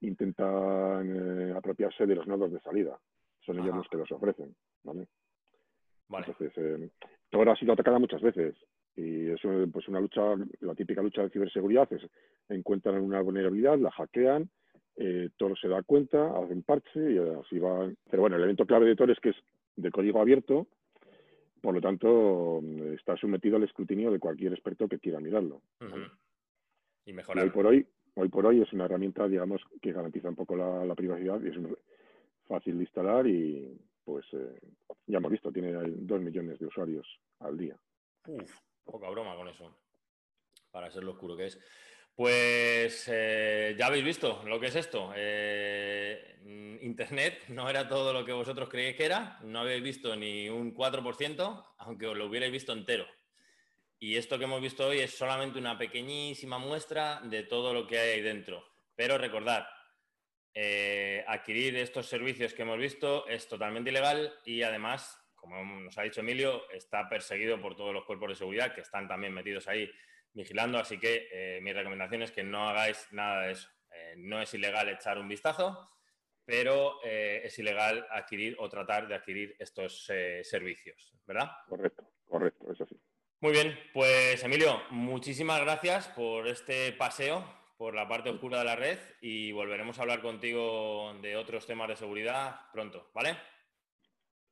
intentar 0.00 1.04
eh, 1.04 1.52
apropiarse 1.56 2.06
de 2.06 2.14
los 2.14 2.26
nodos 2.26 2.52
de 2.52 2.60
salida. 2.60 2.98
Son 3.44 3.58
ellos 3.58 3.76
los 3.76 3.88
que 3.88 3.96
los 3.96 4.10
ofrecen, 4.12 4.54
¿vale? 4.82 5.06
Entonces, 6.10 6.52
eh, 6.56 6.90
Tor 7.30 7.48
ha 7.48 7.56
sido 7.56 7.72
atacada 7.72 7.98
muchas 7.98 8.20
veces 8.20 8.54
y 8.96 9.28
es 9.28 9.40
pues 9.72 9.88
una 9.88 10.00
lucha, 10.00 10.22
la 10.60 10.74
típica 10.74 11.02
lucha 11.02 11.22
de 11.22 11.30
ciberseguridad 11.30 11.92
es 11.92 12.02
encuentran 12.48 13.00
una 13.00 13.20
vulnerabilidad, 13.20 13.78
la 13.78 13.90
hackean, 13.90 14.48
eh, 14.96 15.28
Tor 15.36 15.58
se 15.58 15.68
da 15.68 15.82
cuenta, 15.82 16.38
hacen 16.38 16.62
parche 16.62 17.12
y 17.12 17.18
así 17.18 17.58
va. 17.58 17.90
Pero 18.10 18.22
bueno, 18.22 18.36
el 18.36 18.44
evento 18.44 18.66
clave 18.66 18.86
de 18.86 18.96
Tor 18.96 19.10
es 19.10 19.20
que 19.20 19.30
es 19.30 19.36
de 19.76 19.90
código 19.90 20.20
abierto, 20.20 20.68
por 21.66 21.74
lo 21.74 21.80
tanto 21.80 22.60
está 22.94 23.16
sometido 23.16 23.56
al 23.56 23.64
escrutinio 23.64 24.12
de 24.12 24.20
cualquier 24.20 24.52
experto 24.52 24.86
que 24.86 25.00
quiera 25.00 25.18
mirarlo. 25.18 25.62
Y 27.04 27.12
mejorar. 27.12 27.42
hoy 27.42 27.50
por 27.50 27.66
hoy, 27.66 27.86
hoy 28.14 28.28
por 28.28 28.46
hoy 28.46 28.62
es 28.62 28.72
una 28.72 28.84
herramienta, 28.84 29.26
digamos, 29.26 29.60
que 29.82 29.90
garantiza 29.90 30.28
un 30.28 30.36
poco 30.36 30.54
la, 30.54 30.94
privacidad 30.94 31.42
y 31.42 31.48
es 31.48 31.56
fácil 32.46 32.76
de 32.76 32.84
instalar 32.84 33.26
y 33.26 33.76
pues 34.04 34.24
eh, 34.34 34.60
ya 35.08 35.18
hemos 35.18 35.32
visto, 35.32 35.50
tiene 35.50 35.72
dos 35.72 36.20
millones 36.20 36.56
de 36.60 36.66
usuarios 36.66 37.04
al 37.40 37.58
día. 37.58 37.76
Uf, 38.28 38.60
poca 38.84 39.10
broma 39.10 39.34
con 39.34 39.48
eso, 39.48 39.76
para 40.70 40.88
ser 40.92 41.02
lo 41.02 41.14
oscuro 41.14 41.36
que 41.36 41.46
es. 41.46 41.58
Pues 42.16 43.04
eh, 43.12 43.76
ya 43.78 43.88
habéis 43.88 44.04
visto 44.04 44.42
lo 44.46 44.58
que 44.58 44.68
es 44.68 44.74
esto. 44.74 45.12
Eh, 45.14 46.78
Internet 46.80 47.44
no 47.48 47.68
era 47.68 47.86
todo 47.86 48.14
lo 48.14 48.24
que 48.24 48.32
vosotros 48.32 48.70
creéis 48.70 48.96
que 48.96 49.04
era, 49.04 49.38
no 49.42 49.60
habéis 49.60 49.82
visto 49.82 50.16
ni 50.16 50.48
un 50.48 50.74
4%, 50.74 51.74
aunque 51.76 52.06
os 52.06 52.16
lo 52.16 52.26
hubierais 52.26 52.50
visto 52.50 52.72
entero. 52.72 53.06
Y 53.98 54.16
esto 54.16 54.38
que 54.38 54.44
hemos 54.44 54.62
visto 54.62 54.86
hoy 54.86 55.00
es 55.00 55.14
solamente 55.14 55.58
una 55.58 55.76
pequeñísima 55.76 56.58
muestra 56.58 57.20
de 57.22 57.42
todo 57.42 57.74
lo 57.74 57.86
que 57.86 57.98
hay 57.98 58.12
ahí 58.14 58.22
dentro. 58.22 58.66
Pero 58.94 59.18
recordad, 59.18 59.66
eh, 60.54 61.22
adquirir 61.28 61.76
estos 61.76 62.06
servicios 62.06 62.54
que 62.54 62.62
hemos 62.62 62.78
visto 62.78 63.28
es 63.28 63.46
totalmente 63.46 63.90
ilegal 63.90 64.32
y 64.46 64.62
además, 64.62 65.22
como 65.34 65.62
nos 65.62 65.98
ha 65.98 66.02
dicho 66.02 66.20
Emilio, 66.20 66.62
está 66.70 67.10
perseguido 67.10 67.60
por 67.60 67.76
todos 67.76 67.92
los 67.92 68.06
cuerpos 68.06 68.30
de 68.30 68.34
seguridad 68.36 68.74
que 68.74 68.80
están 68.80 69.06
también 69.06 69.34
metidos 69.34 69.68
ahí 69.68 69.90
vigilando. 70.36 70.78
Así 70.78 70.98
que 70.98 71.28
eh, 71.32 71.60
mi 71.62 71.72
recomendación 71.72 72.22
es 72.22 72.30
que 72.30 72.44
no 72.44 72.68
hagáis 72.68 73.08
nada 73.10 73.42
de 73.42 73.52
eso. 73.52 73.68
Eh, 73.90 74.14
no 74.18 74.40
es 74.40 74.52
ilegal 74.54 74.88
echar 74.88 75.18
un 75.18 75.28
vistazo, 75.28 75.90
pero 76.44 77.02
es 77.02 77.58
ilegal 77.58 78.06
adquirir 78.08 78.54
o 78.60 78.68
tratar 78.68 79.08
de 79.08 79.16
adquirir 79.16 79.56
estos 79.58 80.04
servicios, 80.04 81.12
¿verdad? 81.26 81.50
Correcto, 81.66 82.08
correcto, 82.24 82.70
es 82.70 82.80
así. 82.80 82.96
Muy 83.40 83.50
bien, 83.50 83.76
pues 83.92 84.44
Emilio, 84.44 84.80
muchísimas 84.90 85.60
gracias 85.60 86.06
por 86.06 86.46
este 86.46 86.92
paseo 86.92 87.44
por 87.76 87.94
la 87.94 88.08
parte 88.08 88.30
oscura 88.30 88.58
de 88.60 88.64
la 88.64 88.76
red 88.76 88.98
y 89.20 89.52
volveremos 89.52 89.98
a 89.98 90.02
hablar 90.02 90.22
contigo 90.22 91.12
de 91.20 91.36
otros 91.36 91.66
temas 91.66 91.88
de 91.88 91.96
seguridad 91.96 92.60
pronto, 92.72 93.10
¿vale? 93.12 93.36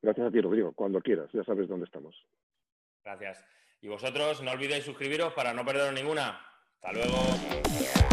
Gracias 0.01 0.27
a 0.27 0.31
ti, 0.31 0.41
Rodrigo. 0.41 0.73
Cuando 0.73 1.01
quieras, 1.01 1.29
ya 1.33 1.43
sabes 1.43 1.67
dónde 1.67 1.85
estamos. 1.85 2.15
Gracias. 3.03 3.43
Y 3.85 3.87
vosotros 3.87 4.41
no 4.41 4.49
olvidéis 4.49 4.83
suscribiros 4.83 5.31
para 5.33 5.53
no 5.53 5.63
perderos 5.63 5.93
ninguna. 5.93 6.41
Hasta 6.81 6.91
luego. 6.91 8.04